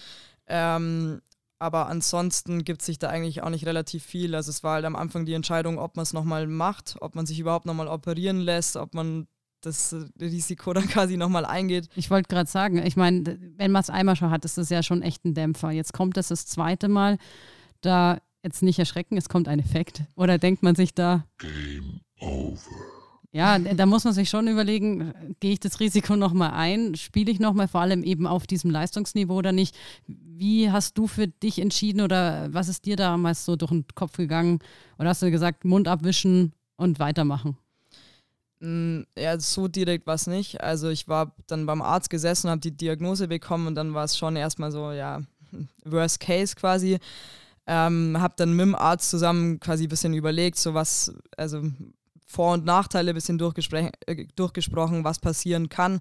Ähm, 0.47 1.21
aber 1.59 1.87
ansonsten 1.87 2.63
gibt 2.63 2.81
sich 2.81 2.99
da 2.99 3.09
eigentlich 3.09 3.43
auch 3.43 3.49
nicht 3.49 3.65
relativ 3.65 4.03
viel. 4.03 4.33
Also 4.33 4.49
es 4.49 4.63
war 4.63 4.75
halt 4.75 4.85
am 4.85 4.95
Anfang 4.95 5.25
die 5.25 5.33
Entscheidung, 5.33 5.77
ob 5.77 5.97
man 5.97 6.03
es 6.03 6.13
nochmal 6.13 6.47
macht, 6.47 6.95
ob 7.01 7.15
man 7.15 7.25
sich 7.25 7.39
überhaupt 7.39 7.65
nochmal 7.65 7.89
operieren 7.89 8.39
lässt, 8.39 8.77
ob 8.77 8.93
man 8.93 9.27
das 9.61 9.93
Risiko 10.19 10.71
dann 10.73 10.87
quasi 10.87 11.17
nochmal 11.17 11.45
eingeht. 11.45 11.89
Ich 11.95 12.09
wollte 12.09 12.29
gerade 12.29 12.49
sagen, 12.49 12.77
ich 12.85 12.95
meine, 12.95 13.37
wenn 13.57 13.71
man 13.71 13.81
es 13.81 13.89
einmal 13.89 14.15
schon 14.15 14.31
hat, 14.31 14.45
ist 14.45 14.57
das 14.57 14.69
ja 14.69 14.81
schon 14.83 15.01
echt 15.01 15.25
ein 15.25 15.33
Dämpfer. 15.33 15.71
Jetzt 15.71 15.91
kommt 15.91 16.15
das 16.15 16.29
das 16.29 16.45
zweite 16.45 16.87
Mal. 16.87 17.17
Da 17.81 18.19
jetzt 18.43 18.63
nicht 18.63 18.79
erschrecken, 18.79 19.17
es 19.17 19.29
kommt 19.29 19.47
ein 19.47 19.59
Effekt. 19.59 20.03
Oder 20.15 20.37
denkt 20.37 20.63
man 20.63 20.75
sich 20.75 20.93
da. 20.93 21.25
Game 21.37 22.01
over. 22.19 22.59
Ja, 23.31 23.59
da 23.59 23.85
muss 23.85 24.05
man 24.05 24.13
sich 24.13 24.27
schon 24.27 24.47
überlegen, 24.47 25.13
gehe 25.39 25.53
ich 25.53 25.59
das 25.59 25.79
Risiko 25.79 26.15
nochmal 26.15 26.51
ein, 26.51 26.95
spiele 26.95 27.31
ich 27.31 27.39
nochmal 27.39 27.67
vor 27.67 27.81
allem 27.81 28.01
eben 28.01 28.25
auf 28.25 28.47
diesem 28.47 28.71
Leistungsniveau 28.71 29.35
oder 29.35 29.51
nicht. 29.51 29.77
Wie 30.07 30.71
hast 30.71 30.97
du 30.97 31.05
für 31.05 31.27
dich 31.27 31.59
entschieden 31.59 32.01
oder 32.01 32.51
was 32.51 32.69
ist 32.69 32.85
dir 32.85 32.95
damals 32.95 33.45
so 33.45 33.55
durch 33.55 33.69
den 33.69 33.85
Kopf 33.93 34.17
gegangen? 34.17 34.59
Oder 34.97 35.09
hast 35.09 35.21
du 35.21 35.29
gesagt, 35.29 35.63
Mund 35.63 35.87
abwischen 35.87 36.53
und 36.75 36.97
weitermachen? 36.97 37.55
Mm, 38.61 39.01
ja, 39.15 39.39
so 39.39 39.67
direkt 39.67 40.07
war 40.07 40.15
es 40.15 40.25
nicht. 40.25 40.61
Also 40.61 40.89
ich 40.89 41.07
war 41.07 41.35
dann 41.45 41.67
beim 41.67 41.83
Arzt 41.83 42.09
gesessen, 42.09 42.47
und 42.47 42.51
habe 42.51 42.61
die 42.61 42.75
Diagnose 42.75 43.27
bekommen 43.27 43.67
und 43.67 43.75
dann 43.75 43.93
war 43.93 44.05
es 44.05 44.17
schon 44.17 44.35
erstmal 44.37 44.71
so, 44.71 44.91
ja, 44.91 45.21
Worst 45.85 46.19
Case 46.19 46.55
quasi. 46.55 46.97
Ähm, 47.71 48.17
habe 48.19 48.33
dann 48.35 48.55
mit 48.55 48.65
dem 48.65 48.73
Arzt 48.73 49.11
zusammen 49.11 49.59
quasi 49.59 49.83
ein 49.83 49.89
bisschen 49.89 50.15
überlegt, 50.15 50.57
so 50.57 50.73
was, 50.73 51.13
also 51.37 51.61
vor- 52.25 52.53
und 52.53 52.65
Nachteile 52.65 53.11
ein 53.11 53.15
bisschen 53.15 53.37
durchgespr 53.37 53.91
äh, 54.07 54.25
durchgesprochen, 54.35 55.03
was 55.03 55.19
passieren 55.19 55.69
kann. 55.69 55.99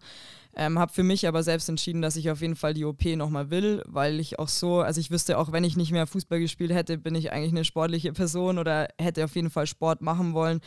Ähm, 0.57 0.79
habe 0.79 0.93
für 0.93 1.03
mich 1.03 1.29
aber 1.29 1.43
selbst 1.43 1.69
entschieden, 1.69 2.01
dass 2.01 2.17
ich 2.17 2.31
auf 2.31 2.41
jeden 2.41 2.57
Fall 2.57 2.73
die 2.73 2.87
OP 2.87 3.05
nochmal 3.17 3.51
will, 3.51 3.83
weil 3.87 4.19
ich 4.19 4.39
auch 4.39 4.49
so, 4.49 4.81
also 4.81 4.99
ich 4.99 5.11
wüsste 5.11 5.37
auch, 5.37 5.53
wenn 5.53 5.63
ich 5.63 5.77
nicht 5.77 5.93
mehr 5.93 6.07
Fußball 6.07 6.41
gespielt 6.41 6.73
hätte, 6.73 6.97
bin 6.97 7.15
ich 7.15 7.33
eigentlich 7.33 7.53
eine 7.53 7.65
sportliche 7.65 8.15
Person 8.15 8.59
oder 8.59 8.89
hätte 8.99 9.25
auf 9.25 9.37
jeden 9.37 9.51
Fall 9.51 9.67
Sport 9.67 10.01
machen 10.01 10.33
wollen. 10.33 10.61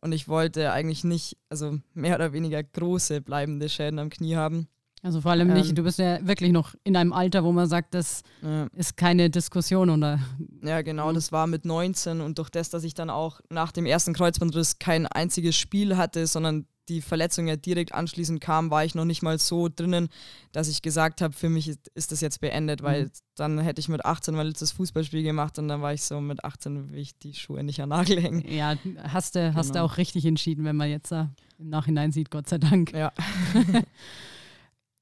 Und 0.00 0.12
ich 0.12 0.28
wollte 0.28 0.72
eigentlich 0.72 1.04
nicht, 1.04 1.36
also 1.50 1.78
mehr 1.92 2.14
oder 2.14 2.32
weniger 2.32 2.62
große 2.62 3.20
bleibende 3.20 3.68
Schäden 3.68 3.98
am 3.98 4.08
Knie 4.08 4.36
haben. 4.36 4.68
Also 5.02 5.20
vor 5.20 5.30
allem 5.30 5.52
nicht, 5.52 5.70
ähm, 5.70 5.74
du 5.76 5.82
bist 5.84 5.98
ja 5.98 6.26
wirklich 6.26 6.50
noch 6.50 6.74
in 6.84 6.96
einem 6.96 7.12
Alter, 7.12 7.44
wo 7.44 7.52
man 7.52 7.68
sagt, 7.68 7.94
das 7.94 8.22
ja. 8.42 8.66
ist 8.74 8.96
keine 8.96 9.30
Diskussion. 9.30 9.90
Oder? 9.90 10.18
Ja, 10.62 10.82
genau, 10.82 11.12
das 11.12 11.30
war 11.30 11.46
mit 11.46 11.64
19 11.64 12.20
und 12.20 12.38
durch 12.38 12.50
das, 12.50 12.70
dass 12.70 12.84
ich 12.84 12.94
dann 12.94 13.10
auch 13.10 13.40
nach 13.48 13.72
dem 13.72 13.86
ersten 13.86 14.12
Kreuzbandriss 14.12 14.78
kein 14.78 15.06
einziges 15.06 15.56
Spiel 15.56 15.96
hatte, 15.96 16.26
sondern 16.26 16.66
die 16.88 17.02
Verletzung 17.02 17.46
ja 17.46 17.56
direkt 17.56 17.92
anschließend 17.92 18.40
kam, 18.40 18.70
war 18.70 18.84
ich 18.84 18.94
noch 18.94 19.04
nicht 19.04 19.22
mal 19.22 19.38
so 19.38 19.68
drinnen, 19.68 20.08
dass 20.52 20.68
ich 20.68 20.80
gesagt 20.80 21.20
habe, 21.20 21.34
für 21.34 21.50
mich 21.50 21.68
ist, 21.68 21.88
ist, 21.94 22.12
das 22.12 22.22
jetzt 22.22 22.40
beendet, 22.40 22.82
weil 22.82 23.04
mhm. 23.04 23.10
dann 23.36 23.58
hätte 23.58 23.80
ich 23.80 23.88
mit 23.88 24.04
18 24.04 24.34
mein 24.34 24.46
letztes 24.46 24.72
Fußballspiel 24.72 25.22
gemacht 25.22 25.58
und 25.58 25.68
dann 25.68 25.82
war 25.82 25.92
ich 25.92 26.02
so, 26.02 26.20
mit 26.20 26.44
18 26.44 26.90
will 26.90 26.98
ich 26.98 27.18
die 27.18 27.34
Schuhe 27.34 27.62
nicht 27.62 27.80
an 27.82 27.90
Nagel 27.90 28.20
hängen. 28.20 28.42
Ja, 28.50 28.76
hast 29.02 29.34
du, 29.34 29.50
genau. 29.50 29.62
du 29.62 29.82
auch 29.82 29.98
richtig 29.98 30.24
entschieden, 30.24 30.64
wenn 30.64 30.76
man 30.76 30.88
jetzt 30.88 31.12
im 31.12 31.28
Nachhinein 31.58 32.10
sieht, 32.10 32.30
Gott 32.30 32.48
sei 32.48 32.58
Dank. 32.58 32.92
Ja. 32.92 33.12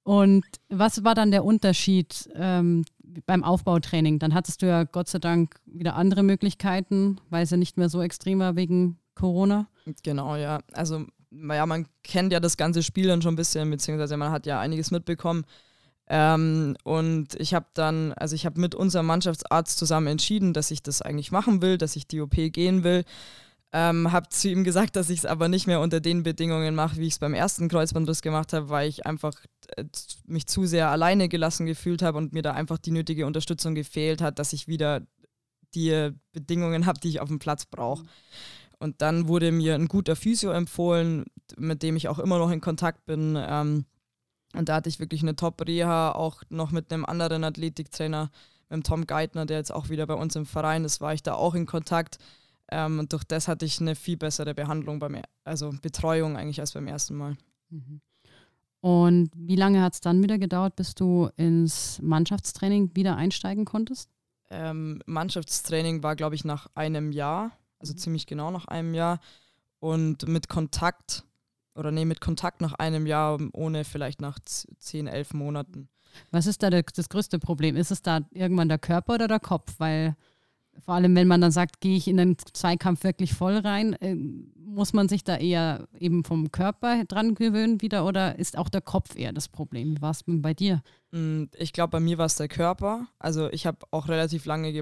Und 0.06 0.44
was 0.68 1.02
war 1.02 1.16
dann 1.16 1.32
der 1.32 1.44
Unterschied 1.44 2.30
ähm, 2.36 2.84
beim 3.26 3.42
Aufbautraining? 3.42 4.20
Dann 4.20 4.34
hattest 4.34 4.62
du 4.62 4.66
ja 4.66 4.84
Gott 4.84 5.08
sei 5.08 5.18
Dank 5.18 5.56
wieder 5.66 5.96
andere 5.96 6.22
Möglichkeiten, 6.22 7.18
weil 7.28 7.42
es 7.42 7.50
ja 7.50 7.56
nicht 7.56 7.76
mehr 7.76 7.88
so 7.88 8.00
extrem 8.00 8.38
war 8.38 8.54
wegen 8.54 9.00
Corona. 9.16 9.66
Genau, 10.04 10.36
ja. 10.36 10.60
Also 10.74 11.06
ja, 11.32 11.66
man 11.66 11.88
kennt 12.04 12.32
ja 12.32 12.38
das 12.38 12.56
ganze 12.56 12.84
Spiel 12.84 13.08
dann 13.08 13.20
schon 13.20 13.32
ein 13.32 13.36
bisschen, 13.36 13.68
beziehungsweise 13.68 14.16
man 14.16 14.30
hat 14.30 14.46
ja 14.46 14.60
einiges 14.60 14.92
mitbekommen. 14.92 15.44
Ähm, 16.06 16.76
und 16.84 17.34
ich 17.40 17.52
habe 17.52 17.66
dann, 17.74 18.12
also 18.12 18.36
ich 18.36 18.46
habe 18.46 18.60
mit 18.60 18.76
unserem 18.76 19.06
Mannschaftsarzt 19.06 19.76
zusammen 19.76 20.06
entschieden, 20.06 20.52
dass 20.52 20.70
ich 20.70 20.84
das 20.84 21.02
eigentlich 21.02 21.32
machen 21.32 21.62
will, 21.62 21.78
dass 21.78 21.96
ich 21.96 22.06
die 22.06 22.20
OP 22.20 22.36
gehen 22.52 22.84
will. 22.84 23.02
Ähm, 23.72 24.12
habe 24.12 24.28
zu 24.28 24.48
ihm 24.48 24.64
gesagt, 24.64 24.96
dass 24.96 25.10
ich 25.10 25.20
es 25.20 25.26
aber 25.26 25.48
nicht 25.48 25.66
mehr 25.66 25.80
unter 25.80 26.00
den 26.00 26.22
Bedingungen 26.22 26.74
mache, 26.74 26.96
wie 26.96 27.06
ich 27.06 27.14
es 27.14 27.18
beim 27.18 27.34
ersten 27.34 27.68
Kreuzbandriss 27.68 28.22
gemacht 28.22 28.52
habe, 28.52 28.68
weil 28.68 28.88
ich 28.88 29.06
einfach 29.06 29.34
äh, 29.76 29.84
mich 30.26 30.46
zu 30.46 30.66
sehr 30.66 30.88
alleine 30.88 31.28
gelassen 31.28 31.66
gefühlt 31.66 32.00
habe 32.00 32.16
und 32.18 32.32
mir 32.32 32.42
da 32.42 32.52
einfach 32.52 32.78
die 32.78 32.92
nötige 32.92 33.26
Unterstützung 33.26 33.74
gefehlt 33.74 34.22
hat, 34.22 34.38
dass 34.38 34.52
ich 34.52 34.68
wieder 34.68 35.02
die 35.74 36.10
Bedingungen 36.32 36.86
habe, 36.86 37.00
die 37.00 37.08
ich 37.08 37.20
auf 37.20 37.28
dem 37.28 37.38
Platz 37.38 37.66
brauche. 37.66 38.04
Und 38.78 39.02
dann 39.02 39.28
wurde 39.28 39.52
mir 39.52 39.74
ein 39.74 39.88
guter 39.88 40.16
Physio 40.16 40.50
empfohlen, 40.50 41.24
mit 41.56 41.82
dem 41.82 41.96
ich 41.96 42.08
auch 42.08 42.18
immer 42.18 42.38
noch 42.38 42.50
in 42.50 42.60
Kontakt 42.60 43.04
bin. 43.06 43.36
Ähm, 43.38 43.86
und 44.54 44.68
da 44.68 44.76
hatte 44.76 44.88
ich 44.88 45.00
wirklich 45.00 45.22
eine 45.22 45.36
Top-Reha, 45.36 46.12
auch 46.12 46.42
noch 46.48 46.70
mit 46.70 46.92
einem 46.92 47.04
anderen 47.04 47.44
Athletiktrainer, 47.44 48.30
mit 48.68 48.76
dem 48.76 48.82
Tom 48.82 49.06
Geithner, 49.06 49.46
der 49.46 49.58
jetzt 49.58 49.72
auch 49.72 49.88
wieder 49.88 50.06
bei 50.06 50.14
uns 50.14 50.36
im 50.36 50.46
Verein 50.46 50.84
ist, 50.84 51.00
war 51.00 51.14
ich 51.14 51.22
da 51.22 51.34
auch 51.34 51.54
in 51.54 51.66
Kontakt. 51.66 52.18
Ähm, 52.70 52.98
und 52.98 53.12
durch 53.12 53.24
das 53.24 53.48
hatte 53.48 53.64
ich 53.64 53.80
eine 53.80 53.94
viel 53.94 54.16
bessere 54.16 54.54
Behandlung, 54.54 54.98
beim, 54.98 55.22
also 55.44 55.72
Betreuung 55.82 56.36
eigentlich 56.36 56.60
als 56.60 56.72
beim 56.72 56.86
ersten 56.86 57.16
Mal. 57.16 57.36
Mhm. 57.70 58.00
Und 58.80 59.30
wie 59.34 59.56
lange 59.56 59.82
hat 59.82 59.94
es 59.94 60.00
dann 60.00 60.22
wieder 60.22 60.38
gedauert, 60.38 60.76
bis 60.76 60.94
du 60.94 61.28
ins 61.36 62.00
Mannschaftstraining 62.02 62.94
wieder 62.94 63.16
einsteigen 63.16 63.64
konntest? 63.64 64.10
Ähm, 64.50 65.02
Mannschaftstraining 65.06 66.02
war, 66.02 66.14
glaube 66.14 66.34
ich, 66.34 66.44
nach 66.44 66.68
einem 66.74 67.10
Jahr, 67.10 67.52
also 67.78 67.94
mhm. 67.94 67.98
ziemlich 67.98 68.26
genau 68.26 68.50
nach 68.50 68.66
einem 68.66 68.94
Jahr. 68.94 69.20
Und 69.80 70.28
mit 70.28 70.48
Kontakt, 70.48 71.24
oder 71.74 71.90
nee, 71.90 72.04
mit 72.04 72.20
Kontakt 72.20 72.60
nach 72.60 72.74
einem 72.74 73.06
Jahr, 73.06 73.38
ohne 73.52 73.84
vielleicht 73.84 74.20
nach 74.20 74.38
zehn, 74.40 75.06
elf 75.06 75.34
Monaten. 75.34 75.88
Was 76.30 76.46
ist 76.46 76.62
da 76.62 76.70
das 76.70 77.08
größte 77.08 77.38
Problem? 77.38 77.76
Ist 77.76 77.90
es 77.90 78.02
da 78.02 78.20
irgendwann 78.30 78.68
der 78.68 78.78
Körper 78.78 79.14
oder 79.14 79.28
der 79.28 79.40
Kopf? 79.40 79.74
Weil 79.78 80.16
vor 80.84 80.94
allem, 80.94 81.14
wenn 81.14 81.28
man 81.28 81.40
dann 81.40 81.52
sagt, 81.52 81.80
gehe 81.80 81.96
ich 81.96 82.08
in 82.08 82.16
den 82.16 82.36
Zweikampf 82.52 83.04
wirklich 83.04 83.34
voll 83.34 83.56
rein, 83.56 83.94
äh, 83.94 84.16
muss 84.76 84.92
man 84.92 85.08
sich 85.08 85.24
da 85.24 85.36
eher 85.36 85.88
eben 85.98 86.22
vom 86.22 86.52
Körper 86.52 87.04
dran 87.06 87.34
gewöhnen 87.34 87.80
wieder 87.80 88.04
oder 88.04 88.38
ist 88.38 88.58
auch 88.58 88.68
der 88.68 88.82
Kopf 88.82 89.16
eher 89.16 89.32
das 89.32 89.48
Problem? 89.48 89.96
Wie 89.96 90.02
war 90.02 90.10
es 90.10 90.22
bei 90.26 90.52
dir? 90.52 90.82
Mm, 91.12 91.44
ich 91.56 91.72
glaube, 91.72 91.92
bei 91.92 92.00
mir 92.00 92.18
war 92.18 92.26
es 92.26 92.36
der 92.36 92.48
Körper. 92.48 93.06
Also 93.18 93.50
ich 93.50 93.66
habe 93.66 93.78
auch 93.90 94.08
relativ 94.08 94.44
lange 94.44 94.72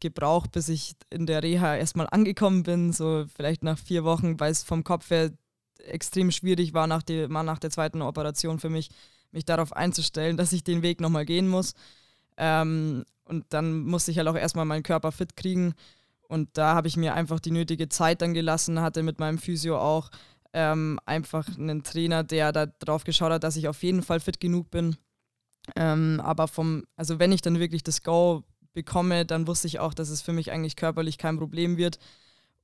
gebraucht, 0.00 0.52
bis 0.52 0.68
ich 0.68 0.96
in 1.10 1.26
der 1.26 1.42
Reha 1.42 1.76
erstmal 1.76 2.08
angekommen 2.10 2.64
bin, 2.64 2.92
so 2.92 3.26
vielleicht 3.34 3.62
nach 3.62 3.78
vier 3.78 4.02
Wochen, 4.02 4.40
weil 4.40 4.50
es 4.50 4.64
vom 4.64 4.82
Kopf 4.82 5.10
her 5.10 5.30
extrem 5.78 6.32
schwierig 6.32 6.74
war, 6.74 6.86
nach, 6.86 7.02
die, 7.02 7.28
nach 7.28 7.60
der 7.60 7.70
zweiten 7.70 8.02
Operation 8.02 8.58
für 8.58 8.70
mich, 8.70 8.90
mich 9.30 9.44
darauf 9.44 9.72
einzustellen, 9.72 10.36
dass 10.36 10.52
ich 10.52 10.64
den 10.64 10.82
Weg 10.82 11.00
nochmal 11.00 11.24
gehen 11.24 11.48
muss. 11.48 11.74
Ähm, 12.36 13.04
und 13.28 13.44
dann 13.50 13.80
musste 13.80 14.10
ich 14.10 14.18
halt 14.18 14.28
auch 14.28 14.36
erstmal 14.36 14.64
meinen 14.64 14.82
Körper 14.82 15.12
fit 15.12 15.36
kriegen. 15.36 15.74
Und 16.28 16.50
da 16.54 16.74
habe 16.74 16.88
ich 16.88 16.96
mir 16.96 17.14
einfach 17.14 17.40
die 17.40 17.50
nötige 17.50 17.88
Zeit 17.88 18.22
dann 18.22 18.34
gelassen, 18.34 18.80
hatte 18.80 19.02
mit 19.02 19.18
meinem 19.18 19.38
Physio 19.38 19.78
auch 19.78 20.10
ähm, 20.52 20.98
einfach 21.06 21.46
einen 21.56 21.82
Trainer, 21.82 22.24
der 22.24 22.52
da 22.52 22.66
drauf 22.66 23.04
geschaut 23.04 23.32
hat, 23.32 23.44
dass 23.44 23.56
ich 23.56 23.68
auf 23.68 23.82
jeden 23.82 24.02
Fall 24.02 24.20
fit 24.20 24.40
genug 24.40 24.70
bin. 24.70 24.96
Ähm, 25.76 26.20
aber 26.22 26.48
vom, 26.48 26.84
also 26.96 27.18
wenn 27.18 27.32
ich 27.32 27.42
dann 27.42 27.58
wirklich 27.58 27.82
das 27.82 28.02
Go 28.02 28.44
bekomme, 28.72 29.26
dann 29.26 29.46
wusste 29.46 29.66
ich 29.66 29.78
auch, 29.78 29.94
dass 29.94 30.08
es 30.08 30.22
für 30.22 30.32
mich 30.32 30.50
eigentlich 30.50 30.76
körperlich 30.76 31.18
kein 31.18 31.38
Problem 31.38 31.76
wird. 31.76 31.98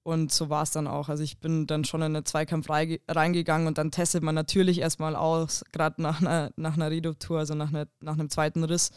Und 0.03 0.33
so 0.33 0.51
war 0.51 0.63
es 0.63 0.71
dann 0.71 0.87
auch. 0.87 1.09
Also 1.09 1.23
ich 1.23 1.39
bin 1.41 1.67
dann 1.67 1.85
schon 1.85 2.03
in 2.03 2.13
den 2.13 2.27
Zweikampf 2.27 2.69
reingegangen 2.69 3.67
und 3.67 3.79
dann 3.79 3.91
testet 3.91 4.23
man 4.23 4.35
natürlich 4.35 4.81
erstmal 4.81 5.17
aus, 5.17 5.65
gerade 5.73 6.03
nach 6.03 6.21
einer, 6.21 6.51
nach 6.57 6.75
einer 6.75 6.91
Redo-Tour, 6.91 7.39
also 7.39 7.55
nach, 7.55 7.71
einer, 7.71 7.87
nach 8.01 8.13
einem 8.13 8.29
zweiten 8.29 8.65
Riss, 8.65 8.91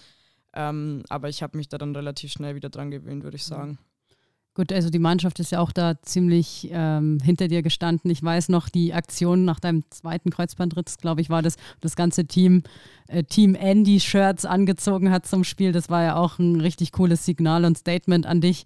ähm, 0.58 1.04
aber 1.10 1.30
ich 1.30 1.44
habe 1.44 1.56
mich 1.56 1.70
da 1.70 1.78
dann 1.78 1.96
relativ 1.96 2.32
schnell 2.32 2.56
wieder 2.56 2.70
dran 2.70 2.90
gewöhnt, 2.92 3.24
würde 3.24 3.38
ich 3.38 3.44
sagen. 3.44 3.78
Gut, 4.56 4.74
also 4.74 4.90
die 4.90 4.98
Mannschaft 4.98 5.40
ist 5.40 5.52
ja 5.52 5.60
auch 5.60 5.72
da 5.72 6.02
ziemlich 6.02 6.68
ähm, 6.72 7.20
hinter 7.24 7.48
dir 7.48 7.62
gestanden. 7.62 8.10
Ich 8.10 8.24
weiß 8.24 8.50
noch, 8.50 8.70
die 8.70 8.92
Aktion 8.92 9.46
nach 9.46 9.60
deinem 9.60 9.84
zweiten 9.92 10.32
Kreuzbandritt, 10.32 10.98
glaube 10.98 11.22
ich, 11.22 11.30
war 11.30 11.44
das, 11.44 11.58
das 11.80 11.96
ganze 11.96 12.26
Team, 12.26 12.64
äh, 13.08 13.24
Team 13.24 13.54
Andy-Shirts 13.54 14.46
angezogen 14.46 15.12
hat 15.12 15.28
zum 15.28 15.44
Spiel. 15.44 15.74
Das 15.74 15.92
war 15.92 16.02
ja 16.02 16.16
auch 16.16 16.40
ein 16.40 16.60
richtig 16.60 16.92
cooles 16.92 17.24
Signal 17.24 17.66
und 17.66 17.78
Statement 17.78 18.26
an 18.26 18.42
dich. 18.42 18.66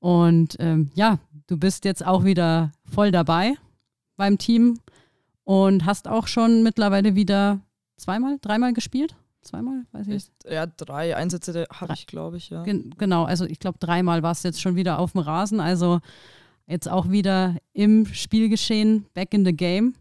Und 0.00 0.56
ähm, 0.58 0.90
ja, 0.94 1.18
du 1.46 1.56
bist 1.56 1.86
jetzt 1.86 2.04
auch 2.04 2.24
wieder 2.24 2.70
voll 2.84 3.10
dabei 3.10 3.54
beim 4.18 4.36
Team 4.36 4.80
und 5.44 5.86
hast 5.86 6.08
auch 6.08 6.26
schon 6.26 6.62
mittlerweile 6.62 7.14
wieder 7.14 7.62
zweimal, 7.96 8.36
dreimal 8.42 8.74
gespielt 8.74 9.16
zweimal, 9.42 9.84
weiß 9.92 10.06
ich 10.06 10.12
nicht. 10.12 10.30
Ja, 10.48 10.66
drei 10.66 11.16
Einsätze 11.16 11.66
habe 11.72 11.94
ich, 11.94 12.06
glaube 12.06 12.36
ich, 12.36 12.50
ja. 12.50 12.62
Gen 12.62 12.94
genau, 12.96 13.24
also 13.24 13.44
ich 13.44 13.58
glaube, 13.58 13.78
dreimal 13.78 14.22
war 14.22 14.32
es 14.32 14.42
jetzt 14.42 14.60
schon 14.60 14.76
wieder 14.76 14.98
auf 14.98 15.12
dem 15.12 15.20
Rasen. 15.20 15.60
Also 15.60 16.00
jetzt 16.66 16.88
auch 16.88 17.10
wieder 17.10 17.56
im 17.72 18.06
Spielgeschehen, 18.06 19.06
back 19.14 19.34
in 19.34 19.44
the 19.44 19.52
game. 19.52 19.94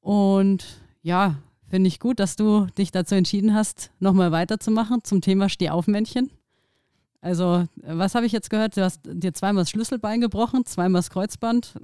Und 0.00 0.64
ja, 1.02 1.36
finde 1.68 1.88
ich 1.88 2.00
gut, 2.00 2.20
dass 2.20 2.36
du 2.36 2.66
dich 2.78 2.92
dazu 2.92 3.14
entschieden 3.14 3.54
hast, 3.54 3.90
nochmal 3.98 4.32
weiterzumachen 4.32 5.02
zum 5.04 5.20
Thema 5.20 5.48
Stehaufmännchen. 5.48 6.30
Also, 7.20 7.66
was 7.82 8.14
habe 8.14 8.26
ich 8.26 8.32
jetzt 8.32 8.50
gehört? 8.50 8.76
Du 8.76 8.84
hast 8.84 9.00
dir 9.04 9.34
zweimal 9.34 9.62
das 9.62 9.70
Schlüsselbein 9.70 10.20
gebrochen, 10.20 10.64
zweimal 10.64 11.00
das 11.00 11.10
Kreuzband. 11.10 11.74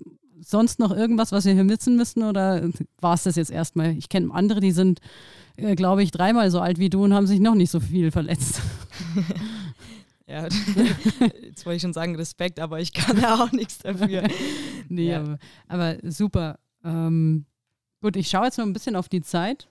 Sonst 0.41 0.79
noch 0.79 0.93
irgendwas, 0.93 1.33
was 1.33 1.45
wir 1.45 1.53
hier 1.53 1.65
missen 1.65 1.97
müssen? 1.97 2.23
Oder 2.23 2.69
war 3.01 3.15
es 3.15 3.25
das 3.25 3.37
jetzt 3.37 3.51
erstmal? 3.51 3.97
Ich 3.97 4.09
kenne 4.09 4.33
andere, 4.33 4.61
die 4.61 4.71
sind 4.71 5.01
äh, 5.57 5.75
glaube 5.75 6.03
ich, 6.03 6.11
dreimal 6.11 6.51
so 6.51 6.61
alt 6.61 6.79
wie 6.79 6.91
du 6.91 7.05
und 7.05 7.15
haben 7.15 7.27
sich 7.27 7.41
noch 7.41 7.55
nicht 7.55 7.71
so 7.71 7.81
viel 7.81 8.11
verletzt. 8.11 8.61
ja, 10.27 10.45
jetzt 11.43 11.67
wollte 11.67 11.77
ich 11.77 11.83
schon 11.83 11.93
sagen 11.93 12.17
Respekt, 12.17 12.61
aber 12.61 12.81
ich 12.81 12.93
kann 12.93 13.21
ja 13.21 13.43
auch 13.43 13.53
nichts 13.53 13.79
dafür. 13.79 14.23
nee, 14.89 15.11
ja. 15.11 15.21
aber, 15.21 15.39
aber, 15.69 16.11
super. 16.11 16.59
Ähm, 16.85 17.47
gut, 18.01 18.17
ich 18.17 18.29
schaue 18.29 18.47
jetzt 18.47 18.59
noch 18.59 18.67
ein 18.67 18.73
bisschen 18.73 18.97
auf 18.97 19.09
die 19.09 19.23
Zeit. 19.23 19.69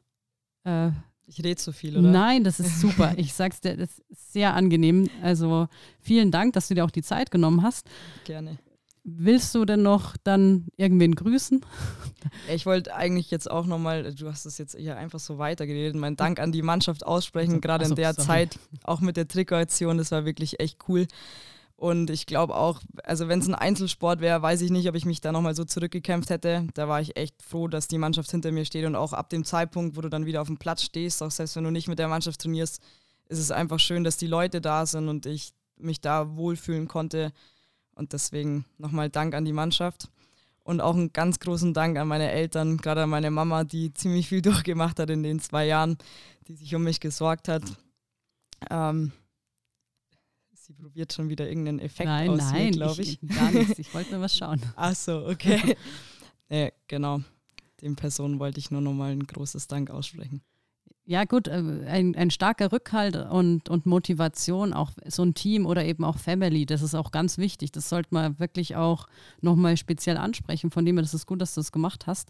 Äh, 0.63 0.91
ich 1.25 1.39
rede 1.39 1.55
zu 1.55 1.71
viel, 1.71 1.97
oder? 1.97 2.09
Nein, 2.09 2.43
das 2.43 2.59
ist 2.59 2.81
super. 2.81 3.13
Ich 3.17 3.33
sag's 3.33 3.61
dir, 3.61 3.77
das 3.77 3.99
ist 4.09 4.33
sehr 4.33 4.53
angenehm. 4.53 5.09
Also 5.21 5.67
vielen 5.99 6.29
Dank, 6.29 6.53
dass 6.53 6.67
du 6.67 6.73
dir 6.73 6.83
auch 6.83 6.91
die 6.91 7.03
Zeit 7.03 7.31
genommen 7.31 7.63
hast. 7.63 7.87
Gerne. 8.25 8.59
Willst 9.03 9.55
du 9.55 9.65
denn 9.65 9.81
noch 9.81 10.15
dann 10.23 10.67
irgendwen 10.77 11.15
grüßen? 11.15 11.65
Ich 12.53 12.67
wollte 12.67 12.93
eigentlich 12.93 13.31
jetzt 13.31 13.49
auch 13.49 13.65
nochmal, 13.65 14.13
du 14.13 14.27
hast 14.27 14.45
es 14.45 14.59
jetzt 14.59 14.77
hier 14.77 14.95
einfach 14.95 15.19
so 15.19 15.39
weitergeredet, 15.39 15.95
meinen 15.95 16.17
Dank 16.17 16.39
an 16.39 16.51
die 16.51 16.61
Mannschaft 16.61 17.03
aussprechen, 17.03 17.53
also, 17.53 17.61
gerade 17.61 17.85
in 17.85 17.95
der 17.95 18.13
sorry. 18.13 18.27
Zeit, 18.27 18.59
auch 18.83 19.01
mit 19.01 19.17
der 19.17 19.27
Trikotaktion, 19.27 19.97
das 19.97 20.11
war 20.11 20.23
wirklich 20.23 20.59
echt 20.59 20.77
cool. 20.87 21.07
Und 21.81 22.11
ich 22.11 22.27
glaube 22.27 22.55
auch, 22.55 22.79
also 23.03 23.27
wenn 23.27 23.39
es 23.39 23.47
ein 23.47 23.55
Einzelsport 23.55 24.21
wäre, 24.21 24.39
weiß 24.39 24.61
ich 24.61 24.69
nicht, 24.69 24.87
ob 24.87 24.93
ich 24.93 25.05
mich 25.05 25.19
da 25.19 25.31
nochmal 25.31 25.55
so 25.55 25.65
zurückgekämpft 25.65 26.29
hätte. 26.29 26.67
Da 26.75 26.87
war 26.87 27.01
ich 27.01 27.17
echt 27.17 27.41
froh, 27.41 27.67
dass 27.67 27.87
die 27.87 27.97
Mannschaft 27.97 28.29
hinter 28.29 28.51
mir 28.51 28.65
steht 28.65 28.85
und 28.85 28.95
auch 28.95 29.13
ab 29.13 29.31
dem 29.31 29.43
Zeitpunkt, 29.43 29.97
wo 29.97 30.01
du 30.01 30.09
dann 30.09 30.27
wieder 30.27 30.41
auf 30.43 30.47
dem 30.47 30.59
Platz 30.59 30.83
stehst, 30.83 31.23
auch 31.23 31.31
selbst 31.31 31.55
wenn 31.55 31.63
du 31.63 31.71
nicht 31.71 31.87
mit 31.87 31.97
der 31.97 32.07
Mannschaft 32.07 32.39
trainierst, 32.39 32.83
ist 33.29 33.39
es 33.39 33.49
einfach 33.49 33.79
schön, 33.79 34.03
dass 34.03 34.17
die 34.17 34.27
Leute 34.27 34.61
da 34.61 34.85
sind 34.85 35.09
und 35.09 35.25
ich 35.25 35.53
mich 35.75 36.01
da 36.01 36.35
wohlfühlen 36.35 36.87
konnte. 36.87 37.31
Und 37.95 38.13
deswegen 38.13 38.65
nochmal 38.77 39.09
Dank 39.09 39.35
an 39.35 39.45
die 39.45 39.53
Mannschaft. 39.53 40.09
Und 40.63 40.79
auch 40.79 40.95
einen 40.95 41.11
ganz 41.11 41.39
großen 41.39 41.73
Dank 41.73 41.97
an 41.97 42.07
meine 42.07 42.31
Eltern, 42.31 42.77
gerade 42.77 43.03
an 43.03 43.09
meine 43.09 43.31
Mama, 43.31 43.63
die 43.63 43.93
ziemlich 43.93 44.27
viel 44.27 44.41
durchgemacht 44.43 44.99
hat 44.99 45.09
in 45.09 45.23
den 45.23 45.39
zwei 45.39 45.65
Jahren, 45.65 45.97
die 46.47 46.53
sich 46.53 46.73
um 46.75 46.83
mich 46.83 46.99
gesorgt 46.99 47.47
hat. 47.47 47.63
Ähm, 48.69 49.11
sie 50.53 50.73
probiert 50.73 51.13
schon 51.13 51.29
wieder 51.29 51.47
irgendeinen 51.47 51.79
Effekt 51.79 52.07
nein, 52.07 52.29
aus 52.29 52.51
nein, 52.51 52.71
glaube 52.71 53.01
ich. 53.01 53.21
ich. 53.21 53.29
Gar 53.29 53.51
nichts, 53.51 53.79
ich 53.79 53.91
wollte 53.93 54.11
nur 54.11 54.21
was 54.21 54.37
schauen. 54.37 54.61
Ach 54.75 54.95
so, 54.95 55.25
okay. 55.27 55.75
nee, 56.49 56.71
genau. 56.87 57.21
Den 57.81 57.95
Personen 57.95 58.39
wollte 58.39 58.59
ich 58.59 58.69
nur 58.69 58.81
nochmal 58.81 59.11
ein 59.11 59.25
großes 59.25 59.67
Dank 59.67 59.89
aussprechen. 59.89 60.41
Ja, 61.05 61.25
gut, 61.25 61.47
äh, 61.47 61.63
ein, 61.87 62.15
ein 62.15 62.29
starker 62.29 62.71
Rückhalt 62.71 63.15
und, 63.15 63.69
und 63.69 63.85
Motivation, 63.85 64.71
auch 64.73 64.91
so 65.07 65.23
ein 65.23 65.33
Team 65.33 65.65
oder 65.65 65.83
eben 65.83 66.03
auch 66.03 66.17
Family, 66.17 66.65
das 66.65 66.81
ist 66.81 66.95
auch 66.95 67.11
ganz 67.11 67.37
wichtig. 67.37 67.71
Das 67.71 67.89
sollte 67.89 68.09
man 68.11 68.39
wirklich 68.39 68.75
auch 68.75 69.07
nochmal 69.41 69.77
speziell 69.77 70.17
ansprechen. 70.17 70.71
Von 70.71 70.85
dem 70.85 70.97
her, 70.97 71.01
das 71.01 71.13
ist 71.13 71.25
gut, 71.25 71.41
dass 71.41 71.55
du 71.55 71.59
das 71.59 71.71
gemacht 71.71 72.07
hast. 72.07 72.29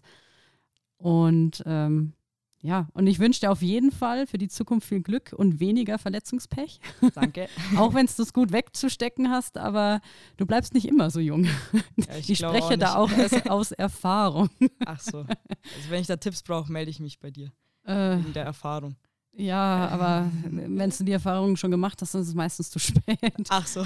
Und 0.96 1.62
ähm, 1.66 2.14
ja, 2.62 2.86
und 2.94 3.08
ich 3.08 3.18
wünsche 3.18 3.40
dir 3.40 3.50
auf 3.50 3.60
jeden 3.60 3.90
Fall 3.90 4.28
für 4.28 4.38
die 4.38 4.48
Zukunft 4.48 4.88
viel 4.88 5.02
Glück 5.02 5.34
und 5.36 5.58
weniger 5.58 5.98
Verletzungspech. 5.98 6.78
Danke. 7.14 7.48
auch 7.76 7.92
wenn 7.92 8.06
es 8.06 8.14
das 8.14 8.32
gut 8.32 8.52
wegzustecken 8.52 9.30
hast, 9.30 9.58
aber 9.58 10.00
du 10.36 10.46
bleibst 10.46 10.72
nicht 10.72 10.86
immer 10.86 11.10
so 11.10 11.18
jung. 11.18 11.44
Ja, 11.96 12.16
ich, 12.16 12.30
ich 12.30 12.38
spreche 12.38 12.64
auch 12.64 12.76
da 12.76 12.94
auch 12.94 13.10
aus, 13.12 13.46
aus 13.48 13.72
Erfahrung. 13.72 14.48
Ach 14.86 15.00
so. 15.00 15.18
Also 15.18 15.90
wenn 15.90 16.00
ich 16.00 16.06
da 16.06 16.16
Tipps 16.16 16.42
brauche, 16.42 16.70
melde 16.70 16.90
ich 16.90 17.00
mich 17.00 17.18
bei 17.18 17.32
dir. 17.32 17.52
Äh, 17.84 18.18
wegen 18.18 18.32
der 18.32 18.44
Erfahrung. 18.44 18.96
Ja, 19.34 19.88
aber 19.88 20.30
wenn 20.44 20.90
du 20.90 21.04
die 21.04 21.12
Erfahrung 21.12 21.56
schon 21.56 21.70
gemacht 21.70 22.02
hast, 22.02 22.14
dann 22.14 22.20
ist 22.20 22.28
es 22.28 22.34
meistens 22.34 22.70
zu 22.70 22.78
spät. 22.78 23.18
Ach 23.48 23.66
so. 23.66 23.84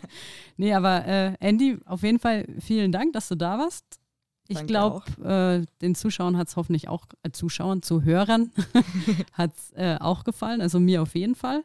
nee, 0.56 0.74
aber 0.74 1.06
äh, 1.06 1.34
Andy, 1.38 1.78
auf 1.86 2.02
jeden 2.02 2.18
Fall 2.18 2.46
vielen 2.58 2.90
Dank, 2.90 3.12
dass 3.12 3.28
du 3.28 3.36
da 3.36 3.58
warst. 3.58 4.00
Ich 4.48 4.66
glaube, 4.66 5.04
äh, 5.22 5.64
den 5.80 5.94
Zuschauern 5.94 6.36
hat 6.36 6.48
es 6.48 6.56
hoffentlich 6.56 6.88
auch, 6.88 7.06
äh, 7.22 7.30
Zuschauern, 7.30 7.82
Zuhörern 7.82 8.50
hat 9.32 9.52
es 9.56 9.70
äh, 9.76 9.96
auch 10.00 10.24
gefallen, 10.24 10.60
also 10.60 10.80
mir 10.80 11.02
auf 11.02 11.14
jeden 11.14 11.36
Fall. 11.36 11.62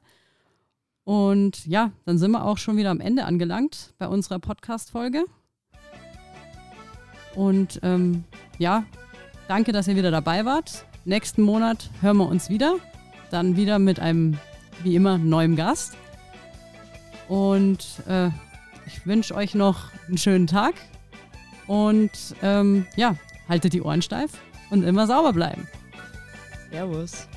Und 1.03 1.65
ja, 1.65 1.91
dann 2.05 2.19
sind 2.19 2.30
wir 2.32 2.45
auch 2.45 2.59
schon 2.59 2.78
wieder 2.78 2.91
am 2.91 2.99
Ende 2.99 3.26
angelangt 3.26 3.95
bei 3.97 4.07
unserer 4.07 4.38
Podcast-Folge. 4.38 5.26
Und 7.34 7.80
ähm, 7.82 8.23
ja, 8.59 8.86
danke, 9.47 9.71
dass 9.71 9.88
ihr 9.88 9.95
wieder 9.95 10.11
dabei 10.11 10.45
wart. 10.45 10.86
Nächsten 11.08 11.43
Monat 11.43 11.91
hören 12.01 12.18
wir 12.18 12.28
uns 12.28 12.49
wieder. 12.49 12.78
Dann 13.30 13.56
wieder 13.56 13.78
mit 13.78 13.99
einem, 13.99 14.39
wie 14.82 14.95
immer, 14.95 15.20
neuen 15.20 15.56
Gast. 15.56 15.95
Und 17.28 17.86
äh, 18.08 18.30
ich 18.88 19.06
wünsche 19.06 19.36
euch 19.36 19.53
noch 19.53 19.91
einen 20.08 20.18
schönen 20.18 20.47
Tag. 20.47 20.74
Und 21.68 22.10
ähm, 22.41 22.88
ja, 22.95 23.16
haltet 23.47 23.74
die 23.74 23.84
Ohren 23.84 24.01
steif 24.01 24.32
und 24.72 24.84
immer 24.84 25.06
sauber 25.06 25.32
bleiben. 25.32 25.68
Servus. 26.72 27.28